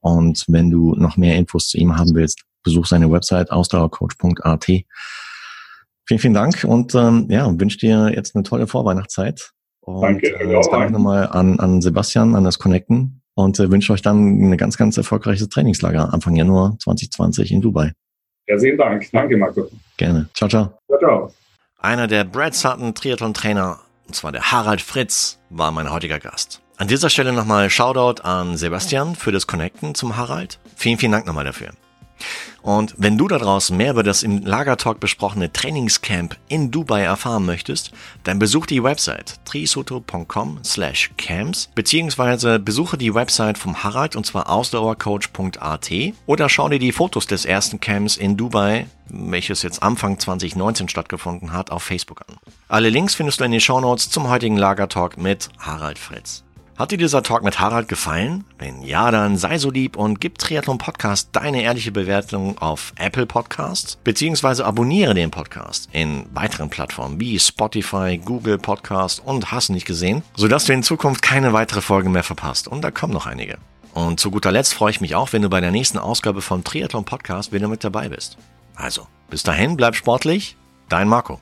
Und 0.00 0.44
wenn 0.48 0.70
du 0.70 0.94
noch 0.94 1.16
mehr 1.16 1.36
Infos 1.36 1.68
zu 1.68 1.78
ihm 1.78 1.96
haben 1.96 2.14
willst, 2.14 2.42
besuch 2.62 2.86
seine 2.86 3.10
Website 3.10 3.50
ausdauercoach.at. 3.50 4.64
Vielen, 4.64 6.18
vielen 6.18 6.34
Dank 6.34 6.64
und 6.64 6.94
ähm, 6.94 7.26
ja, 7.28 7.48
wünsche 7.58 7.78
dir 7.78 8.12
jetzt 8.14 8.34
eine 8.34 8.42
tolle 8.42 8.66
Vorweihnachtszeit. 8.66 9.52
Und, 9.80 10.02
danke. 10.02 10.28
Äh, 10.40 10.52
jetzt 10.52 10.70
danke 10.72 10.92
nochmal 10.92 11.28
an, 11.28 11.60
an 11.60 11.80
Sebastian, 11.80 12.34
an 12.34 12.44
das 12.44 12.58
Connecten 12.58 13.22
und 13.34 13.58
äh, 13.60 13.70
wünsche 13.70 13.92
euch 13.92 14.02
dann 14.02 14.50
ein 14.50 14.56
ganz, 14.56 14.76
ganz 14.76 14.96
erfolgreiches 14.96 15.48
Trainingslager 15.48 16.12
Anfang 16.12 16.34
Januar 16.36 16.76
2020 16.80 17.52
in 17.52 17.60
Dubai. 17.60 17.92
Herzlichen 18.46 18.78
Dank. 18.78 19.08
Danke, 19.12 19.36
Marco. 19.36 19.70
Gerne. 19.96 20.28
Ciao, 20.34 20.48
ciao. 20.48 20.78
Ciao, 20.88 20.98
ciao. 20.98 21.34
Einer 21.78 22.08
der 22.08 22.24
Brad 22.24 22.54
Sutton 22.54 22.94
Triathlon-Trainer, 22.94 23.78
und 24.06 24.14
zwar 24.14 24.32
der 24.32 24.50
Harald 24.50 24.80
Fritz, 24.80 25.38
war 25.48 25.70
mein 25.70 25.90
heutiger 25.90 26.18
Gast. 26.18 26.60
An 26.80 26.88
dieser 26.88 27.10
Stelle 27.10 27.34
nochmal 27.34 27.68
Shoutout 27.68 28.22
an 28.22 28.56
Sebastian 28.56 29.14
für 29.14 29.32
das 29.32 29.46
Connecten 29.46 29.94
zum 29.94 30.16
Harald. 30.16 30.58
Vielen, 30.76 30.96
vielen 30.96 31.12
Dank 31.12 31.26
nochmal 31.26 31.44
dafür. 31.44 31.72
Und 32.62 32.94
wenn 32.96 33.18
du 33.18 33.28
da 33.28 33.36
draußen 33.36 33.76
mehr 33.76 33.90
über 33.90 34.02
das 34.02 34.22
im 34.22 34.46
Lagertalk 34.46 34.98
besprochene 34.98 35.52
Trainingscamp 35.52 36.38
in 36.48 36.70
Dubai 36.70 37.02
erfahren 37.02 37.44
möchtest, 37.44 37.92
dann 38.24 38.38
besuch 38.38 38.64
die 38.64 38.82
Website 38.82 39.44
trisoto.com 39.44 40.60
slash 40.64 41.10
camps 41.18 41.68
beziehungsweise 41.74 42.58
besuche 42.58 42.96
die 42.96 43.14
Website 43.14 43.58
vom 43.58 43.84
Harald 43.84 44.16
und 44.16 44.24
zwar 44.24 44.48
ausdauercoach.at 44.48 45.90
oder 46.24 46.48
schau 46.48 46.70
dir 46.70 46.78
die 46.78 46.92
Fotos 46.92 47.26
des 47.26 47.44
ersten 47.44 47.80
Camps 47.80 48.16
in 48.16 48.38
Dubai, 48.38 48.86
welches 49.10 49.62
jetzt 49.62 49.82
Anfang 49.82 50.18
2019 50.18 50.88
stattgefunden 50.88 51.52
hat, 51.52 51.72
auf 51.72 51.82
Facebook 51.82 52.22
an. 52.26 52.38
Alle 52.68 52.88
Links 52.88 53.16
findest 53.16 53.40
du 53.40 53.44
in 53.44 53.52
den 53.52 53.60
Shownotes 53.60 54.08
zum 54.08 54.30
heutigen 54.30 54.56
Lagertalk 54.56 55.18
mit 55.18 55.50
Harald 55.58 55.98
Fritz. 55.98 56.42
Hat 56.80 56.92
dir 56.92 56.96
dieser 56.96 57.22
Talk 57.22 57.44
mit 57.44 57.60
Harald 57.60 57.88
gefallen? 57.88 58.46
Wenn 58.58 58.80
ja, 58.80 59.10
dann 59.10 59.36
sei 59.36 59.58
so 59.58 59.70
lieb 59.70 59.98
und 59.98 60.18
gib 60.18 60.38
Triathlon 60.38 60.78
Podcast 60.78 61.28
deine 61.32 61.60
ehrliche 61.60 61.92
Bewertung 61.92 62.56
auf 62.56 62.94
Apple 62.96 63.26
Podcasts, 63.26 63.96
beziehungsweise 64.02 64.64
abonniere 64.64 65.12
den 65.12 65.30
Podcast 65.30 65.90
in 65.92 66.24
weiteren 66.32 66.70
Plattformen 66.70 67.20
wie 67.20 67.38
Spotify, 67.38 68.16
Google 68.16 68.56
Podcast 68.56 69.20
und 69.22 69.52
hast 69.52 69.68
nicht 69.68 69.84
gesehen, 69.84 70.22
sodass 70.36 70.64
du 70.64 70.72
in 70.72 70.82
Zukunft 70.82 71.20
keine 71.20 71.52
weitere 71.52 71.82
Folge 71.82 72.08
mehr 72.08 72.24
verpasst. 72.24 72.66
Und 72.66 72.80
da 72.80 72.90
kommen 72.90 73.12
noch 73.12 73.26
einige. 73.26 73.58
Und 73.92 74.18
zu 74.18 74.30
guter 74.30 74.50
Letzt 74.50 74.72
freue 74.72 74.90
ich 74.90 75.02
mich 75.02 75.14
auch, 75.14 75.34
wenn 75.34 75.42
du 75.42 75.50
bei 75.50 75.60
der 75.60 75.72
nächsten 75.72 75.98
Ausgabe 75.98 76.40
vom 76.40 76.64
Triathlon 76.64 77.04
Podcast 77.04 77.52
wieder 77.52 77.68
mit 77.68 77.84
dabei 77.84 78.08
bist. 78.08 78.38
Also, 78.74 79.06
bis 79.28 79.42
dahin, 79.42 79.76
bleib 79.76 79.96
sportlich, 79.96 80.56
dein 80.88 81.08
Marco. 81.08 81.40